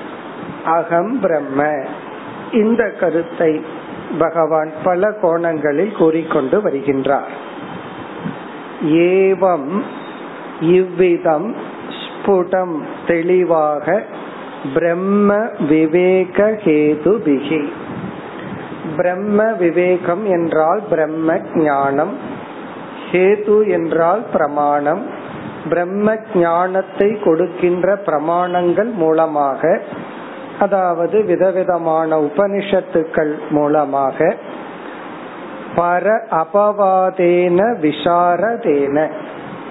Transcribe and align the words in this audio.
அகம் 0.65 1.21
பிரம்ம. 1.21 1.87
இந்த 2.53 2.91
கருத்தை 2.91 3.65
பகவான் 4.19 4.73
பல 4.85 5.13
கோணங்களில் 5.23 5.93
கூறிக்கொண்டு 5.93 6.63
வருகின்றார். 6.63 7.33
ஏவம் 8.85 9.83
இவ்விதம் 10.61 11.57
ஸ்புடம் 11.89 12.81
தெளிவாக 13.07 14.03
பிரம்ம 14.75 15.37
விவேக 15.69 16.39
ஹேது 16.65 17.13
பிகி 17.27 17.61
பிரம்ம 18.97 19.53
விவேகம் 19.53 20.25
என்றால் 20.25 20.83
பிரம்ம 20.91 21.39
ஞானம் 21.55 22.13
ஹேது 23.11 23.57
என்றால் 23.69 24.23
பிரமாணம் 24.33 25.03
பிரம்ம 25.69 26.17
ஞானத்தை 26.35 27.09
கொடுக்கின்ற 27.25 27.97
பிரமாணங்கள் 28.07 28.91
மூலமாக 28.93 29.81
அதாவது 30.59 31.25
விதவிதமான 31.25 32.19
உபனிஷத்துக்கள் 32.19 33.35
மூலமாக 33.51 34.37
பர 35.77 36.07
அபவாதேன 36.43 37.61
விசாரதேன 37.83 39.07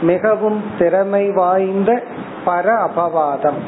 மிகவும் 0.01 0.63
திறமை 0.77 1.25
வாய்ந்த 1.31 1.91
பர 2.45 2.65
அபவாதம். 2.87 3.59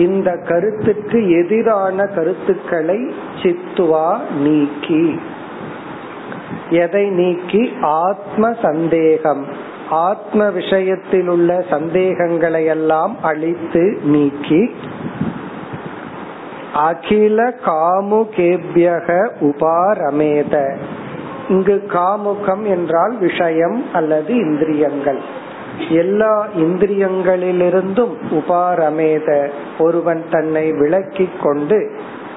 இந்த 0.00 0.36
கருத்துக்கு 0.48 1.30
எதிரான 1.30 2.06
கருத்துக்களை 2.06 3.14
சித்துவா 3.42 4.18
நீக்கி. 4.38 5.20
எதை 6.70 7.10
நீக்கி? 7.10 7.72
ஆத்ம 7.82 8.52
சந்தேகம். 8.62 9.46
ஆத்ம 9.90 10.50
விஷயத்தில் 10.50 11.28
உள்ள 11.28 11.64
சந்தேகங்களை 11.70 12.64
எல்லாம் 12.64 13.16
அழித்து 13.22 13.98
நீக்கி. 14.02 14.74
அகில 16.74 17.54
காமுகேபியக 17.66 19.30
உபாரமேத. 19.40 20.76
இங்கு 21.48 21.86
காமுகம் 21.88 22.62
என்றால் 22.62 23.18
விஷயம் 23.18 23.84
அல்லது 23.92 24.34
இந்திரியங்கள். 24.34 25.20
எல்லா 25.88 26.46
இந்திரியங்களிலிருந்தும் 26.56 28.14
உபாரமேத 28.30 29.48
ஒருவன் 29.78 30.24
தன்னை 30.30 30.72
விளக்கி 30.72 31.28
கொண்டு 31.42 31.90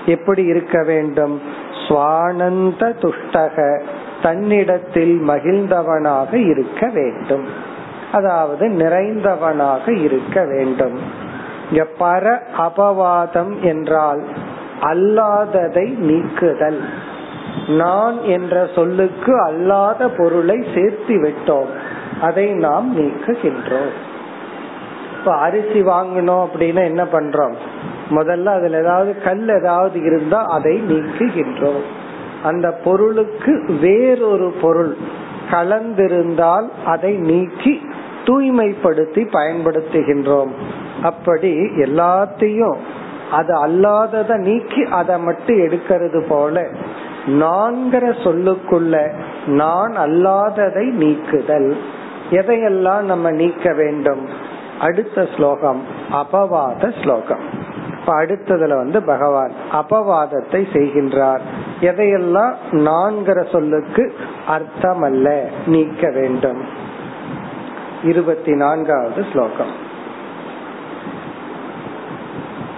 எப்படி 0.06 0.44
இருக்க 0.44 0.84
வேண்டும்? 0.84 1.42
சுவானந்த 1.88 2.94
துஷ்டக 3.02 3.82
தன்னிடத்தில் 4.22 5.22
மகிழ்ந்தவனாக 5.28 6.34
இருக்க 6.34 6.90
வேண்டும். 6.94 7.46
அதாவது 8.12 8.68
நிறைந்தவனாக 8.68 10.02
இருக்க 10.02 10.46
வேண்டும். 10.46 11.00
இங்க 11.72 11.88
பர 12.00 12.40
அபவாதம் 12.58 13.60
என்றால் 13.60 14.24
அல்லாததை 14.82 15.98
நீக்குதல். 15.98 16.84
நான் 17.68 18.24
என்ற 18.24 18.70
சொல்லுக்கு 18.76 19.42
அல்லாத 19.42 20.08
பொருளை 20.08 20.66
சேர்த்து 20.76 21.22
விட்டோம். 21.22 21.83
அதை 22.22 22.54
நாம் 22.54 22.98
நீக்குகின்றோம். 22.98 23.92
இப்ப 25.20 25.36
அரிசி 25.36 25.82
வாங்கணும் 25.82 26.46
அப்படின்னா 26.46 26.84
என்ன 26.84 27.04
பண்றோம்? 27.04 27.54
முதல்ல 28.10 28.46
அதுல 28.46 28.78
ஏதாவது 28.78 29.22
கல் 29.22 29.50
ஏதாவது 29.50 30.02
இருந்தா 30.02 30.46
அதை 30.46 30.82
நீக்குகின்றோம். 30.90 31.82
அந்த 32.44 32.72
பொருளுக்கு 32.72 33.72
வேறொரு 33.82 34.54
பொருள் 34.62 34.98
கலந்திருந்தால் 35.52 36.68
அதை 36.86 37.14
நீக்கி 37.14 37.88
தூய்மைப்படுத்தி 38.24 39.28
பயன்படுத்துகின்றோம். 39.34 40.50
அப்படி 41.04 41.58
எல்லாத்தையும் 41.60 42.76
அது 43.32 43.68
அல்லாதத 43.68 44.38
நீக்கி 44.38 44.84
அதை 44.84 45.20
மட்டும் 45.20 45.58
எடுக்கிறது 45.58 46.26
போல 46.28 46.68
நான்கிற 47.26 48.10
சொல்லுக்குள்ள 48.24 49.12
நான் 49.46 49.98
அல்லாததை 49.98 50.86
நீக்குதல். 50.92 51.78
எதையெல்லாம் 52.33 53.03
நம்ம 53.03 53.31
நீக்க 53.33 53.73
வேண்டும் 53.73 54.23
அடுத்த 54.79 55.19
ஸ்லோகம் 55.35 55.81
அபவாத 56.13 56.91
ஸ்லோகம் 57.03 57.45
இப்ப 57.93 58.13
அடுத்ததுல 58.21 58.77
வந்து 58.77 58.99
பகவான் 59.03 59.55
அபவாதத்தை 59.73 60.61
செய்கின்றார் 60.73 61.43
எதையெல்லாம் 61.81 62.55
நான்கிற 62.85 63.39
சொல்லுக்கு 63.51 64.05
அர்த்தம் 64.47 65.03
அல்ல 65.03 65.29
நீக்க 65.67 66.11
வேண்டும் 66.11 66.63
இருபத்தி 68.03 68.53
நான்காவது 68.55 69.23
ஸ்லோகம் 69.33 69.75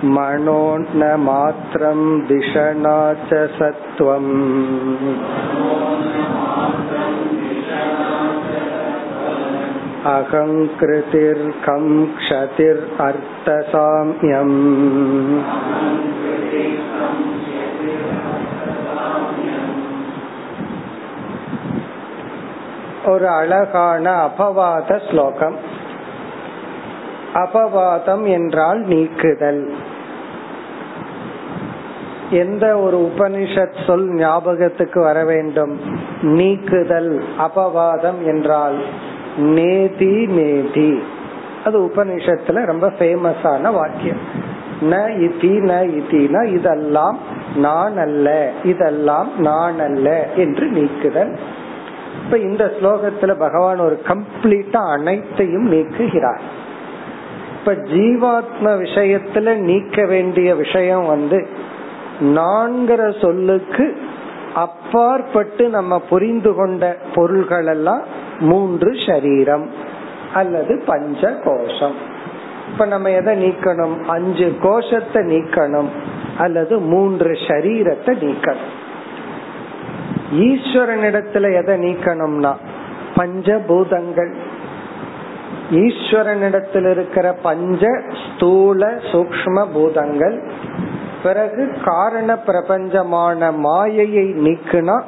मणोन्नमात्रं 0.06 2.20
दिशना 2.20 3.14
च 3.14 3.50
सत्त्वम्। 3.50 5.85
अहङ्कृतिर्कं 10.11 11.85
क्षतिरर्थसाम्यम् 12.17 14.59
ஒரு 23.07 23.31
அழகான 23.31 24.23
அபவாத 24.23 25.01
ஸ்லோகம் 25.11 25.57
அபவாதம் 27.35 28.29
என்றால் 28.29 28.85
நீக்குதல் 28.85 29.79
எந்த 32.31 32.77
ஒரு 32.77 33.09
உபனிஷத் 33.09 33.87
சொல் 33.87 34.15
ஞாபகத்துக்கு 34.15 35.03
வர 35.03 35.25
வேண்டும் 35.25 35.81
நீக்குதல் 36.31 37.25
அபவாதம் 37.39 38.27
என்றால் 38.27 39.09
நேதி 39.38 40.26
நேதி. 40.26 41.00
அது 41.66 41.80
உபனிஷத்துல 41.80 42.66
ரொம்ப 42.66 42.88
ஃபேமஸான 43.00 43.72
வாக்கியம். 43.72 44.18
ந 44.82 44.96
இதி 44.96 45.60
ந 45.60 46.02
இதினா 46.02 46.46
இதெல்லாம் 46.46 47.18
நான் 47.56 47.98
அல்ல 47.98 48.52
இதெல்லாம் 48.64 49.30
நான் 49.38 49.80
அல்ல 49.80 50.30
என்று 50.36 50.68
நீக்குதல். 50.68 51.36
இப்ப 52.26 52.38
இந்த 52.38 52.74
ஸ்லோகத்துல 52.82 53.38
பகவான் 53.40 53.80
ஒரு 53.80 54.02
கம்ப்ளீட்டா 54.08 54.92
அனைத்தையும் 54.92 55.72
நீக்குகிறார். 55.72 56.40
இப்ப 57.60 57.72
ஜீவாத்ம 57.72 58.64
விஷயத்துல 58.64 59.56
நீக்க 59.56 60.06
வேண்டிய 60.06 60.56
விஷயம் 60.56 61.06
வந்து 61.06 61.48
நான்கிற 62.22 63.22
சொல்லுக்கு 63.22 63.98
அப்பாற்பட்டு 64.56 65.70
நம்ம 65.70 66.00
புரிந்து 66.00 66.54
கொண்ட 66.54 66.98
பொருள்கள் 67.16 67.66
எல்லாம் 67.66 68.02
மூன்று 68.40 68.96
சரீரம் 69.08 69.70
அல்லது 70.34 70.84
பஞ்ச 70.86 71.34
கோஷம் 71.44 72.14
இப்ப 72.72 72.86
நம்ம 72.86 73.10
எதை 73.10 73.50
நீக்கணும்? 73.50 74.04
அஞ்சு 74.06 74.58
கோஷத்தை 74.62 75.24
நீக்கணும் 75.24 75.88
அல்லது 76.38 76.80
மூன்று 76.80 77.32
சரீரத்தை 77.32 78.16
நீக்கணும். 78.16 78.74
ஈஸ்வரனிடத்துல 80.32 81.56
எதை 81.56 81.76
நீக்கணும்னா 81.78 82.54
பஞ்சபூதங்கள். 83.16 84.34
ஈஸ்வரனிடத்தில் 85.72 86.92
இருக்கிற 86.92 87.34
பஞ்ச 87.34 87.88
ஸ்தூல 88.26 89.00
சூக்ம 89.12 89.68
பூதங்கள். 89.74 90.44
பிறகு 91.24 91.76
காரண 91.84 92.40
பிரபஞ்சமான 92.46 93.52
மாயையை 93.52 94.26
நீக்குனா 94.26 95.02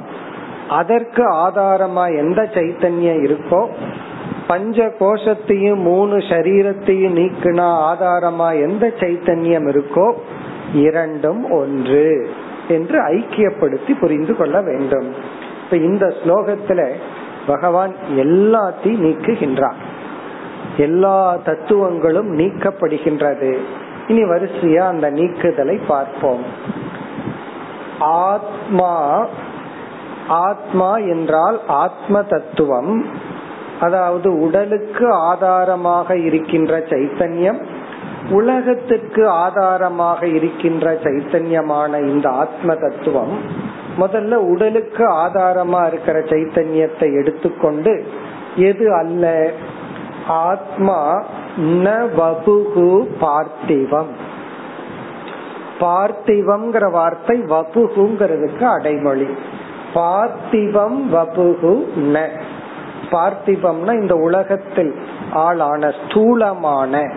அதற்கு 0.69 1.33
ஆதாரமா 1.33 2.17
எந்த 2.17 2.49
சைத்தன்யம் 2.53 3.21
இருக்கோ 3.23 3.67
பஞ்ச 4.47 4.93
கோஷத்தையும் 4.99 5.81
மூணு 5.81 6.17
சரீரத்தையும் 6.17 7.17
நீக்கினா 7.17 7.67
ஆதாரமா 7.89 8.61
எந்த 8.61 8.91
சைத்தன்யம் 8.99 9.67
இருக்கோ 9.69 10.13
இரண்டும் 10.73 11.51
ஒன்று 11.51 12.29
என்று 12.67 13.01
ஐக்கியப்படுத்தி 13.07 13.99
புரிந்து 13.99 14.35
கொள்ள 14.35 14.61
வேண்டும். 14.61 15.13
இப்ப 15.63 15.77
இந்த 15.77 16.13
ஸ்லோகத்துல 16.23 16.91
பகவான் 17.47 17.93
எல்லாத்தையும் 18.15 19.03
நீக்குகின்றார். 19.03 19.81
எல்லா 20.77 21.35
தத்துவங்களும் 21.35 22.37
நீக்கப்படுகின்றது. 22.37 23.57
இனி 24.07 24.23
வரிசையா 24.23 24.87
அந்த 24.87 25.11
நீக்குதலை 25.11 25.79
பார்ப்போம். 25.87 26.43
ஆத்மா 27.99 29.25
ஆத்மா 30.27 30.97
என்றால் 30.97 31.59
ஆத்ம 31.67 32.21
தத்துவம் 32.21 33.05
அதாவது 33.79 34.39
உடலுக்கு 34.39 35.11
ஆதாரமாக 35.11 36.17
இருக்கின்ற 36.17 36.77
சைத்தன்யம் 36.77 37.61
உலகத்துக்கு 38.29 39.29
ஆதாரமாக 39.29 40.27
இருக்கின்ற 40.27 40.93
சைத்தன்யமான 40.93 42.07
இந்த 42.07 42.29
ஆத்ம 42.29 42.75
தத்துவம் 42.75 43.65
முதல்ல 43.97 44.33
உடலுக்கு 44.33 45.11
ஆதாரமா 45.11 45.87
இருக்கிற 45.87 46.19
சைத்தன்யத்தை 46.19 47.13
எடுத்துக்கொண்டு 47.13 48.03
எது 48.55 48.93
அல்ல? 48.93 49.51
ஆத்மா 50.27 51.23
ந 51.57 52.09
வபுகு 52.17 53.07
பார்த்திவம். 53.21 54.11
பார்த்திவம்ங்கிற 55.79 56.91
வார்த்தை 56.91 57.41
வபுகுங்கிறதுக்கு 57.41 58.63
அடைமொழி. 58.63 59.27
பார்த்திபம் 59.93 60.97
வபுகு 61.11 61.85
ந. 61.97 62.27
பார்த்திபம்னா 63.11 63.99
இந்த 63.99 64.15
உலகத்தில் 64.15 64.95
ஆளான 65.31 65.93
ஸ்தூலமான. 66.05 67.13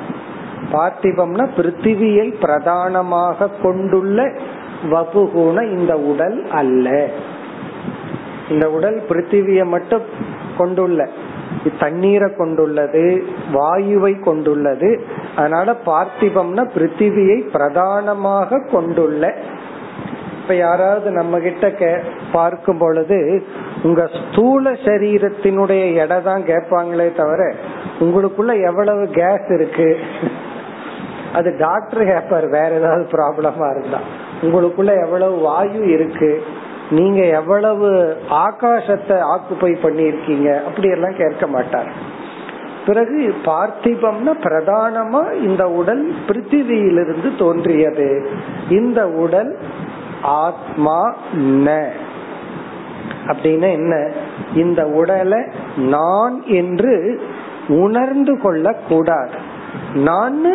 பார்த்திபம்னா 0.72 1.49
பிருத்திவியை 1.56 2.40
பிரதானமாக 2.40 3.49
கொண்டுள்ள 3.62 4.32
வபுகுண 4.90 5.70
இந்த 5.70 5.96
உடல் 5.96 6.49
அல்ல. 6.50 7.08
இந்த 8.50 8.70
உடல் 8.70 9.02
பிருத்திவியை 9.08 9.67
மட்டும் 9.67 10.02
கொண்டுள்ள. 10.58 11.08
தண்ணீரை 11.78 12.37
கொண்டுள்ளது 12.37 13.25
வாயுவை 13.52 14.20
கொண்டுள்ளது. 14.20 15.05
அதனால 15.37 15.76
பார்த்திபம்னா 15.87 16.69
பிருத்திவியை 16.76 17.50
பிரதானமாக 17.50 18.61
கொண்டுள்ள 18.72 19.34
இப்ப 20.50 20.62
யாராவது 20.62 21.11
நம்ம 21.11 21.38
கிட்ட 21.38 21.70
கே 21.70 21.97
பார்க்கும் 22.32 22.79
பொழுது 22.79 23.43
உங்க 23.82 24.08
ஸ்தூல 24.14 24.73
சரீரத்தினுடைய 24.73 25.94
எடை 25.94 26.23
தான் 26.23 26.43
கேட்பாங்களே 26.43 27.17
தவிர 27.17 27.55
உங்களுக்குள்ள 28.00 28.67
எவ்வளவு 28.67 29.08
கேஸ் 29.08 29.49
இருக்கு? 29.49 29.97
அது 31.32 31.56
டாக்டர் 31.58 32.02
கேப்பார் 32.02 32.49
வேற 32.49 32.70
ஏதாவது 32.70 33.06
ப்ராப்ளமா 33.12 33.70
இருந்தா. 33.70 33.99
உங்களுக்குள்ள 34.43 35.05
எவ்வளவு 35.05 35.38
வாயு 35.38 35.88
இருக்கு? 35.91 36.43
நீங்க 36.91 37.25
எவ்வளவு 37.25 38.17
ஆகாசத்தை 38.31 39.19
ஆக்குப்பை 39.35 39.75
பண்ணிருக்கீங்க 39.82 40.64
அப்படி 40.64 40.91
எல்லாம் 40.91 41.17
கேட்க 41.17 41.46
மாட்டார். 41.46 42.19
பிறகு 42.87 43.35
பார்த்திபம்னா 43.44 44.32
பிரதானமா 44.43 45.32
இந்த 45.32 45.69
உடல் 45.69 46.14
பிருத்திவியிலிருந்து 46.26 47.38
தோன்றியது. 47.38 48.29
இந்த 48.70 49.08
உடல் 49.08 49.58
ஆத்மா 50.22 51.14
ந. 51.37 51.88
அப்படின்னா 53.26 53.72
என்ன? 53.72 54.11
இந்த 54.55 54.87
உடலை 54.87 55.44
நான் 55.76 56.43
என்று 56.46 57.20
உணர்ந்து 57.69 58.40
கொள்ள 58.40 58.75
கூடாது 58.88 59.34
நான் 59.94 60.46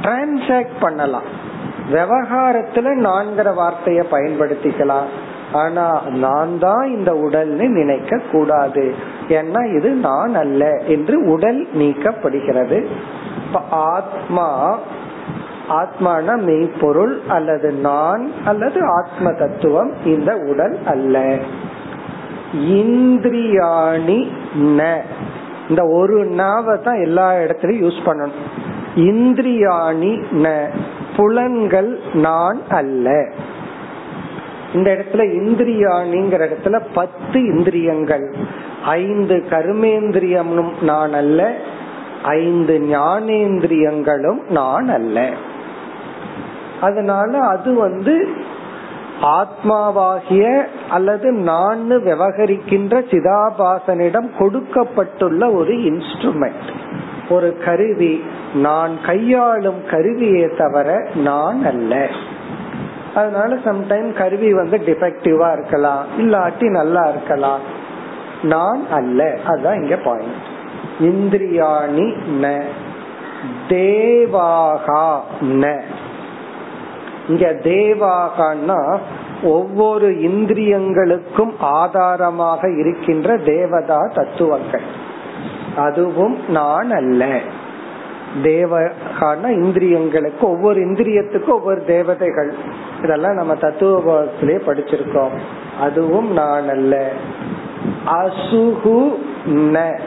டிரான்சாக்ட் 0.00 0.80
பண்ணலாம். 0.80 1.44
விவகாரத்துல 1.92 2.94
நான்கிற 2.94 3.54
வார்த்தைய 3.54 4.04
பயன்படுத்திக்கலாம். 4.10 5.06
ஆனா 5.52 6.02
நான் 6.08 6.58
தான் 6.58 6.86
இந்த 6.86 7.12
உடல்னு 7.12 7.68
நினைக்க 7.68 8.20
கூடாது 8.32 8.94
ஏன்னா 9.28 9.76
இது 9.76 9.90
நான் 9.90 10.34
அல்ல 10.34 10.82
என்று 10.86 11.24
உடல் 11.24 11.68
நீக்கப்படுகிறது. 11.74 12.86
ஆத்மா 13.70 14.78
ஆத்மான 15.68 16.42
மெய்ப்பொருள் 16.42 17.20
அல்லது 17.28 17.72
நான் 17.72 18.30
அல்லது 18.44 18.80
ஆத்ம 18.84 19.32
தத்துவம் 19.32 19.92
இந்த 20.04 20.36
உடல் 20.36 20.78
அல்ல. 20.84 21.38
இந்திரியாணி 22.54 24.28
ந. 24.58 24.98
இந்த 25.68 25.86
ஒரு 25.86 26.24
நாவை 26.24 26.78
தான் 26.78 27.02
எல்லா 27.02 27.32
இடத்துலயும் 27.32 27.90
யூஸ் 27.90 28.00
பண்ணணும். 28.04 28.64
இந்திரியாணி 28.96 30.24
ந. 30.32 30.68
புலன்கள் 31.16 31.98
நான் 32.12 32.60
அல்ல. 32.68 33.30
இந்த 34.74 34.90
இடத்துல 34.90 35.14
இந்திரியாணிங்கிற 35.14 36.48
இடத்துல 36.48 36.82
பத்து 36.94 37.40
இந்திரியங்கள். 37.40 38.34
ஐந்து 38.84 39.44
கர்மேந்திரியமும் 39.50 40.82
நான் 40.82 41.12
அல்ல. 41.12 41.54
ஐந்து 42.22 42.78
ஞானேந்திரியங்களும் 42.78 44.50
நான் 44.50 44.88
அல்ல. 44.88 45.30
அதனால 46.80 47.38
அது 47.38 47.74
வந்து 47.74 48.28
ஆத்மாவாகிய 49.22 50.64
அல்லது 50.90 51.32
நான் 51.32 51.90
விவகரிக்கின்ற 51.90 53.02
சிதாபாசனிடம் 53.10 54.30
கொடுக்கப்பட்டுள்ள 54.38 55.50
ஒரு 55.50 55.74
இன்ஸ்ட்ருமெண்ட் 55.74 56.74
ஒரு 57.28 57.58
கருவி. 57.64 58.24
நான் 58.54 59.00
கையாளும் 59.06 59.86
கருவியே 59.90 60.50
தவிர 60.58 61.08
நான் 61.14 61.64
அல்ல. 61.64 62.08
அதனால 63.14 63.54
சம்டைம் 63.54 64.12
கருவி 64.12 64.54
வந்து 64.54 64.76
டிஃபெக்டிவா 64.76 65.52
இருக்கலாம். 65.52 66.04
இல்லாட்டி 66.18 66.70
நல்லா 66.70 67.02
இருக்கலாம். 67.02 67.60
நான் 68.42 68.90
அல்ல. 68.90 69.38
அதுதான் 69.44 69.82
இங்க 69.82 69.96
பாயிண்ட் 69.96 70.54
இந்திரியாணி 71.00 72.16
ந. 72.40 72.62
தேவாகா 73.68 75.20
ந. 75.42 75.82
இங்க 77.28 77.52
தேவாகனா 77.52 78.98
ஒவ்வொரு 79.42 80.10
இந்திரியங்களுக்கும் 80.10 81.52
ஆதாரமாக 81.58 82.70
இருக்கின்ற 82.70 83.36
தேவதா 83.36 84.10
தத்துவங்கள். 84.14 85.04
அதுவும் 85.76 86.38
நான் 86.48 86.90
அல்ல. 86.90 87.40
தேவகான 88.42 89.44
இந்திரியங்களுக்கு 89.44 90.40
ஒவ்வொரு 90.40 90.80
இந்திரியத்துக்கும் 90.80 91.48
ஒவ்வொரு 91.48 91.84
தேவதைகள். 91.84 92.54
இதெல்லாம் 93.02 93.34
நம்ம 93.34 93.54
தத்துவத்திலே 93.54 94.60
படிச்சிருக்கோம். 94.66 95.38
அதுவும் 95.80 96.32
நான் 96.32 96.68
அல்ல. 96.68 97.12
அசுகு 98.06 99.18
ந. 99.48 99.98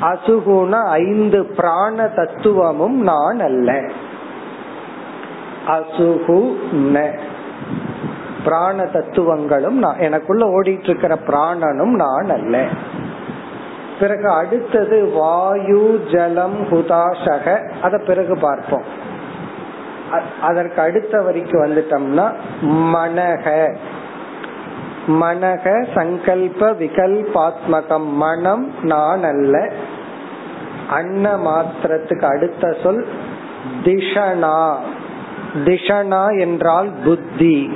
அசுகுன 0.00 0.84
ஐந்து 0.84 1.44
பிராண 1.44 2.06
தத்துவமும் 2.06 3.02
நான் 3.02 3.40
அல்ல. 3.40 3.80
அசுகு 5.68 6.56
ந. 6.72 7.18
பிராண 8.44 8.84
தத்துவங்களும் 8.84 9.82
எனக்குள்ள 9.98 10.46
ஓடிட்டு 10.46 10.82
இருக்கிற 10.82 11.18
பிராணனும் 11.26 11.94
நான் 11.94 12.30
அல்ல. 12.30 12.64
பிறகு 14.00 14.28
அடுத்தது 14.28 15.10
வாயு 15.10 16.04
ஜலம் 16.12 16.66
ஹுதாசக 16.70 17.72
அத 17.82 17.98
பிறகு 17.98 18.38
பார்ப்போம். 18.38 18.82
அதற்கு 20.42 20.80
அடுத்த 20.80 21.20
வரைக்கும் 21.20 21.62
வந்துட்டோம்னா 21.62 22.32
மனக. 22.62 23.76
மனக 25.06 25.86
சங்கல்ப 25.94 26.72
விகல்பாத்மகம் 26.72 28.06
மனம் 28.06 28.74
நான் 28.82 29.22
அல்ல. 29.22 29.70
அன்ன 30.90 31.36
மாத்திரத்துக்கு 31.36 32.36
அடுத்த 32.36 32.76
சொல் 32.82 33.06
திஷனா. 33.84 34.76
திஷனா 35.54 36.40
என்றால் 36.40 36.90
புத்தி. 37.04 37.72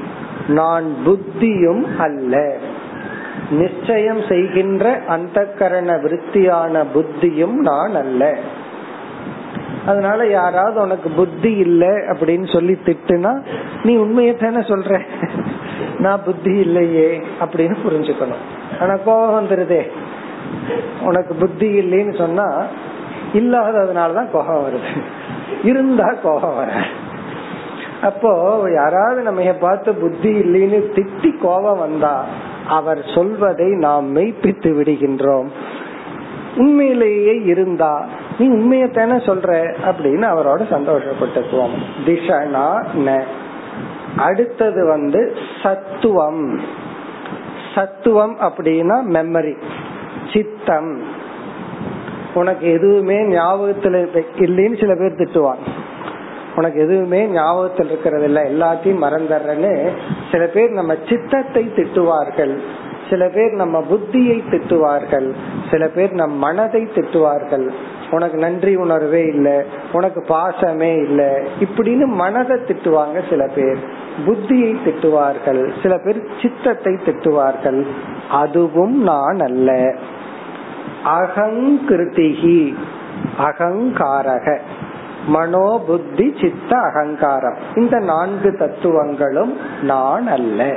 நான் 0.48 0.94
புத்தியும் 1.06 1.96
அல்ல. 1.98 2.56
நிச்சயம் 3.50 4.22
செய்கின்ற 4.28 5.02
அந்த 5.08 5.44
கரண 5.44 5.92
விருத்தியான 5.92 6.84
புத்தியும் 6.94 7.52
நான் 7.52 7.94
அல்ல. 7.94 8.36
அதனால 9.86 10.26
யாராவது 10.26 10.80
உனக்கு 10.80 11.10
புத்தி 11.10 11.52
இல்லை 11.52 11.88
அப்படின்னு 11.88 12.52
சொல்லி 12.52 12.72
திட்டுனா 12.72 13.42
நீ 13.82 13.96
உண்மையை 13.96 14.36
தானே 14.36 14.56
சொல்ற? 14.56 15.00
நான் 15.98 16.24
புத்தி 16.24 16.56
இல்லையே 16.56 17.22
அப்படின்னு 17.40 17.76
புரிஞ்சுக்கணும். 17.88 18.80
ஆனா 18.80 18.96
கோபம் 19.04 19.46
வந்துருதே. 19.46 19.90
உனக்கு 21.02 21.34
புத்தி 21.34 21.78
இல்லைன்னு 21.78 22.16
சொன்னா 22.16 22.62
இல்லாததுனாலதான் 23.34 24.30
கோபம் 24.30 24.68
வருது. 24.68 25.02
இருந்தா 25.64 26.14
கோபம் 26.22 26.56
வர 26.56 26.72
அப்போ 28.02 28.62
யாராவது 28.74 29.22
நம்ம 29.22 29.52
பார்த்து 29.52 29.94
புத்தி 29.94 30.32
இல்லைன்னு 30.32 30.82
திட்டி 30.94 31.38
கோபம் 31.38 31.78
வந்தா 31.78 32.24
அவர் 32.68 33.04
சொல்வதை 33.14 33.66
நாம் 33.66 34.16
மெய்ப்பித்து 34.16 34.72
விடுகின்றோம். 34.80 35.46
உண்மையிலேயே 36.56 37.42
இருந்தா 37.42 38.06
நீ 38.38 38.48
உண்மையத்தானே 38.48 39.16
சொல்ற 39.16 39.74
அப்படின்னு 39.86 40.24
அவரோட 40.24 40.60
சந்தோஷப்பட்டுக்குவோம். 40.70 41.74
திஷனா 42.06 42.84
ந. 42.96 43.22
அடுத்தது 44.16 44.86
வந்து 44.86 45.36
சத்துவம். 45.62 46.60
சத்துவம் 47.74 48.36
அப்படின்னா 48.40 49.00
மெமரி 49.08 49.56
சித்தம். 50.32 51.02
உனக்கு 52.34 52.72
எதுவுமே 52.72 53.18
ஞாபகத்துல 53.18 54.24
இல்லைன்னு 54.38 54.80
சில 54.80 54.94
பேர் 54.94 55.14
திட்டுவாங்க. 55.14 55.84
உனக்கு 56.56 56.80
எதுவுமே 56.80 57.26
ஞாபகத்தில் 57.26 57.86
இருக்கிறது 57.86 58.24
இல்ல 58.24 58.42
எல்லாத்தையும் 58.42 59.02
மறந்துடுறேன்னு 59.02 59.96
சில 60.32 60.46
பேர் 60.46 60.70
நம்ம 60.70 60.94
சித்தத்தை 61.08 61.72
திட்டுவார்கள். 61.76 62.58
சில 63.10 63.28
பேர் 63.28 63.52
நம்ம 63.52 63.84
புத்தியை 63.90 64.42
திட்டுவார்கள். 64.50 65.32
சில 65.70 65.86
பேர் 65.86 66.12
நம் 66.12 66.32
மனதை 66.32 66.82
திட்டுவார்கள். 66.82 67.70
உனக்கு 68.10 68.38
நன்றி 68.38 68.74
உணர்வே 68.74 69.24
இல்லை. 69.24 69.62
உனக்கு 69.92 70.24
பாசமே 70.28 71.02
இல்லை. 71.02 71.32
இப்படின்னு 71.60 72.04
மனதை 72.04 72.58
திட்டுவாங்க 72.58 73.28
சில 73.28 73.46
பேர். 73.54 73.78
புத்தியை 74.26 74.76
திட்டுவார்கள். 74.84 75.72
சில 75.82 75.98
பேர் 75.98 76.26
சித்தத்தை 76.42 76.92
திட்டுவார்கள். 76.92 77.86
அதுவும் 78.30 79.02
நான் 79.02 79.38
அல்ல. 79.38 79.94
அகங்கிருத்திகி 81.04 82.74
அகங்காரக. 83.38 84.58
மனோ 85.26 85.82
புத்தி 85.86 86.34
சித்த 86.40 86.78
அகங்காரம். 86.78 87.56
இந்த 87.74 87.98
நான்கு 87.98 88.56
தத்துவங்களும் 88.56 89.56
நான் 89.82 90.26
அல்ல. 90.26 90.76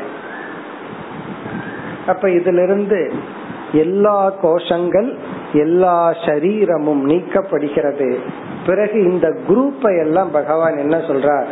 அப்ப 2.08 2.29
இதிலிருந்து 2.29 3.13
எல்லா 3.72 4.34
கோஷங்கள் 4.44 5.15
எல்லா 5.53 6.13
சரீரமும் 6.25 7.10
நீக்கப்படுகிறது. 7.10 8.18
பிறகு 8.65 9.12
இந்த 9.12 9.38
குரூப்பை 9.48 10.00
எல்லாம் 10.00 10.32
பகவான் 10.32 10.77
என்ன 10.77 10.98
சொல்றார்? 10.98 11.46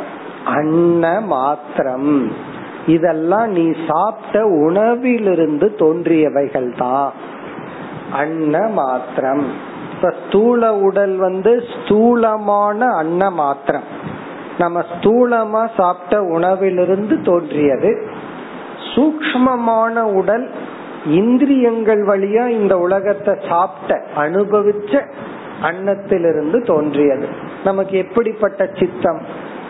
அன்ன 0.45 1.21
மாத்திரம். 1.21 2.31
இதெல்லாம் 2.87 3.51
நீ 3.51 3.73
சாப்பிட்ட 3.87 4.45
உணவிலிருந்து 4.45 5.75
தோன்றியவைகள் 5.79 6.77
தான் 6.77 7.11
அன்ன 8.11 8.67
மாத்திரம். 8.67 9.75
இப்ப 9.97 10.13
ஸ்தூல 10.27 10.75
உடல் 10.75 11.15
வந்து 11.15 11.63
ஸ்தூலமான 11.73 12.85
அன்ன 12.85 13.29
மாத்திரம் 13.29 14.15
நம்ம 14.57 14.83
ஸ்தூலமா 14.99 15.67
சாப்பிட்ட 15.77 16.23
உணவிலிருந்து 16.23 17.21
தோன்றியது. 17.21 18.11
சூக்மமான 18.95 20.01
உடல் 20.01 20.51
இந்திரியங்கள் 21.05 22.05
வழியா 22.05 22.47
இந்த 22.47 22.79
உலகத்தை 22.79 23.33
சாப்பிட்ட 23.49 24.05
அனுபவிச்ச 24.17 25.01
அன்னத்திலிருந்து 25.61 26.65
தோன்றியது. 26.65 27.27
நமக்கு 27.63 27.97
எப்படிப்பட்ட 27.97 28.69
சித்தம்? 28.79 29.21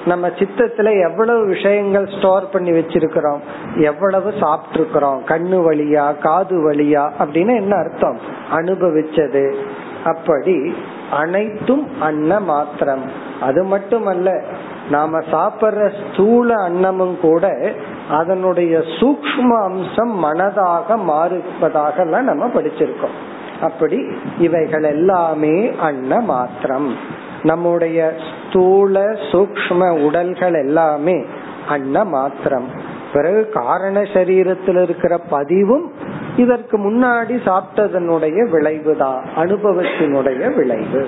நம்ம 0.06 0.28
சித்தத்துல 0.28 1.10
எவ்வளவு 1.10 1.46
விஷயங்கள் 1.46 2.10
ஸ்டோர் 2.18 2.50
பண்ணி 2.50 2.72
வச்சிருக்கிறோம்? 2.72 3.40
எவ்வளவு 3.76 4.34
சாப்பிட்டு 4.40 4.80
இருக்கிறோம் 4.80 5.24
கண்ணு 5.28 5.72
வழியா 5.72 6.18
காது 6.18 6.72
வழியா 6.72 7.12
அப்படின்னு 7.20 7.56
என்ன 7.56 7.76
அர்த்தம்? 7.76 8.20
அனுபவிச்சது. 8.54 9.56
அப்படி 10.04 10.76
அனைத்தும் 11.12 11.88
அன்ன 12.00 12.40
மாத்திரம் 12.40 13.04
அது 13.42 13.64
மட்டுமல்ல 13.64 14.44
நாம 14.90 15.20
சாப்பிடுற 15.20 15.92
ஸ்தூல 16.00 16.56
அன்னமும் 16.56 17.20
கூட 17.20 17.74
அதனுடைய 18.10 18.84
சூக்ம 19.00 19.64
அம்சம் 19.64 20.24
மனதாக 20.24 20.98
மாறுவதாக 21.08 22.04
நம்ம 22.04 22.48
படிச்சிருக்கோம். 22.48 23.18
அப்படி 23.62 24.08
இவைகள் 24.40 24.84
எல்லாமே 24.84 25.72
அன்ன 25.80 26.20
மாத்திரம் 26.20 26.96
நம்முடைய 27.44 28.14
ஸ்தூல 28.18 29.02
சூக்ம 29.04 30.02
உடல்கள் 30.06 30.54
எல்லாமே 30.54 31.26
அன்ன 31.68 32.04
மாத்திரம் 32.04 32.96
பிறகு 33.14 33.50
காரண 33.50 34.02
சரீரத்தில் 34.02 34.82
இருக்கிற 34.82 35.18
பதிவும் 35.30 35.92
இதற்கு 36.38 36.78
முன்னாடி 36.78 37.36
சாப்பிட்டதனுடைய 37.46 38.50
விளைவுதான் 38.50 39.26
அனுபவத்தினுடைய 39.38 40.56
விளைவு. 40.56 41.08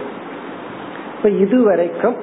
இப்ப 1.17 1.29
இதுவரைக்கும் 1.29 2.15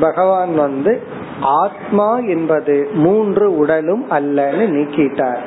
பகவான் 0.00 0.54
வந்து 0.54 1.00
ஆத்மா 1.40 2.18
என்பது 2.18 2.90
மூன்று 2.94 3.56
உடலும் 3.56 4.10
அல்லன்னு 4.10 4.66
நீக்கிட்டார். 4.76 5.42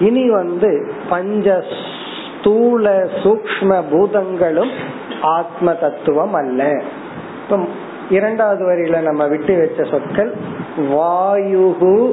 இனி 0.00 0.30
வந்து 0.30 0.92
பஞ்ச 1.08 1.62
ஸ்தூல 2.40 3.08
சூக்ம 3.22 3.82
பூதங்களும் 3.90 4.70
ஆத்ம 5.22 5.72
தத்துவம் 5.72 6.34
அல்ல. 6.34 6.82
இப்ப 7.44 7.58
இரண்டாவது 8.10 8.64
வரியில 8.64 9.00
நம்ம 9.00 9.26
விட்டு 9.26 9.58
வச்ச 9.58 9.90
சொற்கள் 9.90 10.34
வாயுகு 10.78 12.12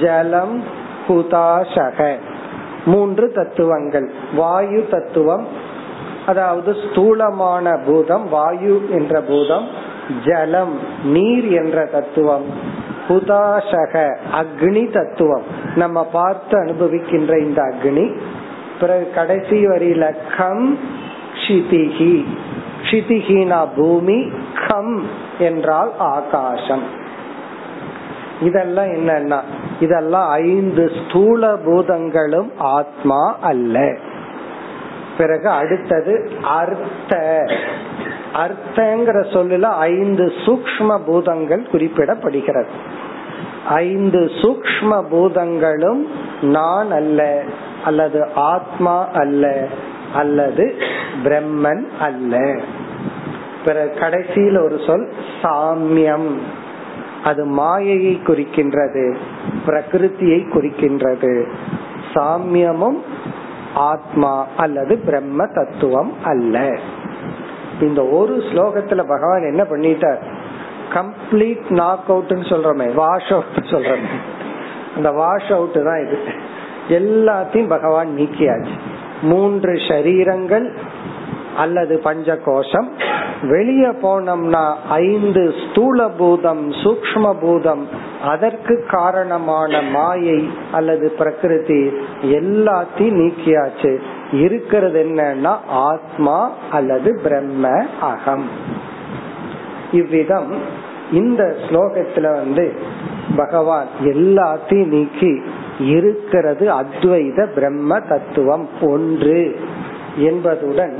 ஜலம் 0.00 0.62
குதாசக. 1.08 2.16
மூன்று 2.86 3.26
தத்துவங்கள். 3.32 4.08
வாயு 4.34 4.82
தத்துவம் 4.90 5.44
அதாவது 6.26 6.70
ஸ்தூலமான 6.84 7.66
பூதம் 7.86 8.24
வாயு 8.28 8.76
என்ற 8.90 9.20
பூதம் 9.20 9.66
ஜலம் 10.26 10.74
நீர் 11.14 11.48
என்ற 11.60 11.84
தத்துவம் 11.92 12.46
புதாசக 13.08 13.94
அக்னி 14.40 14.84
தத்துவம். 14.92 15.46
நம்ம 15.74 15.98
பார்த்து 16.12 16.54
அனுபவிக்கின்ற 16.64 17.32
இந்த 17.40 17.60
அக்னி 17.62 18.06
பிறகு 18.80 19.06
கடைசி 19.14 19.58
வரியில 19.66 20.04
கம் 20.36 20.66
க்ஷிதிகி 21.38 22.16
க்ஷிதிகினா 22.82 23.60
பூமி 23.76 24.18
கம் 24.66 24.96
என்றால் 25.38 25.92
ஆகாசம். 25.98 26.84
இதெல்லாம் 28.40 28.90
என்னன்னா 28.96 29.40
இதெல்லாம் 29.80 30.28
ஐந்து 30.28 30.90
ஸ்தூல 30.90 31.56
பூதங்களும் 31.56 32.52
ஆத்மா 32.58 33.38
அல்ல. 33.40 33.96
பிறகு 35.18 35.48
அடுத்தது 35.48 36.30
அர்த்த. 36.42 37.44
அர்த்தங்கிற 38.34 39.22
சொல்லுல 39.32 39.62
ஐந்து 39.62 40.32
சூக்ம 40.46 40.98
பூதங்கள் 41.06 41.66
குறிப்பிடப்படுகிறது. 41.72 42.66
ஐந்து 43.68 44.20
சூக்ம 44.20 45.08
பூதங்களும் 45.08 46.06
நான் 46.42 46.90
அல்ல 46.90 47.42
அல்லது 47.84 48.28
ஆத்மா 48.34 49.08
அல்ல 49.08 49.66
அல்லது 50.14 50.74
பிரம்மன் 51.24 51.84
அல்ல. 52.00 52.60
பிறகு 53.64 53.98
கடைசியில் 53.98 54.58
ஒரு 54.58 54.80
சொல் 54.86 55.12
சாமியம். 55.42 56.36
அது 57.26 57.44
மாயையை 57.44 58.20
குறிக்கின்றது 58.26 59.16
பிரகிருத்தியை 59.66 60.40
குறிக்கின்றது. 60.48 61.32
சாமியமும் 62.14 63.00
ஆத்மா 63.74 64.46
அல்லது 64.56 64.98
பிரம்ம 64.98 65.46
தத்துவம் 65.46 66.12
அல்ல. 66.24 66.78
இந்த 67.80 68.06
ஒரு 68.06 68.36
ஸ்லோகத்துல 68.36 69.04
பகவான் 69.08 69.42
என்ன 69.42 69.62
பண்ணிட்டார்? 69.62 70.18
கம்ப்ளீட் 70.94 71.70
நாக் 71.70 72.10
அவுட்னு 72.12 72.48
சொல்றோமே 72.52 72.94
வாஷ் 72.94 73.30
அவுட் 73.30 73.44
சொல்றோமே. 73.54 74.12
அந்த 74.96 75.10
வாஷ் 75.10 75.52
அவுட் 75.52 75.84
தான் 75.84 76.06
இது. 76.06 76.18
எல்லாத்தையும் 76.88 77.68
பகவான் 77.68 78.08
நீக்கியாச்சு. 78.18 78.76
மூன்று 79.22 79.72
ஷரீரங்கள் 79.72 80.66
அல்லது 81.56 81.98
பஞ்ச 81.98 82.36
கோஷம் 82.44 82.88
வெளியே 83.42 83.90
போனோம்னா 84.02 84.64
ஐந்து 84.88 85.42
ஸ்தூல 85.64 86.08
பூதம் 86.08 86.70
சூக்ம 86.72 87.34
பூதம் 87.40 87.84
அதற்கு 88.24 88.74
காரணமான 88.90 89.82
மாயை 89.82 90.50
அல்லது 90.72 91.12
பிரகிருதி 91.18 91.82
எல்லாத்தையும் 92.38 93.18
நீக்கியாச்சு. 93.20 93.92
இருக்கிறது 94.32 95.00
என்னன்னா 95.04 95.54
ஆத்மா 95.68 96.38
அல்லது 96.70 97.20
பிரம்ம 97.22 97.68
அகம். 98.00 98.48
இவ்விதம் 99.92 100.50
இந்த 101.12 101.42
ஸ்லோகத்துல 101.66 102.32
வந்து 102.32 102.64
பகவான் 103.36 103.86
எல்லாத்தையும் 104.04 104.86
நீக்கி 104.86 105.32
இருக்கிறது 105.78 106.64
அத்வைத 106.74 107.46
பிரம்ம 107.54 108.00
தத்துவம் 108.00 108.68
ஒன்று 108.80 109.40
என்பதுடன் 110.16 110.96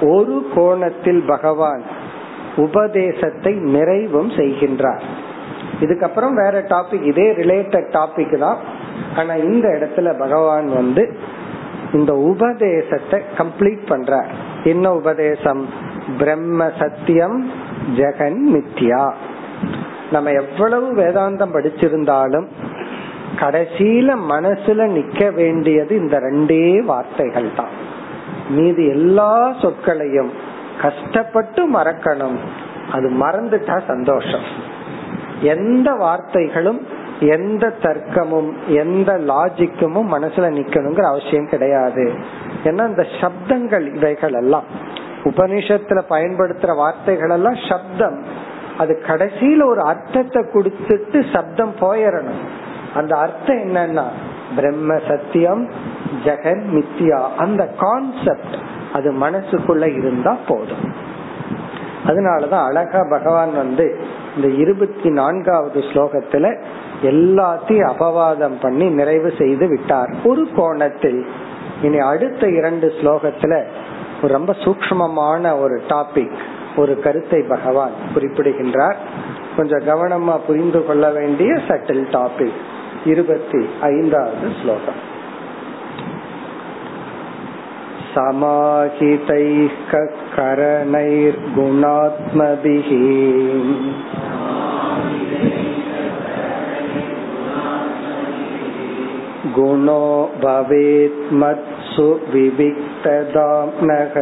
ஒரு 0.00 0.48
கோணத்தில் 0.54 1.24
பகவான் 1.26 1.82
உபதேசத்தை 2.56 3.52
நிறைவும் 3.52 4.30
செய்கின்றார். 4.30 5.00
இதுக்கப்புறம் 5.80 6.34
வேற 6.34 6.62
டாபிக் 6.62 7.06
இதே 7.06 7.32
ரிலேட்டட் 7.32 7.88
டாபிக் 7.92 8.38
தான். 8.38 8.56
ஆனா 9.16 9.34
இந்த 9.34 9.68
இடத்துல 9.68 10.18
பகவான் 10.18 10.68
வந்து 10.74 11.16
இந்த 11.92 12.14
உபதேசத்தை 12.14 13.20
கம்ப்ளீட் 13.38 13.80
பண்றார். 13.88 14.26
என்ன 14.64 14.94
உபதேசம்? 14.94 15.68
பிரம்ம 16.18 16.70
சத்தியம் 16.78 17.50
ஜெகன் 17.96 18.38
மித்யா. 18.54 19.12
நம்ம 20.12 20.30
எவ்வளவு 20.30 20.94
வேதாந்தம் 20.94 21.54
படிச்சிருந்தாலும் 21.54 22.46
கடைசியில 23.36 24.16
மனசுல 24.30 24.86
நிக்க 24.88 25.34
வேண்டியது 25.34 25.96
இந்த 25.96 26.20
ரெண்டே 26.20 26.84
வார்த்தைகள் 26.84 27.48
தான். 27.56 27.86
மீது 28.48 28.86
எல்லா 28.86 29.50
சொற்களையும் 29.50 30.30
கஷ்டப்பட்டு 30.82 31.72
மறக்கணும். 31.72 32.36
அது 32.92 33.10
மறந்துட்டா 33.10 33.80
சந்தோஷம். 33.86 34.42
எந்த 35.40 35.92
வார்த்தைகளும் 35.92 36.80
எந்த 37.20 37.74
தர்க்கமும் 37.82 38.52
எந்த 38.66 39.12
லாஜிக்கமும் 39.12 40.12
மனசுல 40.12 40.50
நிக்கணுங்கிற 40.50 41.02
அவசியம் 41.02 41.48
கிடையாது. 41.48 42.14
ஏன்னா 42.64 42.88
இந்த 42.88 43.06
சப்தங்கள் 43.20 43.94
இவைகள் 43.94 44.32
எல்லாம். 44.32 44.64
உபனிஷத்துல 45.24 46.00
பயன்படுத்துற 46.10 46.74
வார்த்தைகள் 46.74 47.30
எல்லாம் 47.30 47.56
சப்தம். 47.68 48.46
அது 48.78 49.02
கடைசியில 49.06 49.66
ஒரு 49.66 49.80
அர்த்தத்தை 49.80 50.42
கொடுத்துட்டு 50.42 51.32
சப்தம் 51.32 51.74
போயிடணும் 51.80 52.42
அந்த 52.94 53.16
அர்த்தம் 53.16 53.56
என்னன்னா 53.56 54.04
பிரம்ம 54.56 54.96
சத்தியம் 55.08 55.70
ஜெகன் 56.24 56.62
மித்யா. 56.74 57.28
அந்த 57.36 57.66
கான்செப்ட் 57.66 58.56
அது 58.92 59.12
மனசுக்குள்ள 59.12 59.96
இருந்தா 59.96 60.36
போதும். 60.48 61.06
அதனாலதான் 62.06 62.64
அழகா 62.64 63.06
பகவான் 63.10 63.56
வந்து 63.56 64.04
இந்த 64.36 64.48
இருபத்தி 64.48 65.10
நான்காவது 65.10 65.80
ஸ்லோகத்துல 65.80 66.62
எல்லாத்தையும் 67.02 67.90
அபவாதம் 67.98 68.60
பண்ணி 68.60 68.84
நிறைவு 68.84 69.32
செய்து 69.38 69.68
விட்டார். 69.68 70.14
ஒரு 70.24 70.48
கோணத்தில். 70.56 71.26
இனி 71.82 71.98
அடுத்த 71.98 72.48
இரண்டு 72.48 72.92
ஸ்லோகத்துல 73.00 73.64
ரொம்ப 74.22 74.52
சூக்மமான 74.52 75.60
ஒரு 75.60 75.82
டாபிக் 75.88 76.36
ஒரு 76.76 77.00
கருத்தை 77.00 77.42
பகவான் 77.42 77.92
குறிப்பிடுகின்றார். 78.14 78.96
கொஞ்சம் 79.56 79.84
கவனமா 79.86 80.38
புரிந்து 80.46 80.84
கொள்ள 80.84 81.10
வேண்டிய 81.10 81.52
சட்டில் 81.52 82.06
டாபிக் 82.12 82.58
இருபத்தி 83.05 83.61
ஐந்தாவது 83.93 84.49
ஸ்லோகம் 84.59 85.01
समाहितैः 88.15 89.93
करणैर्गुणात्मभिः 90.33 91.29
गुणो 99.57 100.05
भवेत् 100.43 101.33
मत्सु 101.41 102.07
विविक्तदाम्नः 102.33 104.15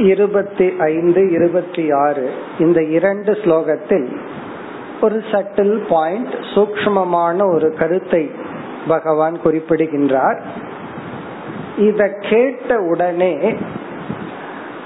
இருபத்தி 0.10 0.68
ஐந்து 0.92 1.22
இருபத்தி 1.30 1.84
ஆறு 2.06 2.26
இந்த 2.60 2.80
இரண்டு 2.98 3.32
ஸ்லோகத்தில் 3.44 4.08
ஒரு 5.01 5.19
சட்டில் 5.31 5.75
பாயிண்ட் 5.89 6.35
சூக்மமான 6.55 7.47
ஒரு 7.55 7.75
கருத்தை 7.79 8.31
பகவான் 8.89 9.37
குறிப்பிடுகின்றார். 9.43 10.39
இத 11.77 12.09
கேட்ட 12.21 12.79
உடனே 12.81 13.35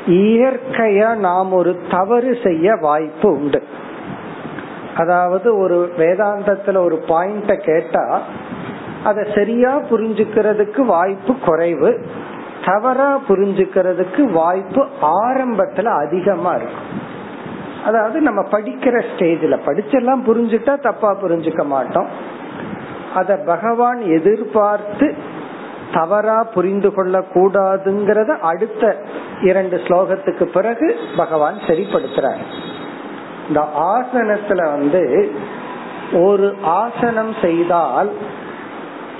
இயற்கையா 0.07 1.15
நாம் 1.17 1.53
ஒரு 1.53 1.81
தவறு 1.91 2.39
செய்ய 2.43 2.75
வாய்ப்பு 2.81 3.29
உண்டு. 3.33 3.63
அதாவது 4.97 5.59
ஒரு 5.59 5.93
வேதாந்தத்துல 5.97 6.77
ஒரு 6.77 7.05
பாயிண்ட 7.09 7.53
கேட்டா 7.57 8.21
அத 9.05 9.27
சரியா 9.35 9.79
புரிஞ்சுக்கிறதுக்கு 9.79 10.81
வாய்ப்பு 10.87 11.35
குறைவு 11.39 12.07
தவறா 12.65 13.21
புரிஞ்சுக்கிறதுக்கு 13.29 14.23
வாய்ப்பு 14.33 14.83
ஆரம்பத்துல 15.25 15.85
அதிகமா 16.07 16.53
இருக்கும். 16.55 17.02
அதாவது 17.85 18.21
நம்ம 18.21 18.41
படிக்கிற 18.51 18.97
ஸ்டேஜ்ல 19.11 19.57
படிச்செல்லாம் 19.67 20.23
புரிஞ்சுட்டா 20.27 20.75
தப்பா 20.81 21.11
புரிஞ்சுக்க 21.23 21.65
மாட்டோம். 21.67 22.09
அத 23.15 23.37
பகவான் 23.37 24.01
எதிர்பார்த்து 24.01 25.15
தவறா 25.93 26.45
புரிந்து 26.45 26.91
கொள்ள 26.95 27.19
கூடாதுங்கிறத 27.35 28.39
அடுத்த 28.41 28.97
இரண்டு 29.43 29.77
ஸ்லோகத்துக்கு 29.77 30.45
பிறகு 30.45 30.87
பகவான் 31.17 31.59
சரிப்படுத்துறார். 31.67 32.43
இந்த 33.49 33.61
ஆசனத்துல 33.95 34.63
வந்து 34.71 35.03
ஒரு 36.21 36.55
ஆசனம் 36.63 37.35
செய்தால் 37.43 38.11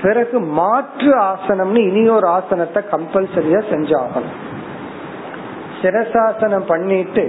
பிறகு 0.01 0.39
மாற்று 0.39 1.11
ஆசனம்னு 1.17 1.81
இனி 1.89 2.09
ஒரு 2.09 2.27
ஆசனத்தை 2.27 2.83
கம்பல்சரியா 2.91 3.61
செஞ்சாகணும். 3.69 4.39
சிரசாசனம் 5.81 6.67
பண்ணிட்டு 6.67 7.25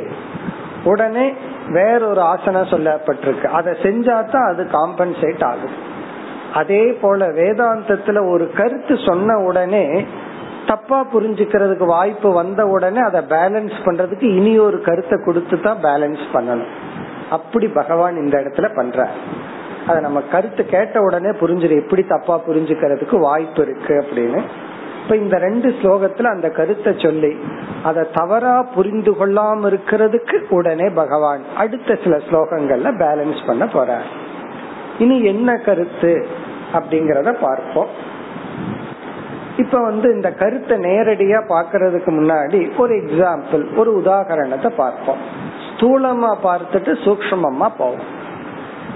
உடனே 0.84 1.26
வேறொரு 1.68 2.20
ஆசனம் 2.20 2.70
சொல்லப்பட்டிருக்கு. 2.70 3.48
அதை 3.58 3.72
செஞ்சாதான் 3.82 4.48
அது 4.50 4.62
காம்பன்சேட் 4.72 5.44
ஆகும். 5.44 5.76
அதே 6.54 6.84
போல 7.02 7.28
வேதாந்தத்துல 7.28 8.18
ஒரு 8.30 8.50
கருத்து 8.56 8.96
சொன்ன 9.06 9.36
உடனே 9.38 9.84
தப்பா 10.66 11.06
புரிஞ்சுக்கிறதுக்கு 11.14 11.86
வாய்ப்பு 11.86 12.32
வந்த 12.32 12.66
உடனே 12.66 13.00
அதை 13.00 13.20
பேலன்ஸ் 13.28 13.78
பண்றதுக்கு 13.84 14.22
இனி 14.22 14.58
ஒரு 14.58 14.80
கருத்தை 14.80 15.18
கொடுத்து 15.24 15.56
தான் 15.60 15.82
பேலன்ஸ் 15.82 16.24
பண்ணணும். 16.34 16.72
அப்படி 17.30 17.66
பகவான் 17.68 18.16
இந்த 18.16 18.34
இடத்துல 18.38 18.68
பண்ற 18.76 19.08
அத 19.86 19.96
நம்ம 20.00 20.20
கருத்து 20.32 20.62
கேட்ட 20.66 21.00
உடனே 21.00 21.30
புரிஞ்சிடும் 21.40 21.82
எப்படி 21.82 22.02
தப்பா 22.04 22.40
புரிஞ்சுக்கிறதுக்கு 22.46 23.18
வாய்ப்பு 23.18 23.62
இருக்கு 23.62 23.94
அப்படின்னு 24.02 24.40
இப்ப 25.04 25.16
இந்த 25.16 25.38
ரெண்டு 25.38 25.68
ஸ்லோகத்துல 25.68 26.22
அந்த 26.22 26.50
கருத்தை 26.50 26.94
சொல்லி. 26.98 27.36
அதை 27.84 28.04
தவறா 28.12 28.62
புரிந்து 28.62 29.12
கொள்ளாம 29.12 29.66
இருக்கிறதுக்கு 29.70 30.36
உடனே 30.48 30.88
பகவான் 30.88 31.42
அடுத்த 31.56 31.98
சில 32.04 32.16
ஸ்லோகங்கள்ல 32.16 32.92
பேலன்ஸ் 32.98 33.46
பண்ண 33.46 33.64
போறார். 33.64 34.08
இனி 34.98 35.24
என்ன 35.24 35.56
கருத்து 35.56 36.26
அப்படிங்கறத 36.72 37.32
பார்ப்போம். 37.40 37.86
இப்ப 39.56 39.80
வந்து 39.82 40.14
இந்த 40.14 40.32
கருத்தை 40.32 40.78
நேரடியா 40.78 41.40
பாக்குறதுக்கு 41.48 42.10
முன்னாடி 42.18 42.76
ஒரு 42.76 42.94
எக்ஸாம்பிள் 42.94 43.76
ஒரு 43.76 44.02
உதாகரணத்தை 44.04 44.68
பார்ப்போம். 44.68 45.16
ஸ்தூலமா 45.70 46.32
பார்த்துட்டு 46.44 46.92
சூக்மமா 47.04 47.70
போவோம். 47.78 48.04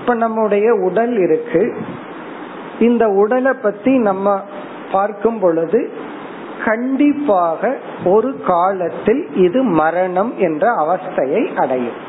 இப்ப 0.01 0.15
நம்முடைய 0.15 0.75
உடல் 0.75 1.17
இருக்கு. 1.19 1.77
இந்த 2.81 3.09
உடலை 3.09 3.53
பத்தி 3.53 3.99
நம்ம 3.99 4.41
பார்க்கும் 4.93 5.39
பொழுது 5.39 5.93
கண்டிப்பாக 6.65 7.77
ஒரு 8.05 8.41
காலத்தில் 8.47 9.29
இது 9.35 9.63
மரணம் 9.63 10.35
என்ற 10.39 10.73
அவஸ்தையை 10.73 11.57
அடையும். 11.57 12.07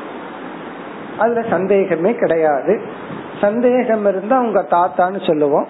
அதுல 1.18 1.42
சந்தேகமே 1.50 2.14
கிடையாது. 2.14 2.80
சந்தேகம் 3.40 4.06
இருந்தா 4.06 4.40
உங்க 4.40 4.66
தாத்தான்னு 4.70 5.26
சொல்லுவோம். 5.26 5.66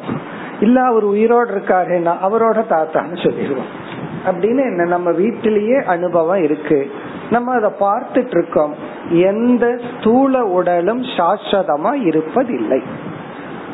இல்ல 0.61 0.83
அவர் 0.83 1.03
உயிரோடு 1.03 1.51
இருக்காருன்னா 1.51 2.15
அவரோட 2.29 2.63
தாத்தான்னு 2.71 3.27
சொல்லிடுவோம். 3.27 3.89
அப்படின்னு 4.31 4.61
என்ன 4.61 4.85
நம்ம 4.85 5.11
வீட்டிலேயே 5.11 5.83
அனுபவம் 5.87 6.43
இருக்கு. 6.43 6.91
நம்ம 7.31 7.53
அதை 7.53 7.71
பார்த்துட்டு 7.81 8.27
இருக்கோம் 8.27 8.75
எந்த 9.09 9.81
ஸ்தூல 9.99 10.45
உடலும் 10.45 11.03
சாஸ்வதமா 11.03 11.93
இருப்பதில்லை. 11.93 12.83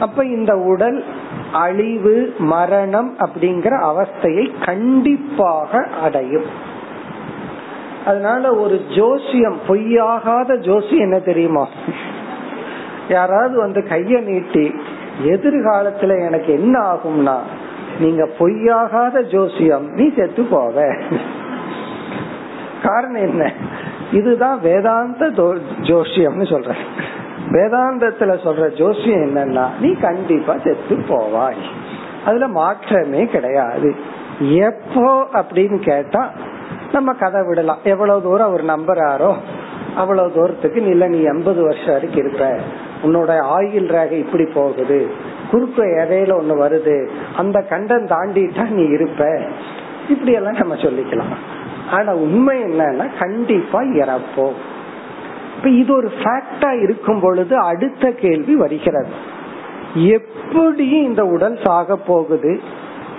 அப்ப 0.01 0.25
இந்த 0.25 0.57
உடல் 0.57 1.05
அழிவு 1.53 2.35
மரணம் 2.39 3.17
அப்படிங்கிற 3.19 3.83
அவஸ்தையை 3.83 4.65
கண்டிப்பாக 4.65 5.87
அடையும். 6.03 6.75
அதனால 8.07 8.55
ஒரு 8.55 8.81
ஜோசியம் 8.97 9.59
பொய்யாகாத 9.69 10.57
ஜோசியம் 10.57 10.99
என்ன 10.99 11.19
தெரியுமா? 11.19 11.69
யாராவது 13.09 13.57
வந்து 13.57 13.81
கைய 13.81 14.23
நீட்டி 14.23 14.75
எதிர்காலத்துல 15.25 16.27
எனக்கு 16.27 16.53
என்ன 16.53 16.79
ஆகும்னா 16.79 17.37
நீங்க 18.01 18.29
பொய்யாகாத 18.39 19.23
ஜோசியம் 19.23 19.93
நீ 19.93 20.13
செத்து 20.17 20.43
போவ. 20.43 21.03
காரணம் 22.83 23.29
என்ன? 23.29 23.53
இதுதான் 24.13 24.61
வேதாந்த 24.61 25.27
ஜோசியம்னு 25.81 26.47
சொல்ற 26.47 26.75
வேதாந்தத்துல 27.57 28.37
சொல்ற 28.45 28.77
ஜோசியம் 28.77 29.21
என்னன்னா 29.21 29.69
நீ 29.81 29.93
கண்டிப்பா 29.93 30.53
செத்து 30.53 30.97
போவாய். 30.97 31.63
அதுல 32.25 32.49
மாற்றமே 32.49 33.27
கிடையாது. 33.27 33.95
எப்போ 34.41 35.27
அப்படின்னு 35.33 35.79
கேட்டா 35.79 36.31
நம்ம 36.93 37.13
கதை 37.13 37.43
விடலாம். 37.43 37.79
எவ்வளவு 37.85 38.23
தூரம் 38.23 38.49
அவர் 38.49 38.65
நம்புறாரோ 38.65 39.35
அவ்வளவு 39.97 40.33
தூரத்துக்கு 40.33 40.85
இல்ல 40.85 41.07
நீ 41.07 41.23
எண்பது 41.23 41.63
வருஷம் 41.63 41.93
வரைக்கும் 41.93 42.27
இருப்ப. 42.27 42.57
உன்னோட 43.05 43.37
ஆயில் 43.37 43.97
ரேக 43.97 44.11
இப்படி 44.11 44.45
போகுது. 44.45 45.11
குறுக்க 45.51 45.85
இடையில 45.85 46.33
ஒண்ணு 46.33 46.55
வருது. 46.55 47.09
அந்த 47.37 47.61
கண்டம் 47.61 48.07
தாண்டிட்டா 48.07 48.69
நீ 48.69 48.83
இருப்ப. 48.83 49.41
இப்படி 50.09 50.33
எல்லாம் 50.33 50.57
நம்ம 50.57 50.75
சொல்லிக்கலாம். 50.75 51.37
ஆனா 51.91 52.15
உண்மை 52.15 52.63
என்னன்னா 52.63 53.19
கண்டிப்பா 53.19 53.83
இறப்போம். 53.83 54.57
அப்ப 55.67 55.79
இது 55.79 55.97
ஒரு 55.97 56.13
ஃபேக்டா 56.23 56.83
இருக்கும் 56.83 57.21
பொழுது 57.21 57.57
அடுத்த 57.59 58.11
கேள்வி 58.11 58.57
வருகிறது. 58.57 59.09
எப்படி 59.95 60.89
இந்த 60.89 61.27
உடல் 61.27 61.59
சாக 61.65 61.97
போகுது? 61.97 62.61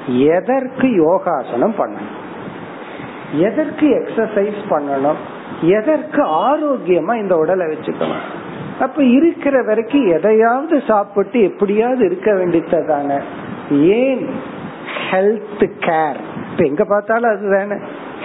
எதற்கு 0.07 0.91
யோகாசனம் 0.91 1.73
பண்ணணும்? 1.77 2.15
எதற்கு 3.31 3.87
எக்ஸசைஸ் 3.87 4.61
பண்ணணும்? 4.69 5.15
எதற்கு 5.61 6.25
ஆரோக்கியமா 6.25 7.15
இந்த 7.15 7.37
உடலை 7.37 7.67
வச்சுக்கணும்? 7.67 8.25
அப்ப 8.79 9.03
இருக்கிற 9.03 9.63
வரைக்கும் 9.63 10.07
எதையாவது 10.07 10.81
சாப்பிட்டு 10.87 11.43
எப்படியாவது 11.43 12.05
இருக்க 12.05 12.31
வேண்டியதானே 12.31 13.21
ஏன்? 13.71 14.29
ஹெல்த் 15.11 15.71
கேர் 15.79 16.19
இப்ப 16.51 16.63
எங்க 16.63 16.85
பார்த்தாலும் 16.85 17.37
அதுதானே. 17.37 17.81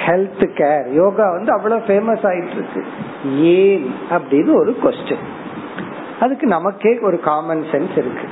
ஹெல்த் 0.06 0.48
கேர் 0.54 0.92
யோகா 0.92 1.30
வந்து 1.30 1.52
அவ்வளவு 1.52 1.80
ஃபேமஸ் 1.86 2.26
ஆயிட்டு 2.26 2.52
இருக்கு. 2.52 2.84
ஏன் 3.24 3.86
அப்படின்னு 4.10 4.52
ஒரு 4.54 4.76
கொஸ்டின் 4.82 5.24
அதுக்கு 6.20 6.46
நமக்கே 6.46 6.98
ஒரு 7.00 7.20
காமன் 7.20 7.62
சென்ஸ் 7.72 7.96
இருக்கு. 7.96 8.26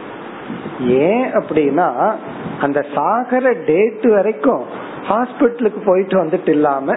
ஏன் 0.86 1.24
அப்படின்னா 1.32 2.14
அந்த 2.60 2.86
சாகர 2.94 3.64
டேட் 3.66 4.06
வரைக்கும் 4.10 4.62
ஹாஸ்பிட்டலுக்கு 5.08 5.80
போயிட்டு 5.84 6.24
வந்துட்டு 6.24 6.48
இல்லாம 6.48 6.96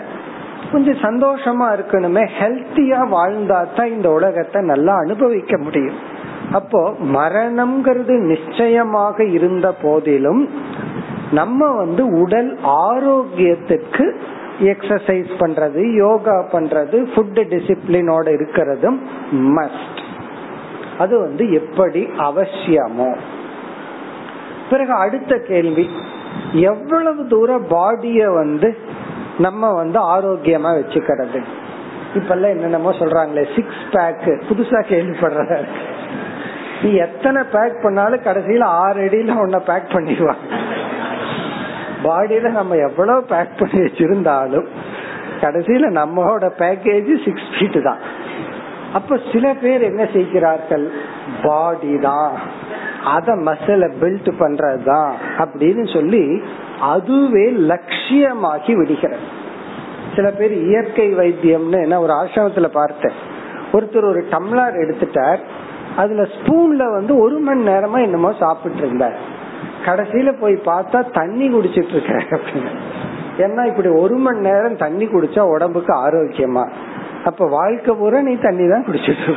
கொஞ்சம் 0.71 1.01
சந்தோஷமா 1.01 1.67
இருக்கணுமே 1.75 2.23
ஹெல்த்தியா 2.39 2.99
வாழ்ந்தா 3.11 3.73
தான் 3.75 3.91
இந்த 3.91 4.09
உலகத்தை 4.09 4.61
நல்லா 4.61 4.93
அனுபவிக்க 4.95 5.57
முடியும். 5.57 5.99
அப்போ 6.51 6.81
மரணம்ங்கிறது 6.99 8.17
நிச்சயமாக 8.19 9.25
இருந்த 9.25 9.71
போதிலும் 9.81 10.49
நம்ம 11.31 11.71
வந்து 11.71 12.19
உடல் 12.21 12.57
ஆரோக்கியத்துக்கு 12.63 14.05
எக்ஸசைஸ் 14.61 15.31
பண்றது 15.39 15.93
யோகா 15.93 16.45
பண்றது 16.51 17.07
ஃபுட் 17.15 17.39
டிசிப்ளினோட 17.51 18.27
இருக்கிறதும் 18.35 18.97
மஸ்ட் 19.31 20.01
அது 20.97 21.19
வந்து 21.19 21.51
எப்படி 21.51 22.09
அவசியமோ. 22.17 23.15
பிறகு 24.69 24.93
அடுத்த 24.93 25.37
கேள்வி 25.37 25.89
எவ்வளவு 26.51 27.27
தூரம் 27.27 27.65
பாடிய 27.69 28.31
வந்து 28.31 28.77
நம்ம 29.37 29.73
வந்து 29.73 29.99
ஆரோக்கியமா 29.99 30.71
வச்சுக்கிறது? 30.79 31.43
இப்பெல்லாம் 32.15 32.49
என்னென்னமோ 32.49 32.91
சொல்றாங்களே 32.91 33.55
சிக்ஸ் 33.55 33.83
பேக் 33.91 34.45
புதுசா 34.49 34.79
கேள்விப்படுற 34.89 35.65
நீ 36.83 36.93
எத்தனை 36.93 37.43
பேக் 37.43 37.83
பண்ணாலும் 37.83 38.19
கடைசியில 38.19 38.63
ஆறு 38.63 39.09
அடியில 39.09 39.35
உன்னை 39.35 39.59
பேக் 39.59 39.83
பண்ணிடுவாங்க. 39.89 40.61
பாடியில 42.03 42.49
நம்ம 42.49 42.75
எவ்வளவு 42.75 43.23
பேக் 43.23 43.57
பண்ணி 43.59 43.79
வச்சிருந்தாலும் 43.79 44.65
கடைசியில 45.41 45.85
நம்மளோட 45.99 46.49
பேக்கேஜ் 46.57 47.23
சிக்ஸ் 47.25 47.49
ஃபீட் 47.59 47.83
தான். 47.83 47.97
அப்ப 48.93 49.19
சில 49.33 49.53
பேர் 49.53 49.81
என்ன 49.81 50.07
செய்கிறார்கள்? 50.13 50.91
பாடி 51.43 51.97
தான். 51.97 52.37
அத 53.05 53.33
மசில 53.33 53.91
பில்ட் 54.01 54.31
பண்றதுதான் 54.39 55.11
அப்படின்னு 55.37 55.93
சொல்லி 55.93 56.41
அதுவே 56.81 57.51
லட்சியமாகி 57.51 58.75
விடுகிறது. 58.75 59.41
சில 60.15 60.31
பேர் 60.31 60.53
இயற்கை 60.53 61.15
வைத்தியம்னு 61.15 61.81
என்ன 61.81 62.01
ஒரு 62.01 62.13
ஆசிரமத்துல 62.13 62.67
பார்த்தேன். 62.67 63.15
ஒருத்தர் 63.73 64.07
ஒரு 64.07 64.25
டம்ளர் 64.31 64.83
எடுத்துட்டார். 64.83 65.37
அதுல 65.97 66.21
ஸ்பூன்ல 66.21 66.91
வந்து 66.91 67.17
ஒரு 67.17 67.39
மணி 67.39 67.65
நேரமா 67.65 68.01
என்னமோ 68.01 68.33
சாப்பிட்டு 68.39 68.77
இருந்தார். 68.77 69.32
கடைசியில 69.85 70.31
போய் 70.39 70.55
பார்த்தா 70.65 70.99
தண்ணி 71.11 71.45
குடிச்சிட்டு 71.49 71.95
இருக்க 71.95 72.59
ஏன்னா 73.37 73.61
இப்படி 73.65 73.89
ஒரு 74.01 74.15
மணி 74.17 74.39
நேரம் 74.41 74.75
தண்ணி 74.75 75.05
குடிச்சா 75.07 75.43
உடம்புக்கு 75.53 75.93
ஆரோக்கியமா? 76.05 76.63
அப்ப 77.23 77.45
வாழ்க்கை 77.49 77.93
பூரா 77.95 78.19
நீ 78.21 78.33
தண்ணி 78.39 78.65
தான் 78.67 78.85
குடிச்சிட்டு 78.85 79.33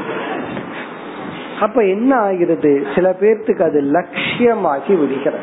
அப்ப 1.61 1.79
என்ன 1.87 2.11
ஆகிறது? 2.21 2.73
சில 2.95 3.07
பேர்த்துக்கு 3.21 3.63
அது 3.63 3.81
லட்சியமாகி 3.93 4.95
விடுகிற 4.95 5.37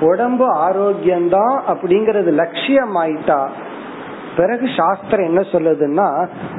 உடம்பு 0.00 0.46
ஆரோக்கியம்தான் 0.60 1.56
அப்படிங்கறது 1.68 2.30
லட்சியம் 2.34 2.94
ஆயிட்டா 2.96 3.40
பிறகு 4.36 4.66
சாஸ்திரம் 4.76 5.28
என்ன 5.30 5.40
சொல்லுதுன்னா 5.52 6.06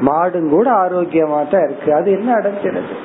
மாடும் 0.01 0.49
கூட 0.49 0.67
ஆரோக்கியமா 0.83 1.39
தான் 1.49 1.63
இருக்கு. 1.63 1.89
அது 1.93 2.07
என்ன 2.11 2.29
அடைஞ்சிருது 2.39 2.97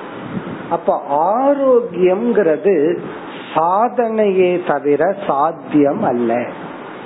அப்ப 0.71 0.91
ஆரோக்கியம்ங்கிறது 1.37 2.75
சாதனையே 3.57 4.51
தவிர 4.67 5.03
சாத்தியம் 5.27 6.03
அல்ல. 6.03 6.33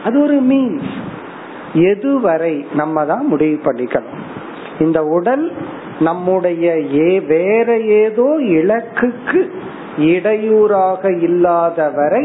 அது 0.05 0.17
ஒரு 0.23 0.39
மீன்ஸ் 0.51 0.93
எதுவரை 1.75 2.55
நம்ம 2.75 3.05
தான் 3.05 3.27
முடிவு 3.27 3.59
பண்ணிக்கணும். 3.65 4.23
இந்த 4.79 5.01
உடல் 5.17 5.45
நம்முடைய 5.99 6.67
ஏ 6.99 7.11
வேற 7.35 7.69
ஏதோ 7.79 8.29
இலக்குக்கு 8.59 9.41
இடையூறாக 9.97 11.13
இல்லாத 11.29 11.89
வரை 11.99 12.23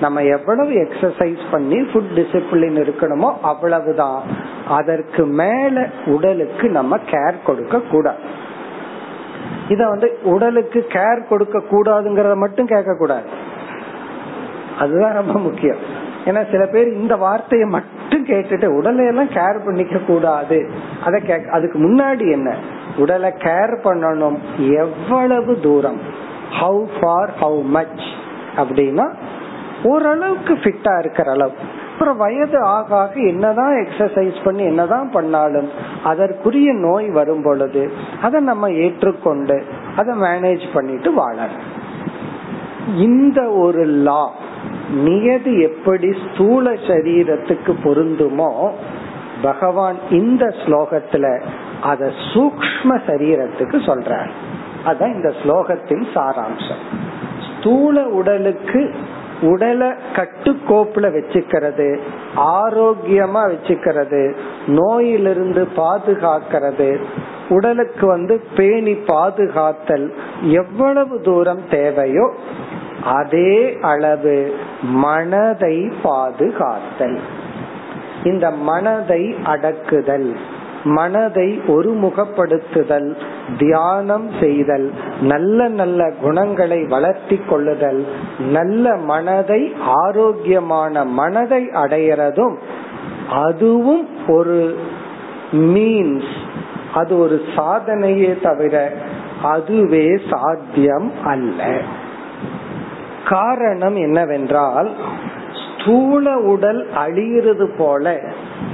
நம்ம 0.00 0.22
எவ்வளவு 0.36 0.72
எக்ஸசைஸ் 0.82 1.44
பண்ணி 1.50 1.78
ஃபுட் 1.90 2.10
டிசிப்ளின் 2.16 2.78
இருக்கணுமோ 2.82 3.28
அவ்வளவுதான். 3.42 4.20
அதற்கு 4.78 5.22
மேல 5.40 5.86
உடலுக்கு 6.06 6.68
நம்ம 6.68 6.98
கேர் 7.12 7.44
கொடுக்க 7.44 7.80
கூடாது. 7.92 8.22
இத 9.68 9.80
வந்து 9.88 10.08
உடலுக்கு 10.34 10.80
கேர் 10.88 11.28
கொடுக்க 11.28 11.62
கூடாதுங்கறத 11.70 12.34
மட்டும் 12.44 12.70
கேட்க 12.74 12.92
கூடாது 12.98 13.28
அதுதான் 14.78 15.12
ரொம்ப 15.12 15.38
முக்கியம். 15.38 15.76
ஏன்னா 16.24 16.50
சில 16.50 16.66
பேர் 16.66 16.92
இந்த 16.92 17.16
வார்த்தையை 17.16 17.68
மட்டும் 17.68 18.26
கேட்டுட்டு 18.26 18.66
உடலை 18.66 19.06
எல்லாம் 19.06 19.28
கேர் 19.28 19.64
பண்ணிக்க 19.64 19.98
கூடாது. 19.98 20.70
அத 21.04 21.20
அதுக்கு 21.52 21.78
முன்னாடி 21.78 22.30
என்ன? 22.30 22.54
உடலை 22.96 23.30
கேர் 23.30 23.74
பண்ணணும் 23.84 24.38
எவ்வளவு 24.58 25.60
தூரம்? 25.60 26.00
ஹவு 26.60 26.84
ஃபார் 27.00 27.30
ஹவு 27.40 27.62
மச் 27.64 28.06
அப்படின்னா 28.56 29.06
ஓரளவுக்கு 29.84 30.54
ஃபிட்டா 30.54 30.98
இருக்கிற 30.98 31.30
அளவு. 31.30 31.52
அப்புறம் 31.92 32.16
வயது 32.16 32.60
ஆக 32.60 32.96
ஆக 32.96 33.12
என்னதான் 33.14 33.74
எக்ஸசைஸ் 33.74 34.44
பண்ணி 34.44 34.64
என்னதான் 34.64 35.10
பண்ணாலும் 35.10 35.68
அதற்குரிய 36.04 36.72
நோய் 36.72 37.10
வரும் 37.10 37.42
பொழுது 37.42 37.92
அதை 38.22 38.40
நம்ம 38.40 38.70
ஏற்றுக்கொண்டு 38.70 39.64
அதை 39.96 40.14
மேனேஜ் 40.20 40.66
பண்ணிட்டு 40.72 41.12
வாழணும். 41.12 41.64
இந்த 42.96 43.50
ஒரு 43.50 43.84
லா 43.84 44.30
நியதி 44.90 45.60
எப்படி 45.60 46.12
ஸ்தூல 46.24 46.72
சரீரத்துக்கு 46.72 47.72
பொருந்துமோ 47.84 48.70
பகவான் 49.42 49.96
இந்த 50.10 50.54
ஸ்லோகத்துல 50.64 51.42
அத 51.80 52.10
சூக்ம 52.34 52.90
சரீரத்துக்கு 53.06 53.78
சொல்றார். 53.88 54.30
அதான் 54.84 55.14
இந்த 55.14 55.32
ஸ்லோகத்தின் 55.42 56.06
சாராம்சம். 56.14 56.82
ஸ்தூல 57.48 58.06
உடலுக்கு 58.08 58.94
உடலை 59.40 59.88
கட்டுக்கோப்புல 60.14 61.06
வச்சுக்கிறது 61.16 61.98
ஆரோக்கியமா 62.36 63.42
வச்சுக்கிறது 63.52 64.34
நோயிலிருந்து 64.66 65.68
பாதுகாக்கிறது 65.76 66.98
உடலுக்கு 67.48 68.06
வந்து 68.06 68.42
பேணி 68.56 68.92
பாதுகாத்தல் 68.92 70.12
எவ்வளவு 70.42 71.20
தூரம் 71.20 71.60
தேவையோ 71.70 72.34
அதே 73.04 73.78
அளவு 73.80 74.54
மனதை 74.82 75.90
பாதுகாத்தல். 76.04 77.18
இந்த 78.24 78.50
மனதை 78.50 79.34
அடக்குதல் 79.44 80.36
மனதை 80.84 81.60
ஒருமுகப்படுத்துதல் 81.68 83.16
தியானம் 83.58 84.30
செய்தல் 84.40 84.92
நல்ல 85.20 85.68
நல்ல 85.68 86.12
குணங்களை 86.22 86.84
வளர்த்தி 86.84 87.40
கொள்ளுதல் 87.48 88.06
நல்ல 88.50 88.96
மனதை 88.96 89.74
ஆரோக்கியமான 89.84 91.04
மனதை 91.04 91.64
அடையிறதும் 91.64 92.56
அதுவும் 93.30 94.08
ஒரு 94.28 94.78
மீன்ஸ் 95.52 96.34
அது 96.94 97.18
ஒரு 97.18 97.40
சாதனையே 97.56 98.40
தவிர 98.42 98.92
அதுவே 99.42 100.18
சாத்தியம் 100.30 101.12
அல்ல. 101.24 101.80
காரணம் 103.28 103.96
என்னவென்றால் 103.96 104.90
ஸ்தூல 105.64 106.36
உடல் 106.36 106.88
அழியிறது 106.96 107.68
போல 107.78 108.20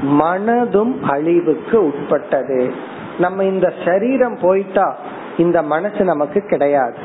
மனதும் 0.03 1.03
அழிவுக்கு 1.03 1.85
உட்பட்டது. 1.85 2.73
நம்ம 3.19 3.45
இந்த 3.45 3.73
சரீரம் 3.85 4.38
போயிட்டா 4.43 4.97
இந்த 5.37 5.62
மனசு 5.62 6.05
நமக்கு 6.05 6.41
கிடையாது. 6.41 6.97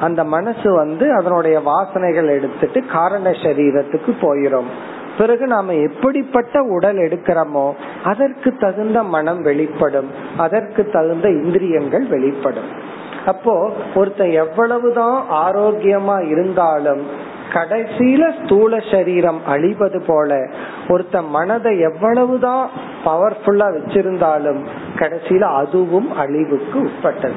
அந்த 0.00 0.24
மனசு 0.24 0.72
வந்து 0.72 1.12
அதனுடைய 1.12 1.60
வாசனைகள் 1.60 2.28
எடுத்துட்டு 2.28 2.86
காரண 2.86 3.30
சரீரத்துக்கு 3.30 4.12
போயிரும். 4.20 4.70
பிறகு 5.18 5.46
நாம 5.46 5.72
எப்படிப்பட்ட 5.72 6.62
உடல் 6.62 6.96
எடுக்கிறோமோ 6.96 7.72
அதற்கு 8.04 8.56
தகுந்த 8.56 9.02
மனம் 9.02 9.42
வெளிப்படும். 9.42 10.10
அதற்கு 10.36 10.88
தகுந்த 10.90 11.28
இந்திரியங்கள் 11.28 12.06
வெளிப்படும். 12.06 12.85
அப்போ 13.26 13.70
ஒருத்தன் 13.94 14.30
எவ்வளவுதான் 14.30 15.16
ஆரோக்கியமா 15.30 16.28
இருந்தாலும் 16.28 17.34
கடைசியில 17.52 18.44
ஸ்தூல 18.44 18.78
சரீரம் 18.90 19.40
அழிவது 19.46 20.02
போல 20.06 20.34
ஒருத்த 20.88 21.28
மனதை 21.28 21.80
எவ்வளவுதான் 21.80 22.68
பவர்ஃபுல்லா 23.04 23.66
வச்சிருந்தாலும் 23.76 24.60
கடைசியில 24.96 25.40
அதுவும் 25.40 26.12
அழிவுக்கு 26.12 26.80
உட்பட்டது. 26.80 27.34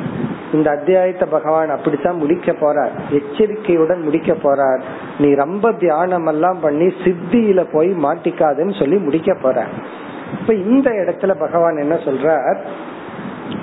இந்த 0.54 0.70
அத்தியாயத்தை 0.70 1.28
பகவான் 1.32 1.70
அப்படித்தான் 1.70 2.18
முடிக்க 2.18 2.52
போறார். 2.52 2.90
எச்சரிக்கையுடன் 3.10 4.02
முடிக்க 4.02 4.34
போறார். 4.34 4.82
நீ 5.20 5.34
ரொம்ப 5.34 5.72
தியானம் 5.72 6.26
எல்லாம் 6.26 6.60
பண்ணி 6.62 6.86
சித்தியில 6.86 7.68
போய் 7.74 7.90
மாட்டிக்காதுன்னு 8.04 8.80
சொல்லி 8.80 8.98
முடிக்க 8.98 9.38
போற 9.42 9.66
இப்ப 10.42 10.54
இந்த 10.54 10.92
இடத்துல 10.92 11.40
பகவான் 11.40 11.78
என்ன 11.78 11.96
சொல்றார்? 11.96 12.58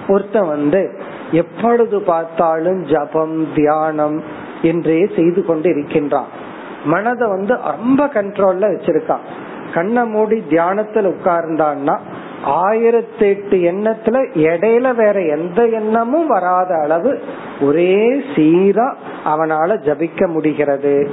ஒருத்தன் 0.08 0.48
வந்து 0.48 1.00
எப்பொழுது 1.30 2.00
பார்த்தாலும் 2.00 2.84
ஜபம் 2.84 3.48
தியானம் 3.54 4.22
என்றே 4.62 5.10
செய்து 5.16 5.44
கொண்டு 5.44 5.70
இருக்கின்றான் 5.70 6.44
மனதை 6.84 7.28
வந்து 7.28 7.58
ரொம்ப 7.64 8.06
கண்ட்ரோல்ல 8.06 8.66
வச்சிருக்கான். 8.68 9.24
கண்ணை 9.74 10.04
மூடி 10.04 10.44
தியானத்துல 10.50 11.14
உட்கார்ந்தான்னா 11.14 11.98
ஆயிரத்தி 12.44 13.26
எட்டு 13.26 13.56
எண்ணத்துல 13.56 14.28
இடையில 14.34 14.94
வேற 14.94 15.22
எந்த 15.22 15.66
எண்ணமும் 15.66 16.26
வராத 16.26 16.74
அளவு 16.82 17.22
ஒரே 17.60 18.18
சீரா 18.18 18.94
அவனால 19.24 19.76
ஜபிக்க 19.76 20.26
முடிகிறது. 20.26 21.10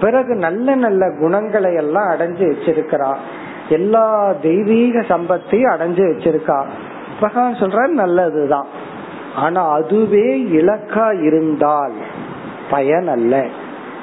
பிறகு 0.00 0.34
நல்ல 0.34 0.74
நல்ல 0.74 1.16
குணங்களை 1.20 1.74
எல்லாம் 1.74 2.08
அடைஞ்சு 2.08 2.54
வச்சிருக்கிறான் 2.54 3.16
எல்லா 3.68 4.32
தெய்வீக 4.42 5.00
சம்பத்தையும் 5.00 5.72
அடைஞ்சு 5.74 6.04
வச்சிருக்கான் 6.10 6.66
பகவான் 7.20 7.54
சொல்ற 7.54 7.86
நல்லதுதான். 7.86 8.66
ஆனா 9.38 9.62
அதுவே 9.68 10.28
இலக்கா 10.42 11.06
இருந்தால் 11.26 11.96
பயன் 12.70 13.08
அல்ல 13.08 13.46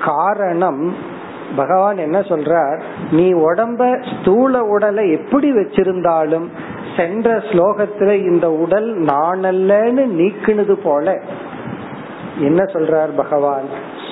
காரணம் 0.05 1.13
பகவான் 1.55 1.97
என்ன 1.97 2.19
சொல்றார்? 2.19 2.79
நீ 3.11 3.33
உடம்ப 3.33 3.81
ஸ்தூல 4.13 4.61
உடலை 4.63 5.11
எப்படி 5.11 5.49
வச்சிருந்தாலும் 5.51 6.47
சென்ற 6.97 7.37
ஸ்லோகத்துல 7.37 8.11
இந்த 8.31 8.51
உடல் 8.51 8.89
நானல்லன்னு 9.01 10.05
நீக்கினது 10.19 10.75
போல. 10.83 11.15
என்ன 12.39 12.63
சொல்றார் 12.63 13.11
பகவான்? 13.15 13.67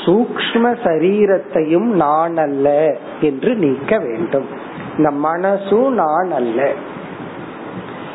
சூக்ம 0.05 0.63
சரீரத்தையும் 0.83 1.89
நான் 2.03 2.37
அல்ல 2.37 2.67
என்று 3.21 3.55
நீக்க 3.55 3.97
வேண்டும். 3.97 4.47
இந்த 4.97 5.11
மனசும் 5.27 5.89
நான் 5.89 6.31
அல்ல 6.31 6.71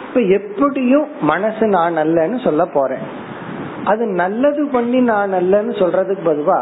இப்ப 0.09 0.21
எப்படியும் 0.21 1.09
மனசு 1.21 1.65
நான் 1.67 1.97
அல்லன்னு 1.97 2.39
சொல்ல 2.45 2.63
போறேன். 2.67 3.03
அது 3.85 4.05
நல்லது 4.07 4.63
பண்ணி 4.67 5.01
நான் 5.01 5.35
நல்லன்னு 5.35 5.73
சொல்றதுக்கு 5.81 6.23
பதுவா 6.29 6.61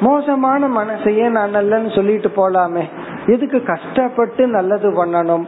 மோசமான 0.00 0.68
மனசையே 0.68 1.26
நான் 1.28 1.56
நல்லன்னு 1.56 1.90
சொல்லிட்டு 1.94 2.30
போலாமே. 2.36 2.84
எதுக்கு 3.26 3.62
கஷ்டப்பட்டு 3.62 4.46
நல்லது 4.46 4.88
பண்ணணும் 4.90 5.44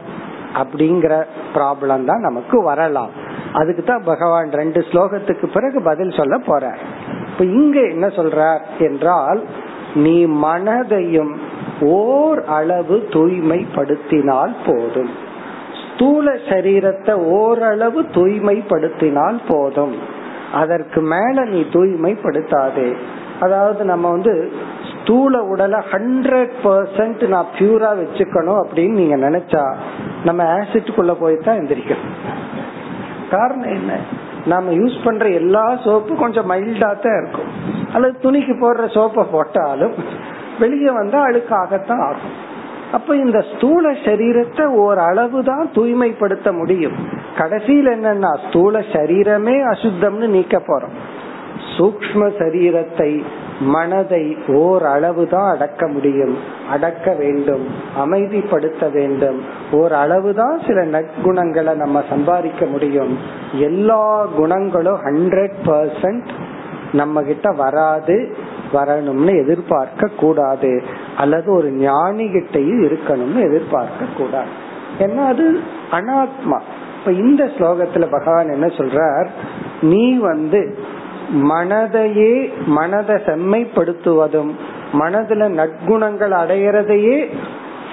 அப்படிங்கிற 0.61 1.13
ப்ராப்ளம் 1.55 2.05
தான் 2.05 2.25
நமக்கு 2.27 2.63
வரலாம். 2.63 3.11
அதுக்கு 3.53 3.83
தான் 3.83 4.03
பகவான் 4.03 4.51
ரெண்டு 4.51 4.79
ஸ்லோகத்துக்கு 4.89 5.47
பிறகு 5.53 5.81
பதில் 5.81 6.17
சொல்ல 6.19 6.37
போற 6.37 6.63
இப்ப 7.29 7.43
இங்க 7.43 7.77
என்ன 7.93 8.07
சொல்றார் 8.07 8.61
என்றால் 8.79 9.41
நீ 10.03 10.17
மனதையும் 10.25 11.33
ஓர் 11.95 12.41
அளவு 12.57 12.97
தூய்மைப்படுத்தினால் 13.09 14.53
போதும். 14.65 15.13
ஸ்தூல 15.97 16.31
சரீரத்தை 16.49 17.13
ஓரளவு 17.13 18.01
தூய்மைப்படுத்தினால் 18.01 19.37
போதும். 19.47 19.95
அதற்கு 20.53 21.01
மேல 21.01 21.45
நீ 21.45 21.59
தூய்மைப்படுத்தாதே. 21.61 22.95
அதாவது 23.39 23.85
நம்ம 23.85 24.09
வந்து 24.09 24.51
ஸ்தூல 24.89 25.43
உடலை 25.43 25.79
ஹண்ட்ரட் 25.91 26.53
பர்சன்ட் 26.63 27.27
நான் 27.27 27.45
பியூரா 27.59 27.89
வச்சுக்கணும் 28.01 28.59
அப்படின்னு 28.63 28.91
நீங்க 28.91 29.17
நினைச்சா 29.29 29.75
நம்ம 30.23 30.43
ஆசிட்குள்ள 30.43 31.13
போய் 31.13 31.37
தான் 31.37 31.55
எந்திரிக்கணும். 31.55 32.15
காரணம் 33.29 33.73
என்ன? 33.73 33.93
நாம 34.45 34.71
யூஸ் 34.71 35.03
பண்ற 35.03 35.27
எல்லா 35.29 35.71
சோப்பும் 35.71 36.19
கொஞ்சம் 36.19 36.49
மைல்டா 36.51 36.89
தான் 36.99 37.17
இருக்கும். 37.21 37.51
அல்லது 37.93 38.15
துணிக்கு 38.23 38.55
போடுற 38.63 38.85
சோப்பை 38.97 39.25
போட்டாலும் 39.31 39.93
வெளியே 40.59 40.89
வந்தா 40.89 41.27
அழுக்காகத்தான் 41.27 42.03
ஆகும். 42.09 42.46
அப்ப 42.95 43.15
இந்த 43.15 43.45
ஸ்தூல 43.51 43.91
சரீரத்தை 43.91 44.65
ஓரளவு 44.65 45.43
தான் 45.43 45.69
தூய்மைப்படுத்த 45.73 46.51
முடியும். 46.51 46.95
கடைசியில் 47.37 47.89
என்னன்னா 47.97 48.31
ஸ்தூல 48.47 48.79
சரீரமே 48.79 49.55
அசுத்தம்னு 49.71 50.27
நீக்க 50.27 50.57
போறோம். 50.57 50.95
சூக்ம 51.77 52.29
சரீரத்தை 52.39 53.23
மனதை 53.59 54.37
ஓரளவு 54.47 55.27
தான் 55.27 55.49
அடக்க 55.49 55.87
முடியும். 55.87 56.37
அடக்க 56.69 57.13
வேண்டும் 57.13 57.65
அமைதிப்படுத்த 58.03 58.91
வேண்டும். 58.91 59.39
ஓரளவு 59.71 60.33
தான் 60.33 60.57
சில 60.67 60.81
நற்குணங்களை 60.85 61.75
நம்ம 61.75 62.03
சம்பாதிக்க 62.09 62.65
முடியும். 62.65 63.17
எல்லா 63.59 64.25
குணங்களும் 64.35 64.99
ஹண்ட்ரட் 65.07 65.57
பர்சன்ட் 65.65 66.29
நம்ம 66.91 67.21
கிட்ட 67.21 67.51
வராது. 67.51 68.17
வரணும்னு 68.73 69.43
எதிர்பார்க்க 69.43 70.07
கூடாது. 70.07 70.83
அல்லது 71.17 71.51
ஒரு 71.51 71.71
ஞானி 71.71 72.25
கிட்டையும் 72.25 72.83
இருக்கணும்னு 72.85 73.35
எதிர்பார்க்க 73.35 74.05
கூடாது. 74.17 74.47
ஏன்னா 74.99 75.25
அது 75.25 75.59
அனாத்மா. 75.91 76.59
இப்ப 76.99 77.11
இந்த 77.11 77.45
ஸ்லோகத்துல 77.45 78.05
பகவான் 78.11 78.51
என்ன 78.51 78.65
சொல்றார்? 78.65 79.27
நீ 79.81 80.17
வந்து 80.17 80.77
மனதையே 81.33 82.49
மனதை 82.65 83.15
செம்மைப்படுத்துவதும் 83.15 84.51
மனதுல 84.93 85.47
நற்குணங்கள் 85.49 86.31
அடையிறதையே 86.31 87.27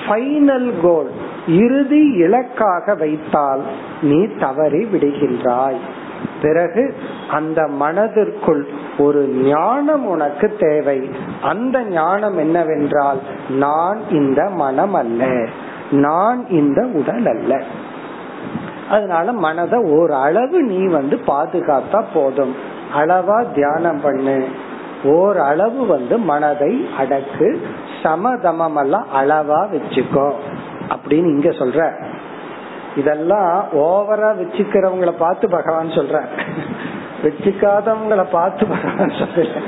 ஃபைனல் 0.07 0.73
கோல் 0.83 1.11
இறுதி 1.49 2.11
இலக்காக 2.11 2.95
வைத்தால் 2.95 3.63
நீ 4.03 4.27
தவறி 4.41 4.85
விடுகின்றாய். 4.85 5.77
பிறகு 6.45 6.95
அந்த 7.31 7.67
மனதிற்குள் 7.67 8.67
ஒரு 8.99 9.29
ஞானம் 9.29 10.07
உனக்கு 10.07 10.57
தேவை. 10.61 11.11
அந்த 11.43 11.83
ஞானம் 11.83 12.39
என்னவென்றால் 12.39 13.19
நான் 13.49 14.01
இந்த 14.11 14.51
மனம் 14.51 14.95
அல்ல. 14.95 15.47
நான் 15.91 16.49
இந்த 16.49 16.87
உடல் 16.93 17.27
அல்ல. 17.27 17.63
அதனால 18.91 19.33
மனதை 19.33 19.79
ஒரு 19.79 20.15
அளவு 20.15 20.63
நீ 20.63 20.87
வந்து 20.87 21.21
பாதுகாத்தா 21.27 22.05
போதும். 22.15 22.55
அளவா 22.95 23.47
தியானம் 23.55 24.01
பண்ணு. 24.01 24.49
ஓரளவு 25.05 25.87
வந்து 25.87 26.19
மனதை 26.19 26.89
அடக்கு. 26.99 27.61
சமதமம் 28.03 28.77
எல்லாம் 28.77 29.07
அளவா 29.15 29.67
வச்சுக்கோ. 29.73 30.33
அப்படின்னு 30.89 31.27
இங்க 31.35 31.51
சொல்ற. 31.51 31.93
இதெல்லாம் 32.97 33.65
ஓவரா 33.73 34.31
வச்சுக்கிறவங்கள 34.41 35.13
பார்த்து 35.19 35.49
பகவான் 35.51 35.89
சொல்ற 35.89 36.21
வச்சுக்காதவங்களை 37.23 38.27
பார்த்து 38.31 38.67
பகவான் 38.67 39.19
சொல்ற 39.21 39.63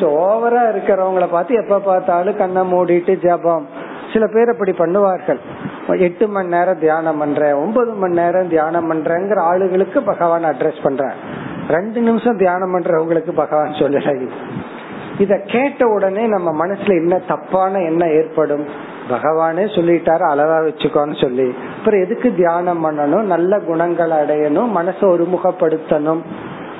ஓவரா 0.00 0.62
இருக்கிறவங்கள 0.74 1.30
பார்த்து 1.30 1.54
எப்ப 1.54 1.78
பார்த்தாலும் 1.78 2.36
கண்ணை 2.36 2.72
மூடிட்டு 2.72 3.12
ஜபம். 3.18 3.66
சில 4.12 4.26
பேர் 4.26 4.48
அப்படி 4.48 4.70
பண்ணுவார்கள். 4.70 5.40
எட்டு 5.86 6.28
மணி 6.28 6.48
நேரம் 6.48 6.78
தியானம் 6.78 7.18
பண்றேன் 7.18 7.54
ஒன்பது 7.54 7.92
மணி 7.92 8.14
நேரம் 8.14 8.48
தியானம் 8.48 8.88
பண்றேங்கிற 8.92 9.38
ஆளுகளுக்கு 9.50 10.00
பகவான் 10.00 10.44
அட்ரஸ் 10.44 10.82
பண்றேன் 10.82 11.12
ரெண்டு 11.68 12.00
நிமிஷம் 12.00 12.36
தியானம் 12.36 12.74
பண்றவங்களுக்கு 12.74 13.32
பகவான் 13.34 13.70
சொல்லல 13.70 14.28
இத 15.18 15.40
கேட்ட 15.46 15.86
உடனே 15.86 16.26
நம்ம 16.26 16.66
மனசுல 16.66 16.96
என்ன 16.96 17.18
தப்பான 17.18 17.80
எண்ணம் 17.80 18.08
ஏற்படும்? 18.08 18.66
பகவானே 19.10 19.64
சொல்லிட்டாரு 19.76 20.24
அளவா 20.32 20.58
வச்சுக்கோன்னு 20.68 21.20
சொல்லி. 21.20 21.54
அப்புறம் 21.78 22.02
எதுக்கு 22.02 22.34
தியானம் 22.34 22.84
பண்ணணும்? 22.86 23.22
நல்ல 23.22 23.58
குணங்களை 23.58 24.16
அடையணும் 24.16 24.70
மனசை 24.76 25.00
ஒருமுகப்படுத்தணும். 25.00 26.20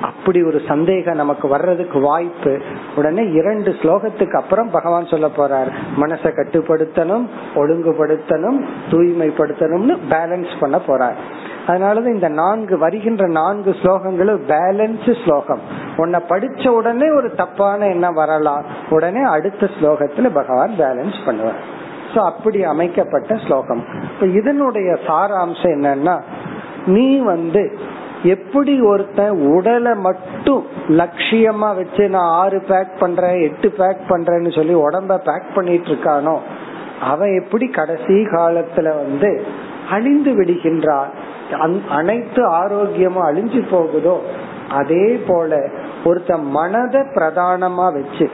அப்படி 0.01 0.43
ஒரு 0.43 0.61
சந்தேகம் 0.67 1.15
நமக்கு 1.15 1.47
வர்றதுக்கு 1.47 1.99
வாய்ப்பு. 1.99 2.61
உடனே 2.95 3.31
இரண்டு 3.31 3.71
ஸ்லோகத்துக்கு 3.71 4.33
அப்புறம் 4.33 4.69
பகவான் 4.71 5.05
சொல்ல 5.05 5.27
போறார். 5.27 5.71
மனசை 6.01 6.29
கட்டுப்படுத்தணும் 6.31 7.27
ஒழுங்குபடுத்தணும் 7.55 8.65
தூய்மைப்படுத்தணும்னு 8.91 9.97
பேலன்ஸ் 10.09 10.51
பண்ண 10.59 10.81
போறார். 10.87 11.15
அதனாலதான் 11.67 12.13
இந்த 12.13 12.27
நான்கு 12.27 12.77
வருகின்ற 12.77 13.27
நான்கு 13.27 13.71
ஸ்லோகங்களும் 13.71 14.39
பேலன்ஸ் 14.47 15.23
ஸ்லோகம். 15.23 15.59
உன்னை 15.97 16.19
படிச்ச 16.29 16.67
உடனே 16.67 17.09
ஒரு 17.11 17.35
தப்பான 17.35 17.87
என்ன 17.87 18.11
வரலாம். 18.11 18.65
உடனே 18.89 19.21
அடுத்த 19.21 19.69
ஸ்லோகத்துல 19.79 20.33
பகவான் 20.33 20.71
பேலன்ஸ் 20.77 21.19
பண்ணுவார். 21.25 21.61
சோ 22.13 22.17
அப்படி 22.17 22.63
அமைக்கப்பட்ட 22.63 23.35
ஸ்லோகம். 23.35 23.83
இப்ப 24.13 24.25
இதனுடைய 24.25 24.97
சாராம்சம் 25.07 25.75
என்னன்னா 25.77 26.15
நீ 26.85 27.17
வந்து 27.17 27.77
எப்படி 28.23 28.81
ஒருத்தன் 28.81 29.47
உடலை 29.55 29.93
மட்டும் 29.95 30.65
லட்சியமா 30.89 31.69
வச்சு 31.75 32.09
நான் 32.09 32.31
ஆறு 32.33 32.61
பேக் 32.61 32.99
பண்றேன் 32.99 33.41
எட்டு 33.41 33.71
பேக் 33.71 34.01
பண்றேன்னு 34.09 34.55
சொல்லி 34.55 34.75
உடம்ப 34.75 35.17
பேக் 35.17 35.55
பண்ணிட்டு 35.55 35.89
இருக்கானோ 35.89 36.35
அவன் 37.01 37.43
எப்படி 37.43 37.67
கடைசி 37.67 38.13
காலத்துல 38.13 38.95
வந்து 38.95 39.45
அழிந்து 39.89 40.31
விடுகின்றான் 40.31 41.11
அனைத்து 41.89 42.41
ஆரோக்கியமும் 42.51 43.27
அழிஞ்சு 43.29 43.61
போகுதோ 43.71 44.21
அதே 44.69 45.19
போல 45.27 45.57
ஒருத்த 46.05 46.37
மனத 46.55 46.95
பிரதானமா 47.15 47.87
வச்சு 47.93 48.29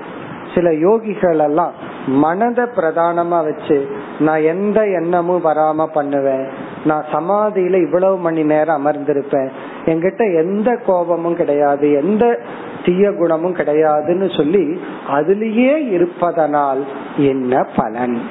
சில 0.56 0.70
யோகிகள் 0.70 1.40
எல்லாம் 1.40 1.74
மனத 2.08 2.60
பிரதானமா 2.76 3.40
வச்சு 3.44 3.78
நான் 4.20 4.42
எந்த 4.42 4.88
எண்ணமும் 4.88 5.44
வராம 5.44 5.86
பண்ணுவேன். 5.86 6.48
நான் 6.86 7.06
சமாதியில 7.14 7.82
இவ்வளவு 7.82 8.18
மணி 8.18 8.44
நேரம் 8.44 8.86
அமர்ந்திருப்பேன். 8.86 9.50
என்கிட்ட 9.86 10.24
எந்த 10.36 10.78
கோபமும் 10.86 11.36
கிடையாது 11.36 11.92
எந்த 11.92 12.40
தீய 12.86 13.12
குணமும் 13.12 13.56
கிடையாதுன்னு 13.56 14.38
சொல்லி 14.38 14.80
அதுலேயே 15.10 15.92
இருப்பதனால் 15.92 16.84
என்ன 17.18 17.64
பலன்? 17.76 18.22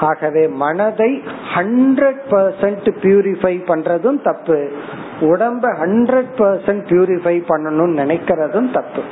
ஆகவே 0.00 0.48
மனதை 0.48 1.22
ஹண்ட்ரட் 1.54 2.24
பர்சன்ட் 2.30 2.88
பியூரிஃபை 3.02 3.54
பண்றதும் 3.68 4.22
தப்பு. 4.22 4.72
உடம்ப 5.20 5.70
ஹண்ட்ரட் 5.82 6.34
பர்சன்ட் 6.36 6.84
பியூரிஃபை 6.90 7.36
பண்ணணும்னு 7.48 8.00
நினைக்கிறதும் 8.02 8.70
தப்பு. 8.70 9.02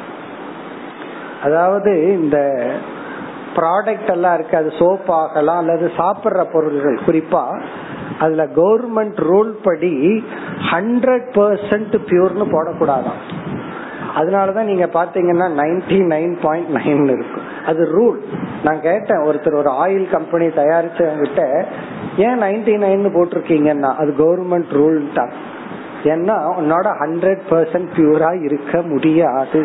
அதாவது 1.45 1.93
இந்த 2.21 2.39
ப்ராடக்ட் 3.57 4.11
எல்லாம் 4.11 4.35
இருக்கு 4.35 4.57
அது 4.57 4.71
சோப் 4.79 5.11
ஆகலாம் 5.21 5.61
அல்லது 5.63 5.91
சாப்பிடுற 5.99 6.45
பொருள்கள். 6.53 6.99
குறிப்பா 7.07 7.45
அதுல 8.19 8.45
கவர்மெண்ட் 8.57 9.19
ரூல் 9.29 9.53
படி 9.63 9.95
ஹண்ட்ரட் 10.73 11.29
பர்சன்ட் 11.39 11.97
பியூர்னு 12.09 12.47
போடக்கூடாதான். 12.55 13.21
அதனாலதான் 14.19 14.69
நீங்க 14.71 14.87
பாத்தீங்கன்னா 14.87 15.47
நைன்டி 15.61 15.97
நைன் 16.13 16.35
பாயிண்ட் 16.43 16.71
நைன் 16.77 17.05
இருக்கும். 17.05 17.47
அது 17.67 17.83
ரூல் 17.95 18.19
நான் 18.65 18.81
கேட்டேன் 18.81 19.25
ஒருத்தர் 19.29 19.59
ஒரு 19.59 19.71
ஆயில் 19.85 20.07
கம்பெனி 20.11 20.47
தயாரிச்சவங்கிட்ட 20.47 21.43
ஏன் 22.17 22.39
நைன்டி 22.43 22.75
நைன் 22.85 23.15
போட்டிருக்கீங்கன்னா? 23.17 23.91
அது 24.01 24.11
கவர்மெண்ட் 24.19 24.71
ரூல் 24.79 25.01
தான் 25.15 25.33
ஏன்னா 26.13 26.37
உன்னோட 26.61 26.87
ஹண்ட்ரட் 27.01 27.43
பர்சன்ட் 27.51 27.91
பியூரா 27.97 28.31
இருக்க 28.45 28.83
முடியாது. 28.83 29.63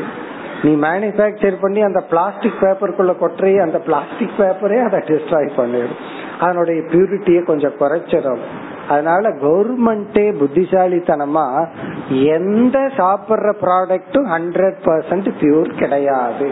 நீ 0.63 0.71
மேனுபேக்சர் 0.75 1.57
பண்ணி 1.61 1.81
அந்த 1.81 1.99
பிளாஸ்டிக் 2.09 2.61
பேப்பருக்குள்ள 2.61 3.13
கொட்டுறி 3.21 3.61
அந்த 3.61 3.77
பிளாஸ்டிக் 3.77 4.37
பேப்பரே 4.37 4.79
அதை 4.83 4.99
டிஸ்ட்ராய் 4.99 5.51
பண்ணிடும் 5.55 5.99
அதனுடைய 6.39 6.81
பியூரிட்டியை 6.81 7.43
கொஞ்சம் 7.43 7.77
குறைச்சிடும். 7.79 8.41
அதனால 8.87 9.29
கவர்மெண்டே 9.29 10.25
புத்திசாலித்தனமா 10.41 11.67
எந்த 12.09 12.79
சாப்பிடுற 12.97 13.49
ப்ராடக்டும் 13.61 14.27
ஹண்ட்ரட் 14.35 14.79
பர்சன்ட் 14.85 15.29
பியூர் 15.39 15.77
கிடையாது. 15.77 16.49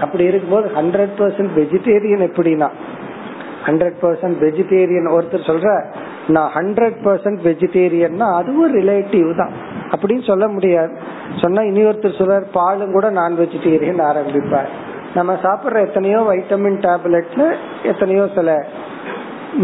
அப்படி 0.00 0.24
இருக்கும்போது 0.24 0.70
ஹண்ட்ரட் 0.76 1.14
பர்சன்ட் 1.18 1.52
வெஜிடேரியன் 1.56 2.24
எப்படின்னா? 2.28 2.68
ஹண்ட்ரட் 3.66 3.98
பர்சன்ட் 4.02 4.38
வெஜிடேரியன் 4.40 5.10
ஒருத்தர் 5.16 5.48
சொல்ற 5.50 5.84
நான் 6.28 6.50
ஹண்ட்ரட் 6.54 6.98
பர்சன்ட் 7.04 7.40
வெஜிடேரியன்னா 7.44 8.34
அதுவும் 8.34 8.74
ரிலேட்டிவ் 8.76 9.36
தான். 9.36 9.70
அப்படின்னு 9.92 10.26
சொல்ல 10.26 10.48
முடியாது. 10.48 10.92
சொன்னா 11.40 11.62
இனி 11.62 11.84
ஒருத்தர் 11.84 12.18
சொல்றார் 12.20 12.44
பாலும் 12.52 12.92
கூட 12.92 13.10
நான் 13.10 13.38
வெஜிடேரியன் 13.38 14.02
ஆரம்பிப்பார். 14.10 14.70
நம்ம 15.14 15.32
சாப்பிடுற 15.32 15.86
எத்தனையோ 15.86 16.20
வைட்டமின் 16.20 16.78
டேப்லெட்ல 16.86 17.54
எத்தனையோ 17.82 18.28
சில 18.34 18.66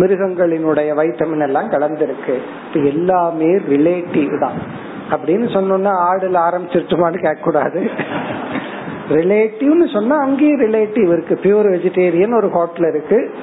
மிருகங்களினுடைய 0.01 0.91
வைட்டமின் 0.95 1.43
எல்லாம் 1.43 1.71
கலந்துருக்கு. 1.71 2.35
இது 2.75 2.87
எல்லாமே 2.87 3.47
ரிலேட்டிவ் 3.47 4.41
தான். 4.41 4.87
அப்படின்னு 5.11 5.47
சொன்னோம்னா 5.57 5.93
ஆடுல 6.11 6.39
ஆரம்பிச்சிருச்சுமான்னு 6.49 7.23
கேட்க 7.23 7.41
கூடாது 7.43 7.91
ரிலேட்டிவ்னு 9.09 9.93
சொன்னா 9.93 10.17
அங்கேயும் 10.17 10.61
ரிலேட்டிவ் 10.61 11.09
இருக்கு. 11.13 11.39
பியூர் 11.43 11.69
வெஜிடேரியன் 11.75 12.37
ஒரு 12.37 12.51
ஹோட்டல் 12.51 12.89
இருக்கு. 12.89 13.35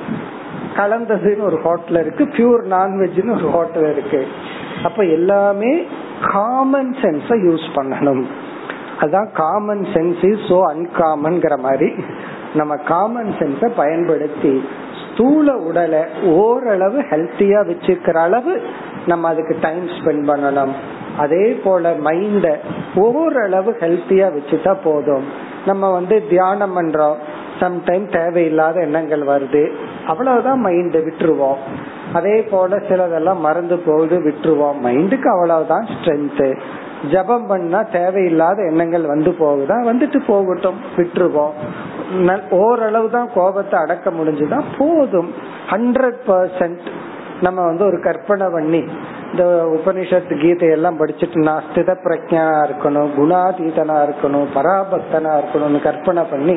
கலந்ததுன்னு 0.76 1.42
ஒரு 1.42 1.58
ஹோட்டல் 1.62 2.00
இருக்கு. 2.02 2.24
பியூர் 2.24 2.64
நான்வெஜ்னு 2.72 3.36
ஒரு 3.36 3.50
ஹோட்டல் 3.50 3.92
இருக்கு. 3.92 4.28
அப்ப 4.84 5.04
எல்லாமே 5.04 5.86
காமன் 6.24 6.96
சென்ஸ 7.02 7.28
யூஸ் 7.28 7.68
பண்ணணும். 7.76 8.26
அதான் 9.00 9.32
காமன் 9.34 9.86
சென்ஸ் 9.94 10.26
இஸ் 10.32 10.52
சோ 10.52 10.60
அன்காமன்ங்கிற 10.74 11.60
மாதிரி. 11.60 11.94
நம்ம 12.54 12.76
காமன் 12.76 13.34
சென்ஸ 13.40 13.72
பயன்படுத்தி 13.76 14.64
ஸ்தூல 15.04 15.58
உடலை 15.58 16.00
ஓரளவு 16.26 17.02
ஹெல்த்தியா 17.02 17.60
வச்சிருக்கிற 17.70 18.14
அளவு 18.14 18.62
நம்ம 19.06 19.28
அதுக்கு 19.28 19.58
டைம் 19.62 19.86
ஸ்பெண்ட் 19.88 20.30
பண்ணணும். 20.32 20.72
அதே 21.18 21.52
போல 21.52 21.92
மைண்ட 21.92 22.56
ஓரளவு 22.96 23.78
ஹெல்த்தியா 23.80 24.28
வச்சுட்டா 24.38 24.76
போதும். 24.84 25.24
நம்ம 25.66 25.92
வந்து 25.92 26.28
தியானம் 26.30 26.78
பண்றோம். 26.78 27.16
சம்டைம் 27.60 28.12
தேவையில்லாத 28.12 28.82
எண்ணங்கள் 28.82 29.22
வருது. 29.22 29.72
அவ்வளவுதான் 30.08 30.66
மைண்ட 30.66 30.98
விட்டுருவோம். 31.00 31.58
அதே 32.16 32.36
போல 32.42 32.76
சிலதெல்லாம் 32.76 33.40
மறந்து 33.40 33.78
போகுது 33.78 34.18
விட்டுருவோம். 34.20 34.80
மைண்டுக்கு 34.84 35.26
அவ்வளவுதான் 35.26 35.88
ஸ்ட்ரென்த் 35.94 36.60
ஜபம் 37.12 37.48
பண்ணா 37.48 37.82
தேவையில்லாத 37.82 38.64
எண்ணங்கள் 38.64 39.06
வந்து 39.06 39.32
போகுதா? 39.32 39.78
வந்துட்டு 39.90 40.20
போகட்டும் 40.28 40.80
விட்டுருவோம். 40.98 41.56
ஓரளவு 42.50 43.10
தான் 43.10 43.30
கோபத்தை 43.36 43.80
அடக்க 43.80 44.10
முடிஞ்சுதான் 44.10 44.64
போதும். 44.78 45.34
ஹண்ட்ரட் 45.70 46.22
பர்சன்ட் 46.28 46.86
நம்ம 47.42 47.62
வந்து 47.66 47.86
ஒரு 47.86 48.02
கற்பனை 48.02 48.48
பண்ணி 48.54 48.84
இந்த 49.32 49.46
உபனிஷத்து 49.76 50.34
கீதை 50.42 50.68
எல்லாம் 50.68 51.00
படிச்சுட்டு 51.00 51.38
நான் 51.44 51.64
ஸ்தித 51.64 51.96
பிரஜா 52.04 52.44
இருக்கணும் 52.66 53.10
குணாதீதனா 53.20 53.98
இருக்கணும் 54.06 54.48
பராபக்தனா 54.56 55.32
இருக்கணும்னு 55.40 55.82
கற்பனை 55.84 56.24
பண்ணி 56.32 56.56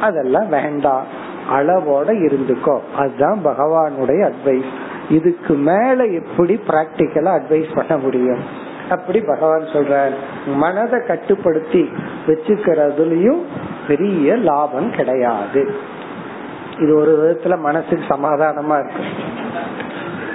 அதெல்லாம் 0.00 0.48
வேண்டாம். 0.48 1.04
அளவோட 1.52 2.08
இருந்துக்கோ. 2.24 2.78
அதுதான் 2.96 3.38
பகவானுடைய 3.44 4.20
அட்வைஸ் 4.30 4.72
இதுக்கு 5.08 5.54
மேல 5.54 6.04
எப்படி 6.04 6.60
பிராக்டிக்கலா 6.68 7.40
அட்வைஸ் 7.40 7.74
பண்ண 7.74 7.96
முடியும்? 7.96 8.38
அப்படி 8.90 9.20
பகவான் 9.20 9.62
சொல்றார். 9.62 10.14
மனதை 10.46 11.00
கட்டுப்படுத்தி 11.06 11.90
வச்சுக்கிறதுலயும் 12.26 13.42
பெரிய 13.88 14.36
லாபம் 14.36 14.90
கிடையாது. 14.90 15.74
இது 16.80 16.94
ஒரு 16.96 17.12
விதத்துல 17.22 17.58
மனசுக்கு 17.58 18.04
சமாதானமா 18.08 18.78
இருக்கு. 18.78 19.04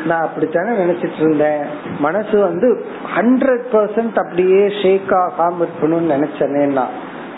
நான் 0.05 0.22
அப்படித்தானே 0.22 0.84
நினைச்சிட்டு 0.84 1.19
இருந்தேன். 1.19 1.65
மனசு 1.99 2.39
வந்து 2.39 2.86
ஹண்ட்ரட் 3.15 3.63
பர்சன்ட் 3.72 4.19
அப்படியே 4.19 4.69
ஷேக் 4.82 5.11
ஆகாம 5.11 5.53
இருக்கணும்னு 5.59 6.11
நினைச்சேன்னா 6.11 6.86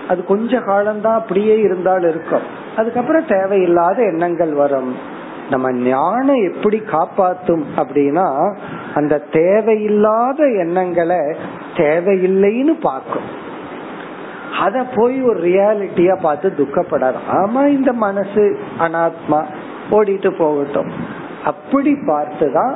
அது 0.07 0.25
கொஞ்ச 0.25 0.59
காலம்தான் 0.59 1.15
அப்படியே 1.15 1.59
இருந்தாலும் 1.59 2.09
இருக்கும். 2.09 2.41
அதுக்கப்புறம் 2.77 3.25
தேவையில்லாத 3.25 4.01
எண்ணங்கள் 4.01 4.53
வரும். 4.53 5.12
நம்ம 5.49 5.71
ஞானம் 5.71 6.51
எப்படி 6.51 6.79
காப்பாத்தும் 6.79 7.63
அப்படின்னா 7.75 8.55
அந்த 8.95 9.17
தேவையில்லாத 9.17 10.43
எண்ணங்களை 10.45 11.17
தேவையில்லைன்னு 11.73 12.79
பார்க்கும். 12.81 13.41
அத 14.61 14.85
போய் 14.95 15.21
ஒரு 15.21 15.39
ரியாலிட்டியா 15.39 16.19
பார்த்து 16.21 16.53
துக்கப்படாது 16.57 17.15
ஆமா 17.31 17.67
இந்த 17.67 17.93
மனசு 17.93 18.59
அனாத்மா 18.79 19.45
ஓடிட்டு 19.91 20.37
போகட்டும். 20.37 20.91
அப்படி 21.45 21.93
பார்த்துதான் 21.93 22.75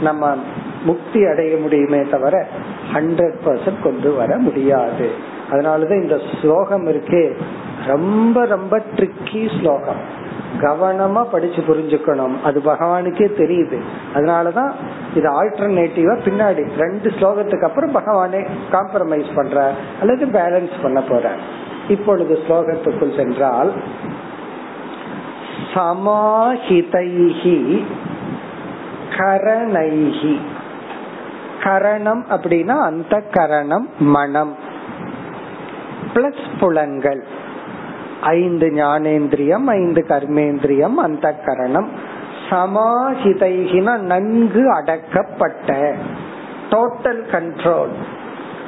நம்ம 0.00 0.36
முக்தி 0.84 1.26
அடைய 1.26 1.56
முடியுமே 1.56 2.00
தவிர 2.00 2.46
ஹண்ட்ரட் 2.92 3.34
பர்சன்ட் 3.44 3.82
கொண்டு 3.82 4.14
வர 4.14 4.38
முடியாது. 4.38 5.10
அதனாலதான் 5.50 6.02
இந்த 6.02 6.20
ஸ்லோகம் 6.42 6.86
இருக்கே. 6.86 7.40
ரொம்ப 7.86 8.46
ரொம்ப 8.46 8.82
ட்ரிக்கி 8.94 9.60
ஸ்லோகம். 9.60 10.22
கவனமா 10.60 11.24
படிச்சு 11.24 11.62
புரிஞ்சுக்கணும். 11.62 12.42
அது 12.42 12.60
பகவானுக்கே 12.60 13.30
தெரியுது. 13.38 13.78
அதனாலதான் 14.14 14.72
இது 15.14 15.42
ஆல்டர்னேட்டிவா 15.42 16.18
பின்னாடி 16.24 16.78
ரெண்டு 16.78 17.10
ஸ்லோகத்துக்கு 17.10 17.62
அப்புறம் 17.62 17.94
பகவானே 17.94 18.46
காம்ப்ரமைஸ் 18.72 19.34
பண்ற 19.34 19.72
அல்லது 20.00 20.26
பேலன்ஸ் 20.26 20.72
பண்ண 20.82 21.00
போற. 21.00 21.30
இப்பொழுது 21.88 22.38
ஸ்லோகத்துக்குள் 22.48 23.16
சென்றால் 23.16 23.72
சமாஹிதைஹி 25.74 27.84
கரணைஹி. 29.18 30.36
கரணம் 31.62 32.24
அப்படின்னா 32.30 32.66
அந்த 32.66 33.20
கரணம் 33.20 33.88
மனம். 33.98 34.54
பிளஸ் 36.14 36.44
புலங்கள் 36.60 37.24
ஐந்து 38.32 38.66
ஞானேந்திரியம் 38.76 39.66
ஐந்து 39.66 40.04
கர்மேந்திரியம் 40.08 40.94
அந்த 40.94 41.26
கரணம் 41.46 41.88
சமாஹிதைகின 42.50 43.96
நன்கு 43.98 44.62
அடக்கப்பட்ட 44.74 45.94
டோட்டல் 46.70 47.22
கண்ட்ரோல் 47.32 47.94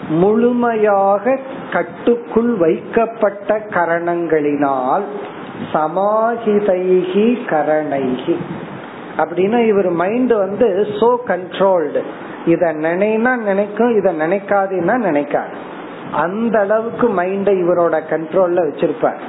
முழுமையாக 0.09 1.39
கட்டுக்குள் 1.73 2.53
வைக்கப்பட்ட 2.57 3.59
கரணங்களினால் 3.59 5.05
சமாஹிதைகி 5.73 7.29
கரணைகி. 7.51 8.37
அப்படின்னா 9.17 9.67
இவர் 9.67 9.91
மைண்ட் 9.91 10.33
வந்து 10.33 10.87
சோ 11.01 11.17
கண்ட்ரோல்டு 11.27 12.03
இத 12.47 12.73
நினைனா 12.73 13.33
நினைக்கும் 13.37 13.97
இத 13.97 14.13
நினைக்காதுன்னா 14.13 14.97
நினைக்காது. 15.09 15.57
அந்த 16.13 16.59
அளவுக்கு 16.59 17.07
மைண்ட 17.09 17.51
இவரோட 17.63 17.97
கண்ட்ரோல்ல 18.11 18.65
வச்சிருப்பார். 18.67 19.23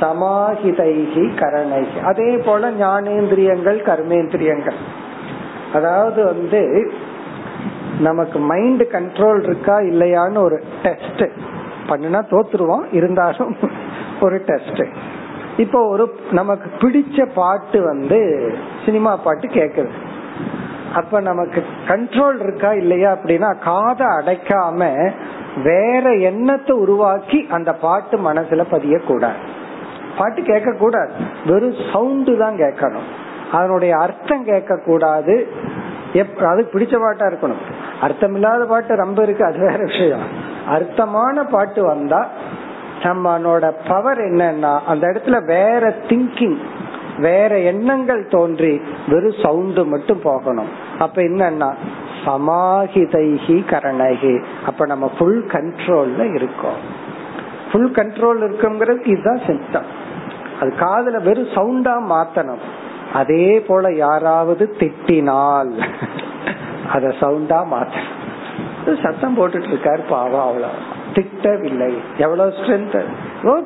சமாஹிதைகி 0.00 1.24
கரணைகி. 1.42 1.98
அதே 2.02 2.30
போல 2.36 2.70
ஞானேந்திரியங்கள் 2.70 3.78
கர்மேந்திரியங்கள். 3.90 4.78
அதாவது 5.72 6.20
வந்து 6.24 6.90
நமக்கு 8.00 8.38
மைண்ட் 8.38 8.82
கண்ட்ரோல் 8.82 9.40
இருக்கா 9.42 9.76
இல்லையான்னு 9.90 10.38
ஒரு 10.38 10.58
டெஸ்ட் 10.82 11.24
பண்ணுனா 11.88 12.20
தோத்துருவோம். 12.32 12.84
இருந்தாலும் 12.92 13.56
ஒரு 14.20 14.38
டெஸ்ட் 14.46 14.82
இப்போ 15.56 15.78
ஒரு 15.88 16.04
நமக்கு 16.30 16.68
பிடிச்ச 16.80 17.26
பாட்டு 17.34 17.78
வந்து 17.82 18.18
சினிமா 18.84 19.16
பாட்டு 19.16 19.46
கேக்குது. 19.48 19.92
அப்ப 20.94 21.20
நமக்கு 21.20 21.60
கண்ட்ரோல் 21.88 22.38
இருக்கா 22.42 22.70
இல்லையா 22.72 23.10
அப்படின்னா 23.16 23.50
காதை 23.58 24.06
அடைக்காம 24.18 24.80
வேற 25.64 26.04
எண்ணத்தை 26.30 26.76
உருவாக்கி 26.76 27.46
அந்த 27.50 27.70
பாட்டு 27.84 28.16
மனசுல 28.18 28.64
பதிய 28.70 28.98
கூடாது 28.98 29.56
பாட்டு 30.18 30.40
கேட்க 30.50 30.70
கூடாது 30.82 31.12
வெறும் 31.50 31.80
சவுண்டு 31.92 32.34
தான் 32.42 32.56
கேட்கணும். 32.62 33.08
அதனுடைய 33.56 33.92
அர்த்தம் 34.04 34.46
கேட்க 34.50 34.82
கூடாது 34.88 35.36
அதுக்கு 36.50 36.72
பிடிச்ச 36.74 36.96
பாட்டா 37.02 37.24
இருக்கணும். 37.30 37.62
அர்த்தம் 38.04 38.34
இல்லாத 38.36 38.62
பாட்டு 38.72 39.02
ரொம்ப 39.04 39.18
இருக்கு 39.26 39.44
அது 39.48 39.58
வேற 39.66 39.80
விஷயம். 39.90 40.26
அர்த்தமான 40.76 41.42
பாட்டு 41.54 41.80
வந்தா 41.92 42.20
நம்மளோட 43.02 43.64
பவர் 43.88 44.20
என்னன்னா 44.28 44.72
அந்த 44.90 45.04
இடத்துல 45.10 45.38
வேற 45.54 45.90
திங்கிங் 46.10 46.58
வேற 47.26 47.52
எண்ணங்கள் 47.70 48.22
தோன்றி 48.34 48.72
வெறும் 49.10 49.38
சவுண்டு 49.44 49.82
மட்டும் 49.92 50.20
போகணும். 50.28 50.70
அப்ப 51.04 51.16
என்னன்னா 51.28 51.70
சமாஹிதைஹி 52.24 53.56
கரணகி 53.72 54.34
அப்ப 54.68 54.86
நம்ம 54.92 55.06
ஃபுல் 55.16 55.40
கண்ட்ரோல்ல 55.54 56.22
இருக்கோம். 56.38 56.80
ஃபுல் 57.70 57.90
கண்ட்ரோல் 57.98 58.40
இருக்குங்கிறது 58.46 59.08
இதுதான் 59.14 59.42
சிம்டம் 59.48 59.88
அது 60.60 60.70
காதுல 60.80 61.22
வெறும் 61.22 61.54
சவுண்டா 61.56 61.94
மாத்தணும். 62.12 62.62
அதே 63.12 63.60
போல 63.60 63.92
யாராவது 63.94 64.64
திட்டினால் 64.78 65.72
அத 66.92 67.14
சவுண்டா 67.20 67.60
மாத்தணும். 67.74 68.14
சத்தம் 69.02 69.36
போட்டுட்டு 69.38 69.70
இருக்காரு 69.72 70.02
பாவம் 70.08 70.46
அவ்வளவு. 70.46 70.78
திட்டவில்லை. 71.14 71.92
எவ்வளவு 72.18 72.50
ஸ்ட்ரென்த் 72.50 72.98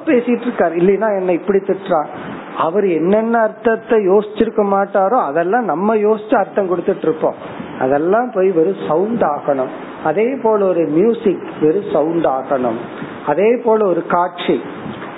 பேசிட்டு 0.06 0.46
இருக்காரு. 0.46 0.74
இல்லைன்னா 0.82 1.08
என்ன 1.18 1.32
இப்படி 1.32 1.58
திட்டுறான் 1.58 2.10
அவர் 2.58 2.86
என்னென்ன 2.88 3.38
அர்த்தத்தை 3.38 3.98
யோசிச்சிருக்க 4.08 4.62
மாட்டாரோ 4.72 5.18
அதெல்லாம் 5.30 5.64
நம்ம 5.64 5.96
யோசிச்சு 5.96 6.34
அர்த்தம் 6.34 6.70
கொடுத்துட்டு 6.70 7.06
இருப்போம். 7.08 7.34
அதெல்லாம் 7.80 8.30
போய் 8.34 8.50
வெறும் 8.50 8.82
சவுண்ட் 8.88 9.22
ஆகணும் 9.22 9.72
அதே 10.04 10.26
போல 10.42 10.66
ஒரு 10.66 10.82
மியூசிக் 10.98 11.44
வெறும் 11.60 11.90
சவுண்ட் 11.92 12.26
ஆகணும் 12.36 12.80
அதே 13.26 13.50
போல 13.64 13.86
ஒரு 13.86 14.02
காட்சி. 14.06 14.56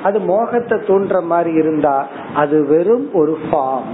அது 0.05 0.19
மோகத்தை 0.21 0.79
தூண்டுற 0.79 1.19
மாதிரி 1.23 1.53
இருந்தா 1.53 1.97
அது 2.35 2.57
வெறும் 2.67 3.09
ஒரு 3.13 3.39
ஃபார்ம் 3.49 3.93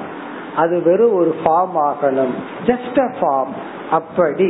அது 0.57 0.77
வெறும் 0.83 1.15
ஒரு 1.15 1.33
ஃபார்ம் 1.45 1.77
ஆகணும். 1.89 2.35
ஜஸ்ட் 2.67 2.99
அ 2.99 3.09
ஃபார்ம் 3.21 3.55
அப்படி 3.91 4.49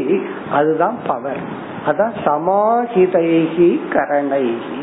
அதுதான் 0.52 0.96
பவர் 1.06 1.42
அதான் 1.88 2.14
சமாஹிதைகி 2.24 3.70
கரணைகி 3.94 4.80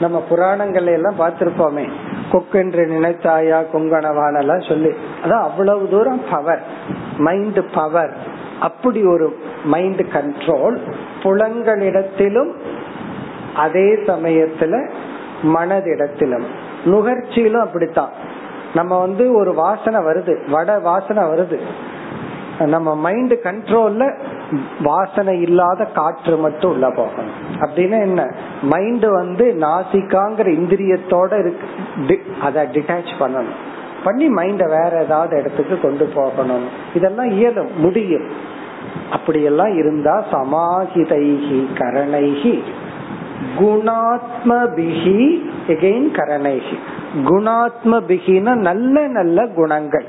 நம்ம 0.00 0.22
புராணங்கள்ல 0.30 0.92
எல்லாம் 0.92 1.18
பார்த்திருப்போமே. 1.18 1.84
கொக்கென்று 2.32 2.82
நினைத்தாயா 2.94 3.58
கொங்கணவானெல்லாம் 3.72 4.68
சொல்லி. 4.68 4.92
அதான் 5.24 5.44
அவ்வளவு 5.48 5.88
தூரம் 5.88 6.22
பவர் 6.30 6.62
மைண்ட் 7.18 7.60
பவர் 7.74 8.12
அப்படி 8.60 9.00
ஒரு 9.04 9.26
மைண்ட் 9.64 10.02
கண்ட்ரோல் 10.14 10.76
புலங்களிடத்திலும் 11.22 12.52
அதே 13.56 13.88
சமயத்துல 14.08 14.74
மனதிடத்திலும். 15.42 16.44
நுகர்ச்சியிலும் 16.84 17.60
அப்படித்தான். 17.60 18.10
நம்ம 18.74 19.00
வந்து 19.00 19.34
ஒரு 19.34 19.54
வாசனை 19.54 20.00
வருது 20.00 20.50
வட 20.50 20.78
வாசனை 20.78 21.22
வருது. 21.22 21.60
நம்ம 22.58 22.94
மைண்ட் 22.94 23.32
கண்ட்ரோல்ல 23.32 24.14
வாசனை 24.82 25.40
இல்லாத 25.40 25.84
காற்று 25.84 26.36
மட்டும் 26.36 26.70
உள்ள 26.70 26.90
போகணும். 26.90 27.32
அப்படின்னா 27.60 28.00
என்ன? 28.00 28.34
மைண்ட் 28.62 29.04
வந்து 29.04 29.56
நாசிக்காங்கிற 29.60 30.46
இந்திரியத்தோட 30.46 31.38
இருக்கு. 31.38 32.24
அதை 32.42 32.64
டிட்டாச் 32.64 33.12
பண்ணணும். 33.20 33.54
பண்ணி 34.04 34.28
மைண்ட 34.28 34.68
வேற 34.68 35.02
ஏதாவது 35.04 35.38
இடத்துக்கு 35.38 35.80
கொண்டு 35.80 36.04
போகணும். 36.04 36.68
இதெல்லாம் 36.94 37.30
இயலும் 37.30 37.80
முடியும். 37.80 38.26
அப்படியெல்லாம் 39.12 39.76
இருந்தா 39.76 40.24
சமாஹிதைகி 40.32 41.66
கரணைகி 41.74 42.62
குணாத்மபிகி 43.58 45.42
எகெயின் 45.68 46.12
கரணைகி. 46.12 46.76
குணாத்மபிகின 47.24 48.54
நல்ல 48.54 49.06
நல்ல 49.06 49.46
குணங்கள். 49.46 50.06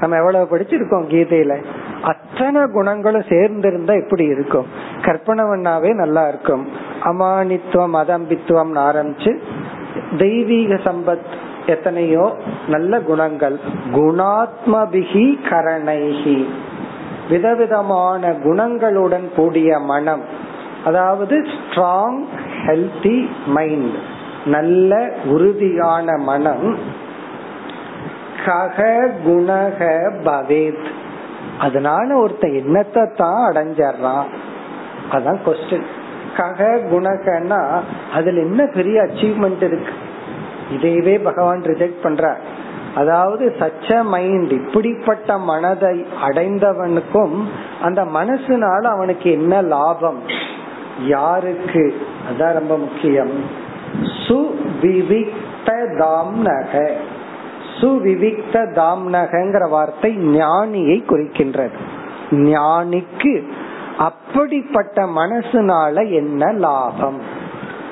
நம்ம 0.00 0.16
எவ்வளவு 0.16 0.58
படிச்சிருக்கோம் 0.58 1.04
கீதையில? 1.04 1.64
அத்தனை 2.02 2.62
குணங்களும் 2.72 3.20
சேர்ந்திருந்தா 3.20 4.02
எப்படி 4.02 4.24
இருக்கும். 4.24 4.66
கற்பனை 5.02 5.44
பண்ணாவே 5.44 5.94
நல்லா 5.94 6.28
இருக்கும். 6.28 6.68
அமானித்துவம் 7.04 7.94
அதம்பித்துவம் 7.94 8.74
ஆரம்பிச்சு 8.74 9.38
தெய்வீக 10.18 10.74
சம்பத் 10.74 11.26
எத்தனையோ 11.66 12.36
நல்ல 12.68 13.00
குணங்கள். 13.00 13.58
குணாத்மபிகி 13.92 15.38
கரணைகி. 15.50 16.48
விதவிதமான 17.30 18.30
குணங்களுடன் 18.30 19.34
கூடிய 19.34 19.78
மனம். 19.78 20.42
அதாவது 20.84 21.36
ஸ்ட்ராங் 21.36 22.20
ஹெல்தி 22.66 23.28
மைண்ட் 23.46 23.96
நல்ல 24.44 25.12
உறுதியான 25.24 26.16
மனம். 26.16 26.78
கக 28.46 29.08
குணக 29.26 30.10
பவேத். 30.24 30.86
அதனால 31.58 32.26
ஒருத்த 32.26 32.44
என்னத்தை 32.60 33.14
தான் 33.16 33.52
அடைஞ்சான் 33.52 34.24
அதான் 35.12 35.38
கொஸ்டின் 35.46 35.86
கக 36.36 36.60
குணகன்னா 36.90 37.80
அதுல 38.12 38.40
என்ன 38.40 38.66
பெரிய 38.66 39.02
அச்சீவ்மெண்ட் 39.02 39.62
இருக்கு? 39.62 39.92
இதையவே 40.72 41.22
பகவான் 41.22 41.62
ரிஜெக்ட் 41.62 42.02
பண்ற 42.02 42.36
அதாவது 42.94 43.54
சச்ச 43.58 44.04
மைண்ட் 44.04 44.50
இப்படிப்பட்ட 44.50 45.38
மனதை 45.38 46.06
அடைந்தவனுக்கும் 46.22 47.44
அந்த 47.82 48.04
மனசுனால 48.04 48.82
அவனுக்கு 48.82 49.30
என்ன 49.30 49.62
லாபம்? 49.62 50.18
யாருக்கு? 51.00 52.06
அதான் 52.30 52.52
ரொம்ப 52.52 52.78
முக்கியம். 52.78 53.30
சுவிவிக்த 54.28 55.68
தாம்னக 55.98 56.90
சுவிவிக்த 57.80 58.52
தாம்னகங்கிற 58.52 59.68
வார்த்தை 59.68 60.18
ஞானியை 60.18 61.02
குறிக்கின்றது. 61.08 61.76
ஞானிக்கு 62.30 63.42
அப்படிப்பட்ட 63.98 65.02
மனசுனால 65.02 66.10
என்ன 66.10 66.52
லாபம்? 66.52 67.20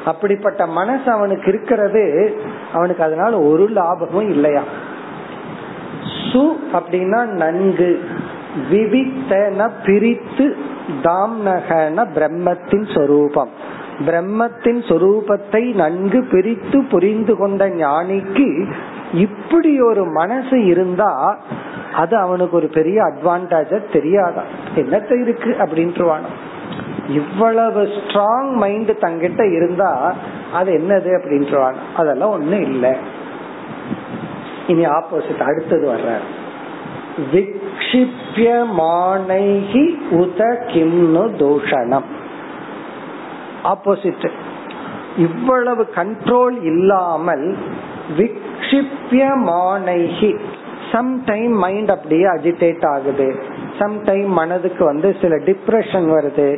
அப்படிப்பட்ட 0.05 0.67
மனசு 0.67 1.11
அவனுக்கு 1.11 1.49
இருக்கிறது 1.49 2.37
அவனுக்கு 2.73 3.03
அதனால 3.03 3.41
ஒரு 3.41 3.69
லாபமும் 3.69 4.31
இல்லையா? 4.31 4.63
சு 6.33 6.53
அப்படின்னா 6.73 7.27
நன்கு 7.27 8.05
விவித்தன 8.71 9.71
பிரித்து 9.87 10.57
தாம்னகன 11.03 12.07
பிரம்மத்தின் 12.15 12.95
சொரூபம். 12.95 13.49
பிரம்மத்தின் 14.07 14.81
சொரூபத்தை 14.89 15.75
நன்கு 15.75 16.25
பிரித்து 16.25 16.85
புரிந்து 16.91 17.37
கொண்ட 17.37 17.69
ஞானிக்கு 17.69 18.73
இப்படி 19.15 19.81
ஒரு 19.81 20.05
மனசு 20.05 20.65
இருந்தா 20.65 21.39
அது 21.95 22.17
அவனுக்கு 22.17 22.57
ஒரு 22.57 22.69
பெரிய 22.69 23.03
அட்வான்டேஜ 23.03 23.81
தெரியாதான் 23.93 24.51
என்னத்த 24.77 25.21
இருக்கு 25.21 25.57
அப்படின்ட்டுவானோ 25.59 26.31
இவ்வளவு 27.09 27.83
ஸ்ட்ராங் 27.83 28.53
மைண்ட் 28.53 28.91
தங்கிட்ட 28.91 29.53
இருந்தா 29.53 30.15
அது 30.53 30.73
என்னது 30.73 31.11
அப்படின்ட்டுவான் 31.21 31.75
அதெல்லாம் 31.97 32.41
ஒண்ணு 32.41 32.61
இல்லை. 32.61 32.95
இனி 34.67 34.87
ஆப்போசிட் 34.87 35.43
அடுத்தது 35.43 35.93
வர்ற 35.93 36.11
விக்ஷிப்பியமானைகி 38.45 39.83
உத 40.15 40.41
கிம்னு 40.69 41.23
தூஷணம் 41.39 42.07
ஆப்போசிட் 43.71 44.27
இவ்வளவு 45.19 45.83
கண்ட்ரோல் 45.97 46.57
இல்லாமல் 46.71 47.45
விக்ஷிப்பியமானைகி 48.19 49.11
சம்டைம் 50.93 51.57
மைண்ட் 51.59 51.91
அப்படியே 51.91 52.27
அஜிடேட் 52.33 52.87
ஆகுது 52.93 53.29
சம்டைம் 53.81 54.31
மனதுக்கு 54.35 54.85
வந்து 54.85 55.11
சில 55.21 55.35
டிப்ரெஷன் 55.47 56.09
வருது 56.13 56.49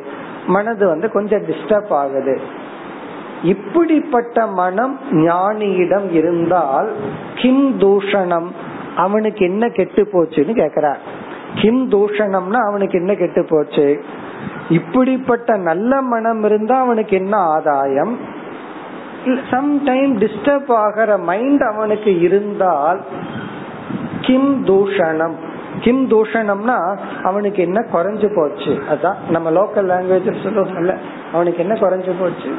மனது 0.49 0.85
வந்து 0.89 1.09
கொஞ்சம் 1.11 1.45
டிஸ்டர்ப் 1.49 1.93
ஆகுது 2.03 2.37
இப்படிப்பட்ட 3.53 4.47
மனம் 4.57 4.95
ஞானியிடம் 5.23 6.09
இருந்தால் 6.13 6.89
கிம் 7.35 7.67
தூஷணம் 7.79 8.49
அவனுக்கு 8.97 9.45
என்ன 9.45 9.69
கெட்டு 9.69 10.09
போச்சுன்னு 10.13 10.53
கேக்குறார். 10.53 10.99
கிம் 11.55 11.91
தூஷணம்னா 11.91 12.67
அவனுக்கு 12.67 12.99
என்ன 12.99 13.15
கெட்டு 13.15 13.47
போச்சு? 13.49 14.05
இப்படிப்பட்ட 14.69 15.57
நல்ல 15.57 16.01
மனம் 16.01 16.45
இருந்தா 16.45 16.81
அவனுக்கு 16.81 17.17
என்ன 17.17 17.37
ஆதாயம்? 17.37 18.19
சம்டைம் 19.25 20.27
டிஸ்டர்ப் 20.27 20.73
ஆகிற 20.73 21.19
மைண்ட் 21.19 21.63
அவனுக்கு 21.63 22.21
இருந்தால் 22.21 23.05
கிம் 24.21 24.67
தூஷணம். 24.67 25.35
கிம் 25.81 26.11
தூஷணம்னா 26.11 26.99
அவனுக்கு 27.23 27.63
என்ன 27.63 27.87
குறைஞ்சு 27.93 28.37
போச்சு? 28.37 28.83
அதான் 28.91 29.15
நம்ம 29.31 29.51
லோக்கல் 29.51 29.79
லாங்குவேஜ் 29.79 30.35
சொல்லுவோம்ல 30.45 30.97
அவனுக்கு 31.33 31.59
என்ன 31.59 31.75
குறைஞ்சு 31.75 32.13
போச்சு? 32.21 32.55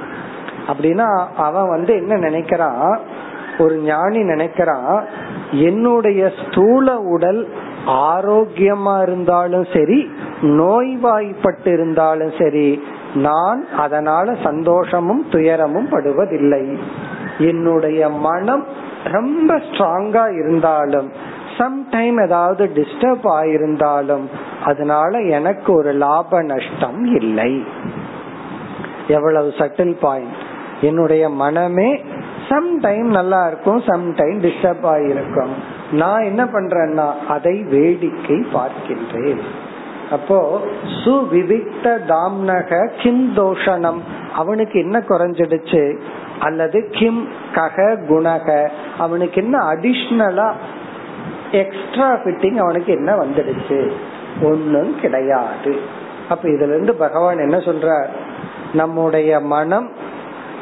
அப்படின்னா 0.68 1.28
அவன் 1.38 1.70
வந்து 1.70 1.94
என்ன 1.94 2.30
நினைக்கிறான்? 2.30 3.00
ஒரு 3.58 3.78
ஞானி 3.78 4.18
நினைக்கிறான். 4.18 5.06
என்னுடைய 5.52 6.32
ஸ்தூல 6.42 7.00
உடல் 7.00 7.48
ஆரோக்கியமா 7.86 9.02
இருந்தாலும் 9.02 9.68
சரி 9.74 10.10
நோய்வாய்ப்பட்டு 10.42 11.74
இருந்தாலும் 11.74 12.32
சரி 12.38 12.82
நான் 13.14 13.68
அதனால 13.78 14.36
சந்தோஷமும் 14.44 15.26
துயரமும் 15.30 15.90
படுவதில்லை. 15.92 16.78
என்னுடைய 17.38 18.10
மனம் 18.10 18.66
ரொம்ப 19.04 19.56
ஸ்ட்ராங்கா 19.56 20.40
இருந்தாலும் 20.40 21.12
சம்டைம் 21.58 22.26
ஏதாவது 22.26 22.72
டிஸ்டர்ப் 22.76 23.26
ஆயிருந்தாலும் 23.26 24.24
அதனால 24.64 25.22
எனக்கு 25.22 25.74
ஒரு 25.74 25.92
லாப 25.92 26.42
நஷ்டம் 26.42 27.06
இல்லை. 27.06 27.64
எவ்வளவு 29.08 29.50
சட்டில் 29.50 29.96
பாயிண்ட் 30.02 30.34
என்னுடைய 30.82 31.30
மனமே 31.30 32.02
சம் 32.50 32.80
டைம் 32.80 33.08
நல்லா 33.08 33.48
இருக்கும் 33.48 33.82
சம் 33.88 34.14
டைம் 34.14 34.42
டிஸ்டர்ப் 34.42 34.84
ஆகிருக்கும் 34.84 35.54
நான் 35.92 36.24
என்ன 36.24 36.44
பண்றேன்னா 36.44 37.12
அதை 37.28 37.64
வேடிக்கை 37.64 38.46
பார்க்கின்றேன். 38.54 39.40
அப்போ 40.12 40.62
சுவிவிக்த 41.06 42.00
தாம்னக 42.08 42.90
கிம் 43.02 43.36
தோஷனம். 43.36 43.98
அவனுக்கு 44.36 44.80
என்ன 44.80 45.00
குறைஞ்சிடுச்சு? 45.00 46.00
அல்லது 46.40 46.88
கிம் 46.92 47.28
கக 47.54 47.98
குணக. 48.10 48.70
அவனுக்கு 48.98 49.44
என்ன 49.44 49.58
அடிஷ்னலா 49.58 50.52
எக்ஸ்ட்ரா 51.52 52.12
ஃபிட்டிங் 52.12 52.58
அவனுக்கு 52.58 52.94
என்ன 52.94 53.16
வந்துடுச்சு? 53.16 53.92
ஒன்னும் 54.42 55.00
கிடையாது. 55.00 55.80
அப்ப 56.30 56.50
இதுல 56.50 56.68
இருந்து 56.68 56.96
பகவான் 56.96 57.38
என்ன 57.38 57.58
சொல்றார்? 57.58 58.08
நம்முடைய 58.74 59.40
மனம் 59.40 59.90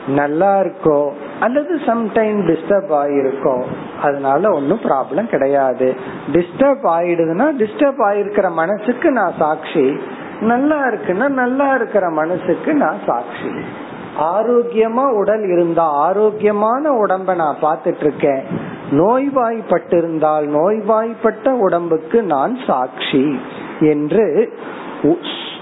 நல்லா 0.08 0.60
இருக்கோ 0.60 1.10
அல்லது 1.40 1.80
சம்டைம் 1.86 2.40
டிஸ்டர்ப் 2.48 2.92
ஆயிருக்கோ 2.92 3.64
அதனால 4.02 4.52
ஒன்னும் 4.52 4.80
ப்ராப்ளம் 4.80 5.30
கிடையாது. 5.30 5.96
டிஸ்டர்ப் 6.32 6.84
ஆயிடுதுன்னா 6.84 7.48
டிஸ்டர்ப் 7.58 8.02
ஆயிருக்கிற 8.08 8.52
மனசுக்கு 8.52 9.12
நான் 9.12 9.34
சாட்சி. 9.40 9.98
நல்லா 10.42 10.88
இருக்குன்னா 10.88 11.28
நல்லா 11.28 11.76
இருக்கிற 11.76 12.10
மனசுக்கு 12.10 12.74
நான் 12.74 12.98
சாட்சி. 13.06 13.52
ஆரோக்கியமா 14.20 15.12
உடல் 15.12 15.44
இருந்தா 15.44 15.86
ஆரோக்கியமான 15.86 16.92
உடம்ப 16.92 17.36
நான் 17.36 17.58
பார்த்துட்டு 17.62 18.00
இருக்கேன் 18.00 18.44
நோய்வாய்ப்பட்டிருந்தால் 18.92 20.48
நோய்வாய்ப்பட்ட 20.48 21.50
உடம்புக்கு 21.50 22.24
நான் 22.24 22.58
சாட்சி 22.68 23.40
என்று 23.80 24.54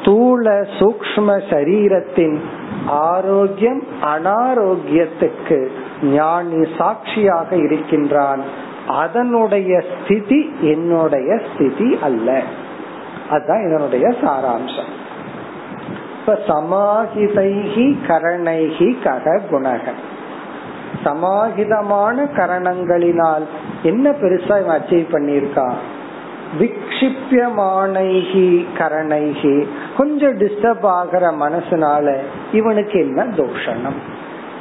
ஸ்தூல 0.02 0.68
சூக்ம 0.80 1.41
சரீரத்தின் 1.49 2.39
ஆரோக்கியம் 2.88 3.84
அனாரோக்கியத்துக்கு 4.02 5.68
ஞானி 6.04 6.68
சாட்சியாக 6.78 7.56
இருக்கின்றான். 7.56 8.41
அதனுடைய 8.88 9.80
ஸ்திதி 9.80 10.54
என்னுடைய 10.62 11.38
ஸ்திதி 11.38 11.97
அல்ல. 12.02 12.41
அதுதான் 13.30 13.68
இதனுடைய 13.68 14.08
சாராம்சம். 14.08 14.91
இப்ப 16.20 16.39
சமாஹிதைகி 16.47 17.97
கரணைகி 18.08 19.04
கக 19.04 19.41
குணக 19.52 19.93
சமாஹிதமான 21.04 22.28
கரணங்களினால் 22.36 23.43
என்ன 23.84 24.10
பெருசா 24.10 24.43
இவன் 24.43 24.78
அச்சீவ் 24.82 24.89
பண்ணியிருக்கான்? 24.89 25.76
விக்ஷிப்பியமானைகி 26.60 28.68
கரணைகி 28.78 29.68
கொஞ்சம் 30.02 30.38
டிஸ்டர்ப் 30.38 30.86
ஆகிற 30.86 31.32
மனசுனால 31.32 32.18
இவனுக்கு 32.52 32.99
என்ன 32.99 33.24
தோஷணம் 33.24 33.97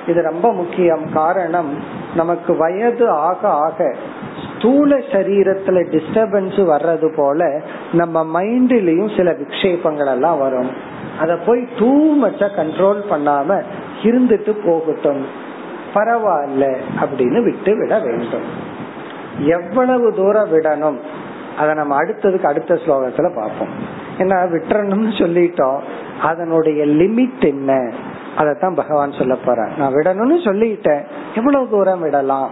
இது 0.07 0.23
ரொம்ப 0.23 0.53
முக்கியம் 0.53 1.13
காரணம் 1.13 1.71
நமக்கு 2.15 2.57
வயது 2.57 3.11
ஆக 3.11 3.49
ஆக 3.49 3.95
ஸ்தூல 4.45 4.97
சரீரத்துல 4.97 5.79
டிஸ்டர்பன்ஸ் 5.95 6.59
வர்றது 6.73 7.13
போல 7.17 7.61
நம்ம 7.93 8.43
மைண்ட்லயும் 8.43 9.17
சில 9.17 9.33
விக்ஷேபங்கள் 9.33 10.07
எல்லாம் 10.07 10.39
வரும். 10.39 10.71
அத 11.21 11.37
போய் 11.37 11.69
டூ 11.79 11.93
மச்சா 12.25 12.49
கண்ட்ரோல் 12.59 13.01
பண்ணாம 13.11 13.63
இருந்துட்டு 14.03 14.53
போகட்டும். 14.67 15.27
பரவாயில்ல 15.95 16.77
அப்படின்னு 17.01 17.43
விட்டு 17.43 17.77
விட 17.77 17.99
வேண்டும். 17.99 18.49
எவ்வளவு 19.39 20.15
தூரம் 20.15 20.53
விடணும்? 20.53 21.01
அதை 21.61 21.75
நம்ம 21.75 22.03
அடுத்ததுக்கு 22.03 22.45
அடுத்த 22.45 22.75
ஸ்லோகத்துல 22.75 23.35
பார்ப்போம். 23.35 23.69
ஏன்னா 24.19 24.53
விட்டுறணும்னு 24.53 25.13
சொல்லிட்டோம். 25.23 25.81
அதனுடைய 26.23 26.87
லிமிட் 26.87 27.45
என்ன? 27.45 27.93
அதைத்தான் 28.37 28.75
பகவான் 28.75 29.13
சொல்ல 29.13 29.35
போற 29.35 29.69
நான் 29.79 29.93
விடணும்னு 29.93 30.45
சொல்லிட்டேன். 30.45 31.05
எவ்வளவு 31.35 31.69
தூரம் 31.69 32.01
விடலாம்? 32.01 32.51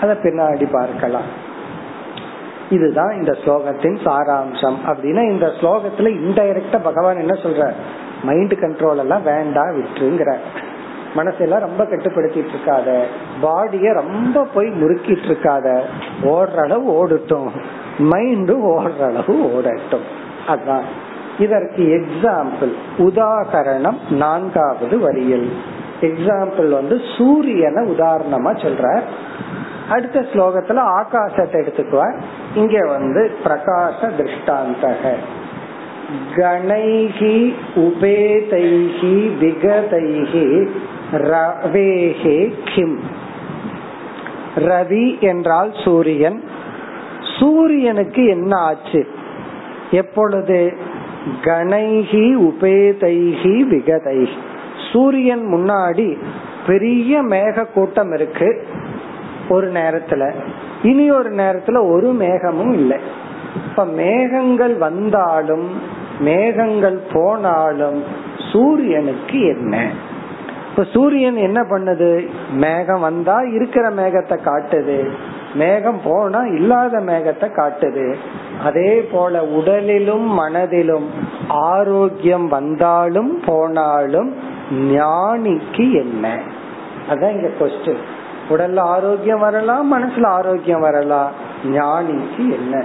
அத 0.00 0.12
பின்னாடி 0.12 0.68
பார்க்கலாம். 0.72 1.46
இதுதான் 2.70 3.10
இந்த 3.10 3.32
ஸ்லோகத்தின் 3.32 3.98
சாராம்சம். 4.04 4.76
அப்படின்னா 4.86 5.30
இந்த 5.30 5.46
ஸ்லோகத்துல 5.46 6.08
இன்டைரக்டா 6.20 6.82
பகவான் 6.82 7.18
என்ன 7.18 7.38
சொல்ற 7.40 7.72
மைண்ட் 8.22 8.52
கண்ட்ரோல் 8.52 8.96
எல்லாம் 8.96 9.22
வேண்டாம் 9.22 9.82
விட்டுருங்கிற. 9.82 10.36
மனசெல்லாம் 11.16 11.58
ரொம்ப 11.58 11.84
கட்டுப்படுத்திட்டு 11.84 12.54
இருக்காத. 12.56 13.04
பாடிய 13.40 13.92
ரொம்ப 13.92 14.46
போய் 14.54 14.66
முறுக்கிட்டு 14.66 15.26
இருக்காத. 15.26 15.80
ஓடுற 16.22 16.54
அளவு 16.54 17.06
ஓடட்டும். 17.06 17.50
மைண்டு 17.98 18.56
ஓடுற 18.64 19.04
அளவு 19.04 19.50
ஓடட்டும். 19.56 20.06
அதான். 20.48 20.82
இதற்கு 21.38 22.04
எக்ஸாம்பிள் 22.04 22.72
உதாகரணம் 22.98 24.10
நான்காவது 24.10 24.98
வரியில். 24.98 25.52
எக்ஸாம்பிள் 26.00 26.68
வந்து 26.68 27.00
சூரியனை 27.18 27.90
உதாரணமா 27.90 28.56
சொல்ற 28.56 29.00
அடுத்த 29.88 30.20
ஸ்லோகத்துல 30.20 30.80
ஆகாசத்தை 31.00 31.66
எடுத்துக்குவார். 31.66 32.20
இங்க 32.54 32.86
வந்து 32.86 33.36
பிரகாச 33.44 34.10
திருஷ்டாந்தக. 34.18 35.14
கணைகி 36.36 37.54
உபேதைகி 37.76 39.30
விகதைகி 39.40 40.68
ரவேகே 41.12 42.54
கிம். 42.74 43.00
ரவி 44.56 45.18
என்றால் 45.18 45.72
சூரியன் 45.84 46.42
சூரியனுக்கு 47.38 48.24
என்ன 48.26 48.56
ஆச்சு? 48.56 49.06
எப்பொழுது? 49.90 50.72
கணைகி 51.42 52.34
உபேதைகி 52.36 53.62
விகதைகி. 53.72 54.36
சூரியன் 54.92 55.52
முன்னாடி 55.54 56.18
பெரிய 56.66 57.22
மேக 57.22 57.72
கூட்டம் 57.72 58.12
இருக்கு 58.12 58.66
ஒரு 59.48 59.72
நேரத்துல. 59.72 60.32
இனி 60.82 61.10
ஒரு 61.10 61.30
நேரத்துல 61.30 61.90
ஒரு 61.90 62.16
மேகமும் 62.20 62.72
இல்லை. 62.72 62.98
இப்ப 63.70 63.84
மேகங்கள் 63.84 64.74
வந்தாலும் 64.74 65.80
மேகங்கள் 66.20 67.00
போனாலும் 67.12 68.02
சூரியனுக்கு 68.52 69.40
என்ன? 69.40 69.90
இப்ப 70.70 70.84
சூரியன் 70.84 71.36
என்ன 71.36 71.62
பண்ணுது? 71.62 72.28
மேகம் 72.52 73.00
வந்தா 73.00 73.40
இருக்கிற 73.40 73.90
மேகத்தை 73.90 74.38
காட்டுது. 74.44 75.08
மேகம் 75.54 76.00
போனா 76.04 76.40
இல்லாத 76.42 77.00
மேகத்தை 77.00 77.48
காட்டுது. 77.48 78.14
அதே 78.64 79.08
போல 79.12 79.42
உடலிலும் 79.42 80.26
மனதிலும் 80.26 81.10
ஆரோக்கியம் 81.48 82.48
வந்தாலும் 82.48 83.40
போனாலும் 83.46 84.34
ஞானிக்கு 84.72 85.92
என்ன? 85.92 86.38
அதான் 87.10 87.30
இங்க 87.30 87.48
கொஸ்டின் 87.60 88.02
உடல்ல 88.50 88.78
ஆரோக்கியம் 88.78 89.40
வரலாம் 89.40 89.94
மனசுல 89.94 90.26
ஆரோக்கியம் 90.26 90.80
வரலாம். 90.80 91.30
ஞானிக்கு 91.64 92.38
என்ன? 92.38 92.84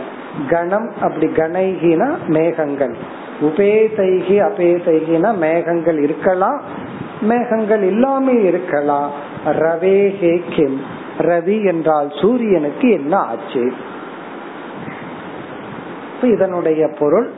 கணம் 0.49 0.93
அப்படி 1.01 1.25
கணைகினா 1.25 2.17
மேகங்கள். 2.27 2.95
உபேதைகி 3.41 4.35
அபேதைகினா 4.39 5.35
மேகங்கள் 5.35 5.99
இருக்கலாம். 5.99 6.61
மேகங்கள் 7.21 7.83
இல்லாமல் 7.83 8.43
இருக்கலாம். 8.43 9.09
ரவேகே 9.45 10.41
கிம். 10.49 11.01
ரவி 11.23 11.65
என்றால் 11.65 12.11
சூரியனுக்கு 12.21 12.89
என்ன 12.89 13.17
ஆச்சு? 13.17 13.73
இதனுடைய 16.21 16.89
பொருள் 16.99 17.29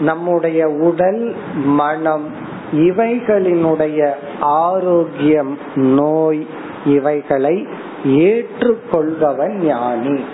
நம்முடைய 0.00 0.68
உடல் 0.68 1.36
மனம் 1.54 2.26
இவைகளினுடைய 2.72 4.12
ஆரோக்கியம் 4.40 5.58
நோய் 5.74 6.46
இவைகளை 6.84 7.66
ஏற்றுக்கொள்பவன் 8.04 9.54
ஞானி. 9.54 10.24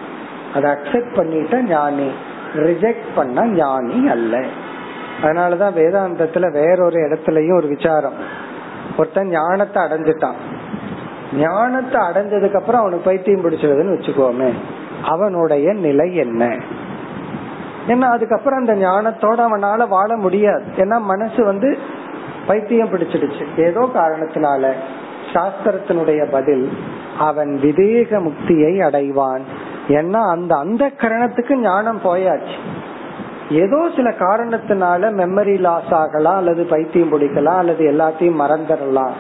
அதை 0.55 0.71
அக்செப்ட் 0.71 1.15
பண்ணிட்ட 1.17 1.63
ஞானி 1.63 2.11
ரிஜெக்ட் 2.55 3.13
பண்ண 3.15 3.47
ஞானி 3.47 4.09
அல்ல. 4.09 4.45
அதனாலதான் 5.23 5.77
வேதாந்தத்துல 5.77 6.53
வேறொரு 6.53 6.99
இடத்துலயும் 7.01 7.57
ஒரு 7.57 7.69
விசாரம். 7.69 8.19
ஒருத்தன் 8.97 9.29
ஞானத்தை 9.29 9.83
அடைஞ்சிட்டான். 9.83 10.41
ஞானத்தை 11.39 12.01
அடைஞ்சதுக்கு 12.01 12.55
அப்புறம் 12.55 12.81
அவனுக்கு 12.81 13.05
பைத்தியம் 13.05 13.45
பிடிச்சிருதுன்னு 13.45 13.97
வச்சுக்கோமே. 13.97 14.53
அவனுடைய 15.05 15.73
நிலை 15.73 16.15
என்ன? 16.15 16.59
ஏன்னா 17.89 18.01
அதுக்கப்புறம் 18.01 18.59
அந்த 18.59 18.75
ஞானத்தோட 18.75 19.51
அவனால 19.51 19.89
வாழ 19.89 20.17
முடியாது. 20.17 20.63
ஏன்னா 20.77 21.01
மனசு 21.01 21.45
வந்து 21.45 21.79
பைத்தியம் 22.47 22.89
பிடிச்சிடுச்சு. 22.89 23.61
ஏதோ 23.61 23.91
காரணத்தினால 23.95 24.73
சாஸ்திரத்தினுடைய 25.33 26.31
பதில் 26.31 26.73
அவன் 27.19 27.59
விதேக 27.63 28.23
முக்தியை 28.23 28.79
அடைவான். 28.79 29.41
ஏன்னா 29.89 30.31
அந்த 30.31 30.57
அந்த 30.57 30.91
கரணத்துக்கு 31.01 31.55
ஞானம் 31.55 32.01
போயாச்சு. 32.05 32.59
ஏதோ 33.51 33.91
சில 33.97 34.11
காரணத்தினால 34.11 35.13
மெமரி 35.21 35.59
லாஸ் 35.59 35.91
ஆகலாம் 35.91 36.37
அல்லது 36.37 36.65
பைத்தியம் 36.65 37.13
பிடிக்கலாம் 37.13 37.57
அல்லது 37.57 37.85
எல்லாத்தையும் 37.91 38.41
மறந்துடலாம். 38.41 39.13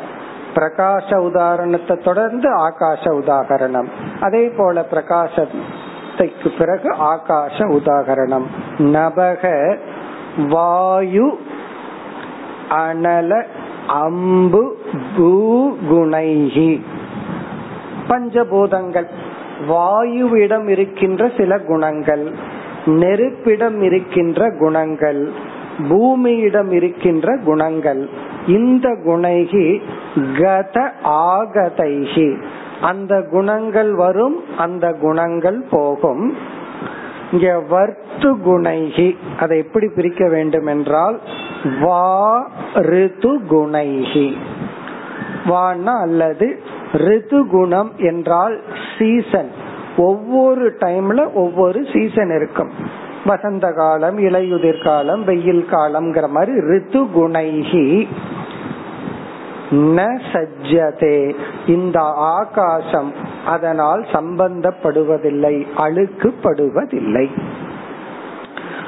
பிரகாச 0.55 1.17
உதாரணத்தை 1.17 1.97
தொடர்ந்து 1.97 2.69
ஆகாச 2.69 3.05
உதாகரணம் 3.05 3.89
அதே 4.21 4.49
போல 4.49 4.87
பிரகாசத்தைக்கு 4.91 6.59
பிறகு 6.59 6.91
ஆகாச 6.93 7.59
உதாகரணம் 7.59 8.47
நபக 8.79 9.77
வாயு 10.49 11.39
அனல 12.71 13.45
அம்பு 13.87 14.77
பூகுணைகி 15.17 16.83
பஞ்சபூதங்கள் 18.09 19.07
வாயுவிடம் 19.69 20.69
இருக்கின்ற 20.69 21.31
சில 21.37 21.59
குணங்கள் 21.59 22.33
நெருப்பிடம் 22.87 23.83
இருக்கின்ற 23.83 24.51
குணங்கள் 24.59 25.57
பூமியிடம் 25.91 26.71
இருக்கின்ற 26.71 27.37
குணங்கள். 27.45 28.09
இந்த 28.47 28.89
குணைகி 28.89 29.81
கத 30.15 30.91
ஆகதைகி. 31.05 32.43
அந்த 32.81 33.27
குணங்கள் 33.31 33.95
வரும் 33.95 34.45
அந்த 34.57 34.93
குணங்கள் 34.93 35.65
போகும். 35.71 36.37
இங்க 37.33 37.61
வர்த்து 37.61 38.37
குணைகி 38.37 39.17
அதை 39.39 39.59
எப்படி 39.59 39.89
பிரிக்க 39.89 40.29
வேண்டும் 40.29 40.67
என்றால் 40.67 41.21
வா 41.81 42.51
ரித்து 42.75 43.39
குணைகி. 43.51 44.37
வானா 45.49 46.01
அல்லது 46.01 46.63
ரிது 46.93 47.47
குணம் 47.47 47.93
என்றால் 47.97 48.63
சீசன் 48.99 49.51
ஒவ்வொரு 49.97 50.77
டைம்ல 50.81 51.33
ஒவ்வொரு 51.33 51.85
சீசன் 51.93 52.37
இருக்கும். 52.37 52.71
வசந்த 53.27 53.73
காலம் 53.77 54.19
இலையுதிர் 54.19 54.85
காலம் 54.85 55.25
வெயில் 55.25 55.67
காலம்ங்கிற 55.71 56.29
மாதிரி 56.29 56.53
ரித்து 56.53 57.07
குணைகி 57.17 58.09
ந 59.71 60.21
சஜ்ஜதே. 60.33 61.35
இந்த 61.67 62.01
ஆகாசம் 62.15 63.13
அதனால் 63.47 64.07
சம்பந்தப்படுவதில்லை 64.13 65.67
அழுக்குப்படுவதில்லை. 65.77 67.29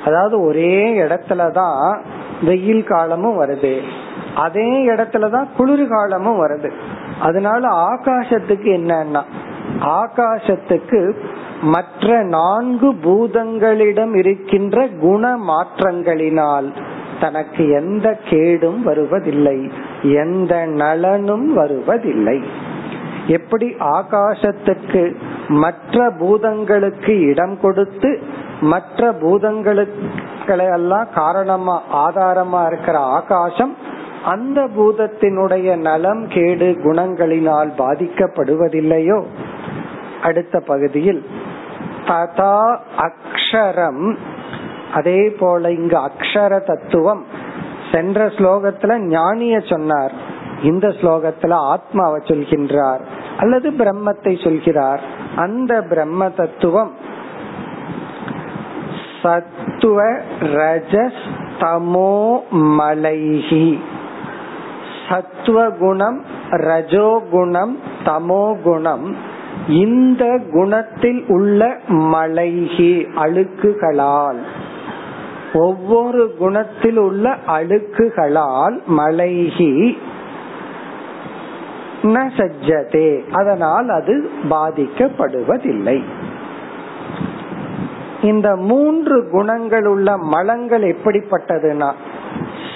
அதாவது 0.05 0.43
ஒரே 0.43 1.01
இடத்துலதான் 1.01 2.01
வெயில் 2.43 2.85
காலமும் 2.85 3.41
வருது. 3.41 3.81
அதே 4.35 4.89
இடத்துலதான் 4.89 5.47
குளிர்காலமும் 5.59 6.41
வருது. 6.47 6.71
அதனால 7.21 7.69
ஆகாசத்துக்கு 7.69 8.71
என்னன்னா 8.79 9.23
ஆகாசத்துக்கு 9.81 11.15
மற்ற 11.63 12.23
நான்கு 12.23 12.93
பூதங்களிடம் 12.93 14.17
இருக்கின்ற 14.17 14.87
குண 15.01 15.37
மாற்றங்களினால் 15.37 16.69
தனக்கு 17.21 17.71
எந்த 17.71 18.19
கேடும் 18.25 18.83
வருவதில்லை 18.83 19.71
எந்த 20.03 20.67
நலனும் 20.67 21.55
வருவதில்லை. 21.55 22.43
எப்படி 23.27 23.67
ஆகாசத்துக்கு 23.79 25.17
மற்ற 25.49 26.11
பூதங்களுக்கு 26.11 27.09
இடம் 27.09 27.61
கொடுத்து 27.61 28.19
மற்ற 28.61 29.13
பூதங்களுக்கு 29.13 30.69
எல்லாம் 30.73 31.09
காரணமா 31.15 31.83
ஆதாரமா 31.93 32.67
இருக்கிற 32.67 32.99
ஆகாசம் 32.99 33.77
அந்த 34.25 34.69
பூதத்தினுடைய 34.77 35.77
நலம் 35.77 36.27
கேடு 36.29 36.67
குணங்களினால் 36.85 37.71
பாதிக்கப்படுவதில்லையோ? 37.79 39.23
அடுத்த 40.23 40.61
பகுதியில் 40.61 41.27
ததா 42.07 42.79
அக்ஷரம் 42.99 44.17
அதே 44.95 45.31
போல 45.31 45.71
இங்கு 45.71 45.99
அக்ஷர 45.99 46.61
தத்துவம். 46.61 47.25
சென்ற 47.93 48.27
ஸ்லோகத்துல 48.27 48.99
ஞானிய 48.99 49.61
சொன்னார். 49.61 50.13
இந்த 50.63 50.89
ஸ்லோகத்துல 50.89 51.53
ஆத்மாவை 51.53 52.21
சொல்கின்றார் 52.25 53.01
அல்லது 53.39 53.71
பிரம்மத்தை 53.71 54.43
சொல்கிறார். 54.43 55.01
அந்த 55.37 55.83
பிரம்ம 55.83 56.29
தத்துவம் 56.29 56.95
சத்துவ 59.23 60.03
ரஜஸ் 60.41 61.23
தமோ 61.59 62.39
மலைஹி. 62.53 63.81
சத்துவகுணம் 65.11 66.19
ரஜோகுணம் 66.51 67.75
தமோகுணம். 68.05 69.07
இந்த 69.69 70.25
குணத்தில் 70.53 71.25
உள்ள 71.29 71.69
மலைகி 71.89 72.93
அழுக்குகளால் 73.25 74.41
ஒவ்வொரு 75.55 76.35
குணத்தில் 76.39 76.97
உள்ள 76.97 77.37
அழுக்குகளால் 77.47 78.77
மலைகி 78.99 79.73
ந 82.03 82.19
சஜ்ஜதே 82.37 83.09
அதனால் 83.31 83.89
அது 83.89 84.15
பாதிக்கப்படுவதில்லை. 84.51 85.99
இந்த 88.23 88.49
மூன்று 88.57 89.29
குணங்கள் 89.31 89.87
உள்ள 89.87 90.17
மலங்கள் 90.17 90.83
எப்படிப்பட்டதுன்னா 90.83 91.91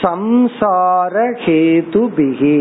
சம்சார 0.04 1.14
கேது 1.44 2.02
பிகி 2.16 2.58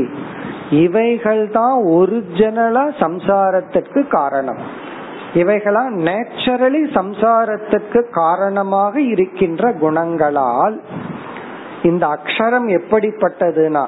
இவைகள் 0.83 1.49
தான் 1.51 1.77
ஒரிஜினலா 1.97 2.85
சம்சாரத்திற்கு 2.99 4.01
காரணம். 4.07 4.61
இவைகளா 5.33 5.83
நேச்சுரலி 6.07 6.81
சம்சாரத்திற்கு 6.97 7.99
காரணமாக 8.11 9.01
இருக்கின்ற 9.01 9.71
குணங்களால் 9.73 10.77
இந்த 11.89 12.03
அக்ஷரம் 12.15 12.67
எப்படிப்பட்டதுன்னா 12.79 13.85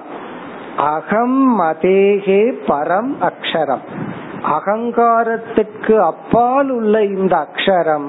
அகம் 0.94 1.60
மதேகே 1.60 2.42
பரம் 2.68 3.12
அக்ஷரம். 3.30 3.86
அகங்காரத்துக்கு 4.56 5.96
அப்பால் 6.12 6.70
உள்ள 6.70 7.04
இந்த 7.04 7.36
அக்ஷரம் 7.46 8.08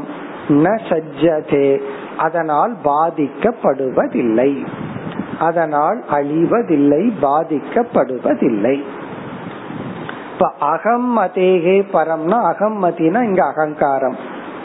ந 0.48 0.66
சஜ்ஜதே 0.88 1.68
அதனால் 2.16 2.72
பாதிக்கப்படுவதில்லை. 2.84 4.50
அதனால் 5.38 6.04
அழிவதில்லை 6.12 7.12
பாதிக்கப்படுவதில்லை. 7.22 8.82
இப்ப 10.32 10.52
அகம் 10.58 11.18
மதேகே 11.18 11.84
பரம்னா 11.92 12.42
அகம் 12.42 12.84
மதினா 12.84 13.22
இங்க 13.22 13.44
அகங்காரம். 13.44 14.16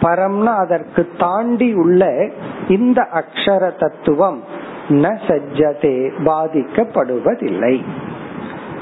பரம்னா 0.02 0.56
அதற்கு 0.58 1.08
தாண்டி 1.18 1.74
உள்ள 1.74 2.30
இந்த 2.68 3.08
அக்ஷர 3.14 3.78
தத்துவம் 3.80 4.44
ந 4.90 5.18
சஜ்ஜதே 5.28 6.12
பாதிக்கப்படுவதில்லை. 6.26 7.84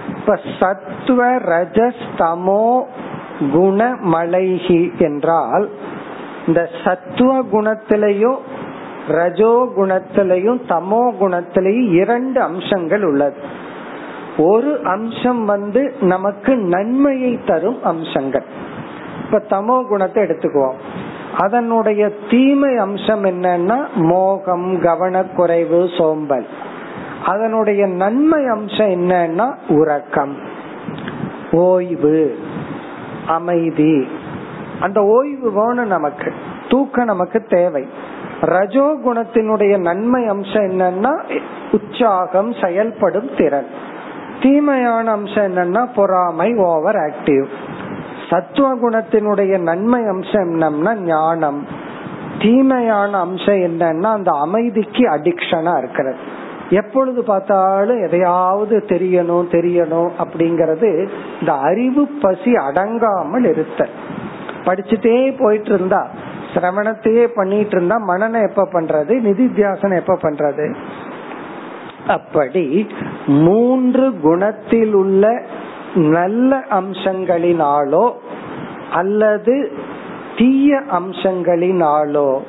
இப்ப 0.07 0.39
சத்துவ 0.59 1.31
ரஜஸ் 1.31 2.03
தமோ 2.17 2.85
என்றால் 4.99 5.69
இந்த 6.47 6.69
சத்துவ 6.83 7.43
குணத்திலையும் 7.51 8.37
ரஜோ 9.09 9.71
குணத்திலையும் 9.77 10.61
தமோ 10.67 11.13
குணத்திலையும் 11.21 11.91
இரண்டு 11.91 12.41
அம்சங்கள் 12.41 13.03
உள்ளது. 13.03 13.67
ஒரு 14.37 14.79
அம்சம் 14.83 15.45
வந்து 15.45 15.93
நமக்கு 16.01 16.57
நன்மையை 16.57 17.39
தரும் 17.45 17.83
அம்சங்கள். 17.83 18.43
இப்ப 19.25 19.43
தமோ 19.49 19.87
குணத்தை 19.87 20.23
எடுத்துக்குவோம். 20.23 20.73
அதனுடைய 21.37 22.11
தீமை 22.29 22.77
அம்சம் 22.77 23.25
என்னன்னா 23.25 23.77
மோகம் 23.95 24.81
கவனக்குறைவு 24.81 25.97
சோம்பல். 25.97 26.47
அதனுடைய 27.25 27.85
நன்மை 27.85 28.47
அம்சம் 28.47 28.87
என்னன்னா 28.87 29.55
உறக்கம். 29.69 30.37
ஓய்வு 31.51 32.39
அமைதி. 33.27 34.07
அந்த 34.79 35.03
ஓய்வு 35.03 35.51
வேணும் 35.51 35.87
நமக்கு. 35.87 36.33
தூக்கம் 36.69 37.05
நமக்கு 37.05 37.43
தேவை. 37.43 37.87
ரஜோ 38.41 38.97
குணத்தினுடைய 39.05 39.77
நன்மை 39.77 40.27
அம்சம் 40.27 40.63
என்னன்னா 40.63 41.39
உற்சாகம் 41.71 42.53
செயல்படும் 42.63 43.29
திறன். 43.37 43.65
தீமையான 44.41 45.11
அம்சம் 45.11 45.43
என்னன்னா 45.43 45.87
பொறாமை 45.95 46.55
ஓவர் 46.55 46.95
ஆக்டிவ் 46.95 47.45
சத்துவ 48.29 48.75
குணத்தினுடைய 48.75 49.59
நன்மை 49.59 50.05
அம்சம் 50.05 50.49
என்னம்னா 50.51 50.93
ஞானம். 50.95 51.67
தீமையான 52.39 53.17
அம்சம் 53.17 53.55
என்னன்னா 53.55 54.03
அந்த 54.03 54.31
அமைதிக்கு 54.31 55.09
அடிக்ஷனா 55.09 55.77
இருக்கிறது. 55.77 56.17
எப்பொழுது 56.69 57.23
பார்த்தாலும் 57.23 58.05
எதையாவது 58.05 58.83
தெரியணும் 58.87 59.47
தெரியணும் 59.51 60.09
அப்படிங்கறது 60.19 61.07
இந்த 61.39 61.53
அறிவு 61.53 62.07
பசி 62.21 62.55
அடங்காமல் 62.55 63.43
இருத்தல். 63.43 63.89
படிச்சுட்டே 64.63 65.35
போயிட்டு 65.39 65.73
இருந்தா 65.73 66.07
சிரவணத்தையே 66.53 67.25
பண்ணிட்டு 67.35 67.75
இருந்தா 67.75 67.95
மனநம் 68.07 68.47
எப்ப 68.49 68.67
பண்றது? 68.71 69.13
நிதித்தியாசனம் 69.27 69.95
எப்ப 69.95 70.17
பண்றது? 70.21 70.75
அப்படி 72.07 72.87
மூன்று 73.27 74.19
குணத்தில் 74.21 74.93
உள்ள 74.93 75.41
நல்ல 75.93 76.57
அம்சங்களினாலோ 76.57 78.11
அல்லது 78.91 79.71
தீய 80.37 80.81
அம்சங்களினாலோ 80.91 82.39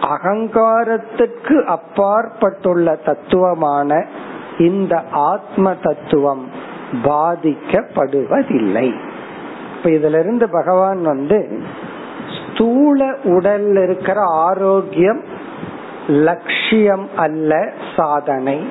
அகங்காரத்துக்கு 0.00 1.64
அப்பாற்பட்டுள்ள 1.64 2.96
தத்துவமான 2.96 4.04
இந்த 4.58 5.02
ஆத்ம 5.12 5.74
தத்துவம் 5.82 6.44
பாதிக்கப்படுவதில்லை. 7.04 8.92
இப்ப 9.76 9.90
இதுல 9.90 10.18
இருந்து 10.18 10.48
பகவான் 10.48 11.02
வந்து 11.02 11.58
ஸ்தூல 12.52 13.10
உடல்ல 13.24 13.82
இருக்கிற 13.82 14.20
ஆரோக்கியம் 14.24 15.22
லட்சியம் 16.06 17.08
அல்ல 17.16 17.72
சாதனை. 17.96 18.64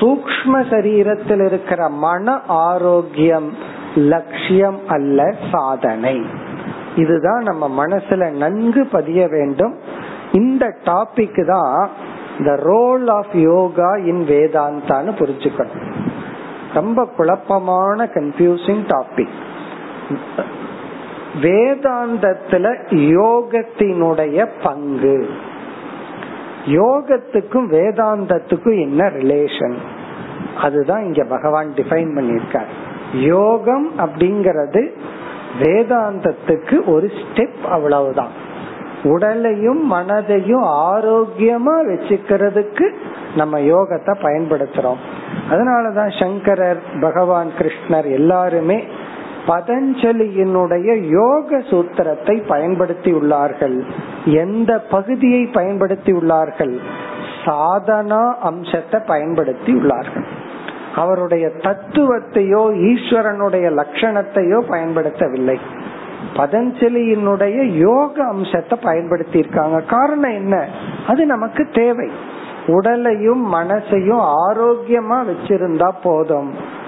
சூக்ம 0.00 0.52
சரீரத்தில் 0.70 1.44
இருக்கிற 1.44 1.88
மன 1.88 2.40
ஆரோக்கியம் 2.46 3.56
லட்சியம் 3.94 4.80
அல்ல 4.88 5.34
சாதனை. 5.52 6.26
இதுதான் 6.96 7.42
நம்ம 7.42 7.86
மனசுல 7.86 8.30
நன்கு 8.30 8.86
பதிய 8.86 9.28
வேண்டும். 9.28 9.74
இந்த 10.32 10.76
டாபிக் 10.84 11.46
தான் 11.46 11.90
the 12.44 12.56
role 12.56 13.08
of 13.08 13.34
yoga 13.34 13.90
in 13.94 14.24
வேதாந்தான்னு 14.28 15.12
புரிஞ்சுக்கணும். 15.18 15.90
ரொம்ப 16.74 17.04
குழப்பமான 17.16 18.04
கன்ஃபியூசிங் 18.04 18.84
டாபிக் 18.88 19.36
வேதாந்தத்துல 21.40 22.74
யோகத்தினுடைய 22.90 24.48
பங்கு. 24.62 25.28
யோகத்துக்கும் 26.66 27.68
வேதாந்தத்துக்கும் 27.70 28.80
என்ன 28.80 29.08
ரிலேஷன் 29.08 29.74
அதுதான் 30.56 31.02
இங்க 31.02 31.24
பகவான் 31.24 31.72
டிஃபைன் 31.74 32.14
பண்ணியிருக்கார். 32.14 32.66
யோகம் 33.14 33.92
அப்படிங்கறது 33.98 34.90
வேதாந்தத்துக்கு 35.60 36.86
ஒரு 36.86 37.06
ஸ்டெப் 37.06 37.68
அவ்வளவுதான். 37.68 38.50
உடலையும் 39.02 39.92
மனதையும் 39.92 40.64
ஆரோக்கியமா 40.64 41.82
வச்சுக்கிறதுக்கு 41.88 42.92
நம்ம 43.36 43.58
யோகத்தை 43.58 44.14
பயன்படுத்துறோம். 44.22 44.96
அதனாலதான் 45.50 46.20
சங்கரர் 46.20 46.82
பகவான் 47.00 47.50
கிருஷ்ணர் 47.58 48.10
எல்லாருமே 48.10 48.84
பதஞ்சலியினுடைய 49.46 51.08
யோக 51.08 51.58
சூத்திரத்தை 51.58 52.46
பயன்படுத்தி 52.46 53.12
உள்ளார்கள் 53.12 53.82
எந்த 54.24 54.78
பகுதியை 54.78 55.46
பயன்படுத்தி 55.46 56.12
உள்ளார்கள் 56.12 56.78
சாதனா 57.44 58.34
அம்சத்தை 58.34 59.00
பயன்படுத்தி 59.06 59.72
உள்ளார்கள் 59.72 60.24
அவருடைய 60.96 61.50
தத்துவத்தையோ 61.58 62.62
ஈஸ்வரனுடைய 62.90 63.66
லட்சணத்தையோ 63.70 64.58
பயன்படுத்தவில்லை. 64.70 65.56
பதஞ்சலியினுடைய 66.36 67.62
யோக 67.62 68.24
அம்சத்தை 68.24 68.78
பயன்படுத்தி 68.82 69.38
இருக்காங்க 69.38 69.80
காரணம் 69.80 70.30
என்ன? 70.30 70.68
அது 71.06 71.26
நமக்கு 71.26 71.68
தேவை. 71.72 72.10
உடலையும் 72.66 73.54
மனசையும் 73.54 74.24
ஆரோக்கியமா 74.50 75.24
வச்சிருந்தா 75.24 75.88
போதும். 76.02 76.80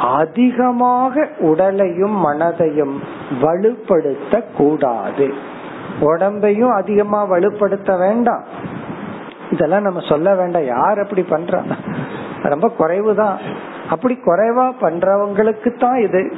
அதிகமாக 0.00 1.28
உடலையும் 1.38 2.26
மனதையும் 2.26 2.98
வலுப்படுத்த 3.42 4.42
கூடாது 4.56 5.34
உடம்பையும் 6.00 6.74
அதிகமா 6.74 7.30
வலுப்படுத்த 7.30 7.98
வேண்டாம். 7.98 8.42
இதெல்லாம் 9.50 9.82
நம்ம 9.82 10.00
சொல்ல 10.08 10.34
வேண்டாம். 10.34 10.64
யார் 10.64 10.98
அப்படி 10.98 11.22
பண்றா? 11.22 11.72
ரொம்ப 12.42 12.70
குறைவுதான். 12.78 13.36
அப்படி 13.90 14.18
குறைவா 14.26 14.72
பண்றவங்களுக்கு 14.80 15.78
தான் 15.78 15.98
இது. 15.98 16.36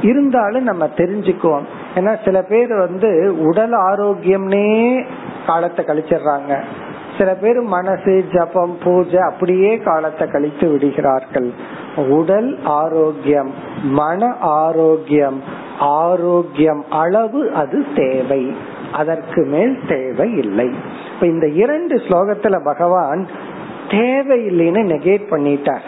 இருந்தாலும் 0.00 0.62
நம்ம 0.62 0.86
தெரிஞ்சுக்குவோம். 0.86 1.64
ஏன்னா 1.94 2.24
சில 2.24 2.42
பேர் 2.42 2.74
வந்து 2.74 3.36
உடல் 3.38 3.72
ஆரோக்கியம்னே 3.72 5.04
காலத்தை 5.46 5.84
கழிச்சிடுறாங்க. 5.84 6.62
சில 7.18 7.34
பேர் 7.34 7.60
மனசு 7.60 8.24
ஜபம் 8.32 8.78
பூஜை 8.84 9.20
அப்படியே 9.20 9.78
காலத்தை 9.78 10.28
கழித்து 10.28 10.68
விடுகிறார்கள். 10.68 11.52
உடல் 11.96 12.58
ஆரோக்கியம் 12.64 13.50
மன 13.82 14.34
ஆரோக்கியம் 14.40 15.42
ஆரோக்கியம் 15.78 16.84
அளவு 16.90 17.52
அது 17.52 17.84
தேவை. 17.94 18.56
அதற்கு 18.92 19.44
மேல் 19.44 19.78
தேவை 19.88 20.32
இல்லை. 20.36 20.70
இப்ப 21.14 21.26
இந்த 21.26 21.48
இரண்டு 21.48 21.96
ஸ்லோகத்துல 21.96 22.64
பகவான் 22.64 23.28
தேவை 23.90 24.46
இல்லைன்னு 24.46 24.82
நெகேட் 24.92 25.26
பண்ணிட்டார். 25.30 25.86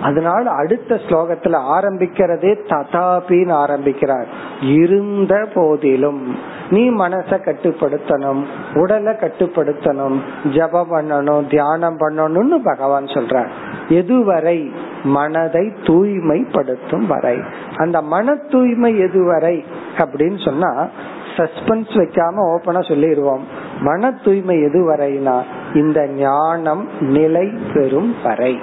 அதனால 0.00 0.50
அடுத்த 0.50 1.00
ஸ்லோகத்துல 1.08 1.58
ஆரம்பிக்கிறதே 1.78 2.56
ததாபின்னு 2.68 3.52
ஆரம்பிக்கிறார். 3.52 4.26
இருந்த 4.60 5.48
போதிலும் 5.54 6.36
நீ 6.70 6.90
மனச 6.90 7.30
கட்டுப்படுத்தணும் 7.30 8.44
உடலை 8.74 9.12
கட்டுப்படுத்தணும் 9.12 10.18
ஜபம் 10.52 10.90
பண்ணணும் 10.90 11.50
தியானம் 11.50 11.98
பண்ணணும்னு 11.98 12.60
பகவான் 12.64 13.04
சொல்றார். 13.04 13.48
எதுவரை? 13.88 14.70
மனதை 15.04 15.72
தூய்மைப்படுத்தும் 15.82 17.06
வரை. 17.06 17.38
அந்த 17.76 18.02
மன 18.02 18.34
தூய்மை 18.34 19.04
எதுவரை? 19.04 19.64
அப்படின்னு 19.98 20.44
சொன்னா 20.44 20.88
சஸ்பென்ஸ் 21.36 21.92
வைக்காம 21.94 22.56
ஓபனா 22.56 22.88
சொல்லிடுவோம் 22.88 23.44
மன 23.80 24.12
தூய்மை 24.24 24.64
எதுவரைனா 24.64 25.42
இந்த 25.74 26.06
ஞானம் 26.06 26.88
நிலை 27.00 27.50
பெறும் 27.74 28.14
வரை. 28.22 28.58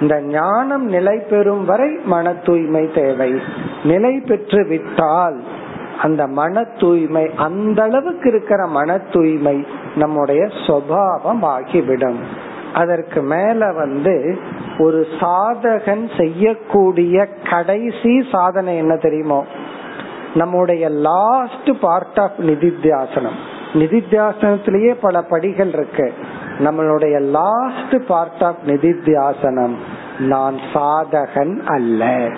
இந்த 0.00 0.22
ஞானம் 0.22 0.84
நிலை 0.84 1.18
பெறும் 1.18 1.64
வரை 1.64 1.98
மன 2.04 2.32
தூய்மை 2.32 2.92
தேவை. 2.92 3.40
நிலை 3.84 4.20
பெற்று 4.20 4.66
விட்டால் 4.66 5.51
அந்த 6.02 6.26
மன 6.26 6.64
தூய்மை 6.64 7.30
அந்த 7.36 7.82
அளவுக்கு 7.82 8.28
இருக்கிற 8.28 8.66
மன 8.66 8.98
தூய்மை 8.98 9.66
நம்முடைய 9.94 10.44
சுவாவம் 10.44 11.42
ஆகிவிடும் 11.42 12.50
அதற்கு 12.74 13.22
மேல 13.22 13.72
வந்து 13.72 14.38
ஒரு 14.78 15.06
சாதகன் 15.20 16.16
செய்யக்கூடிய 16.16 17.26
கடைசி 17.50 18.28
சாதனை 18.32 18.76
என்ன 18.76 18.96
தெரியுமோ? 18.96 19.44
நம்முடைய 20.34 20.88
லாஸ்ட் 20.88 21.80
பார்ட் 21.80 22.18
ஆஃப் 22.18 22.32
நிதித்தியாசனம். 22.38 23.36
நிதித்தியாசனத்திலேயே 23.72 24.96
பல 25.00 25.22
படிகள் 25.22 25.72
இருக்கு. 25.72 26.12
நம்மளுடைய 26.58 27.20
லாஸ்ட் 27.20 28.06
பார்ட் 28.08 28.42
ஆஃப் 28.42 28.58
நிதித்தியாசனம் 28.66 29.74
நான் 30.18 30.56
சாதகன் 30.74 31.60
அல்ல. 31.64 32.28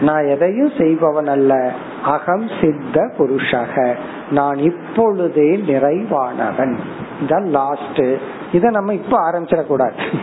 நான் 0.00 0.24
எதையும் 0.24 0.72
செய்பவன் 0.78 1.26
அல்ல. 1.26 1.72
அகம் 2.04 2.48
சித்த 2.60 3.10
புருஷக. 3.18 3.94
நான் 4.30 4.56
இப்பொழுதே 4.56 5.56
நிறைவானவன். 5.56 6.76
இதான் 7.26 7.46
லாஸ்ட் 7.46 8.02
இத 8.52 8.70
நம்ம 8.70 8.94
இப்ப 8.94 9.30
ஆரம்பிச்சிடக்கூடாது. 9.30 10.18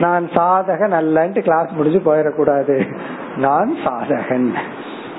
நான் 0.00 0.28
சாதகன் 0.28 0.92
அல்லன்ட்டு 0.92 1.40
கிளாஸ் 1.40 1.70
முடிஞ்சு 1.70 1.98
போயிடக்கூடாது. 1.98 2.96
நான் 3.36 3.74
சாதகன். 3.84 4.54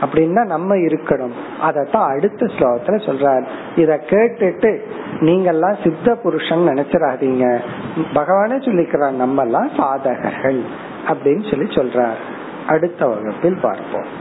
அப்படின்னா 0.02 0.46
நம்ம 0.46 0.76
இருக்கணும். 0.76 1.32
அதத்தான் 1.64 2.16
அடுத்த 2.16 2.46
ஸ்லோகத்துல 2.46 2.88
சொல்றார். 2.88 3.46
இத 3.76 4.02
கேட்டுட்டு 4.06 4.80
நீங்கெல்லாம் 5.20 5.84
சித்த 5.84 6.16
புருஷன் 6.16 6.68
நினைச்சிடாதீங்க. 6.68 7.60
பகவானே 8.14 8.58
சொல்லிக்கிறார் 8.58 9.12
நம்ம 9.12 9.42
எல்லாம் 9.42 9.70
சாதகர்கள் 9.70 10.62
அப்படின்னு 11.08 11.50
சொல்லி 11.50 11.74
சொல்றார். 11.74 12.20
அடுத்த 12.68 13.08
வகுப்பில் 13.08 13.60
பார்ப்போம். 13.62 14.21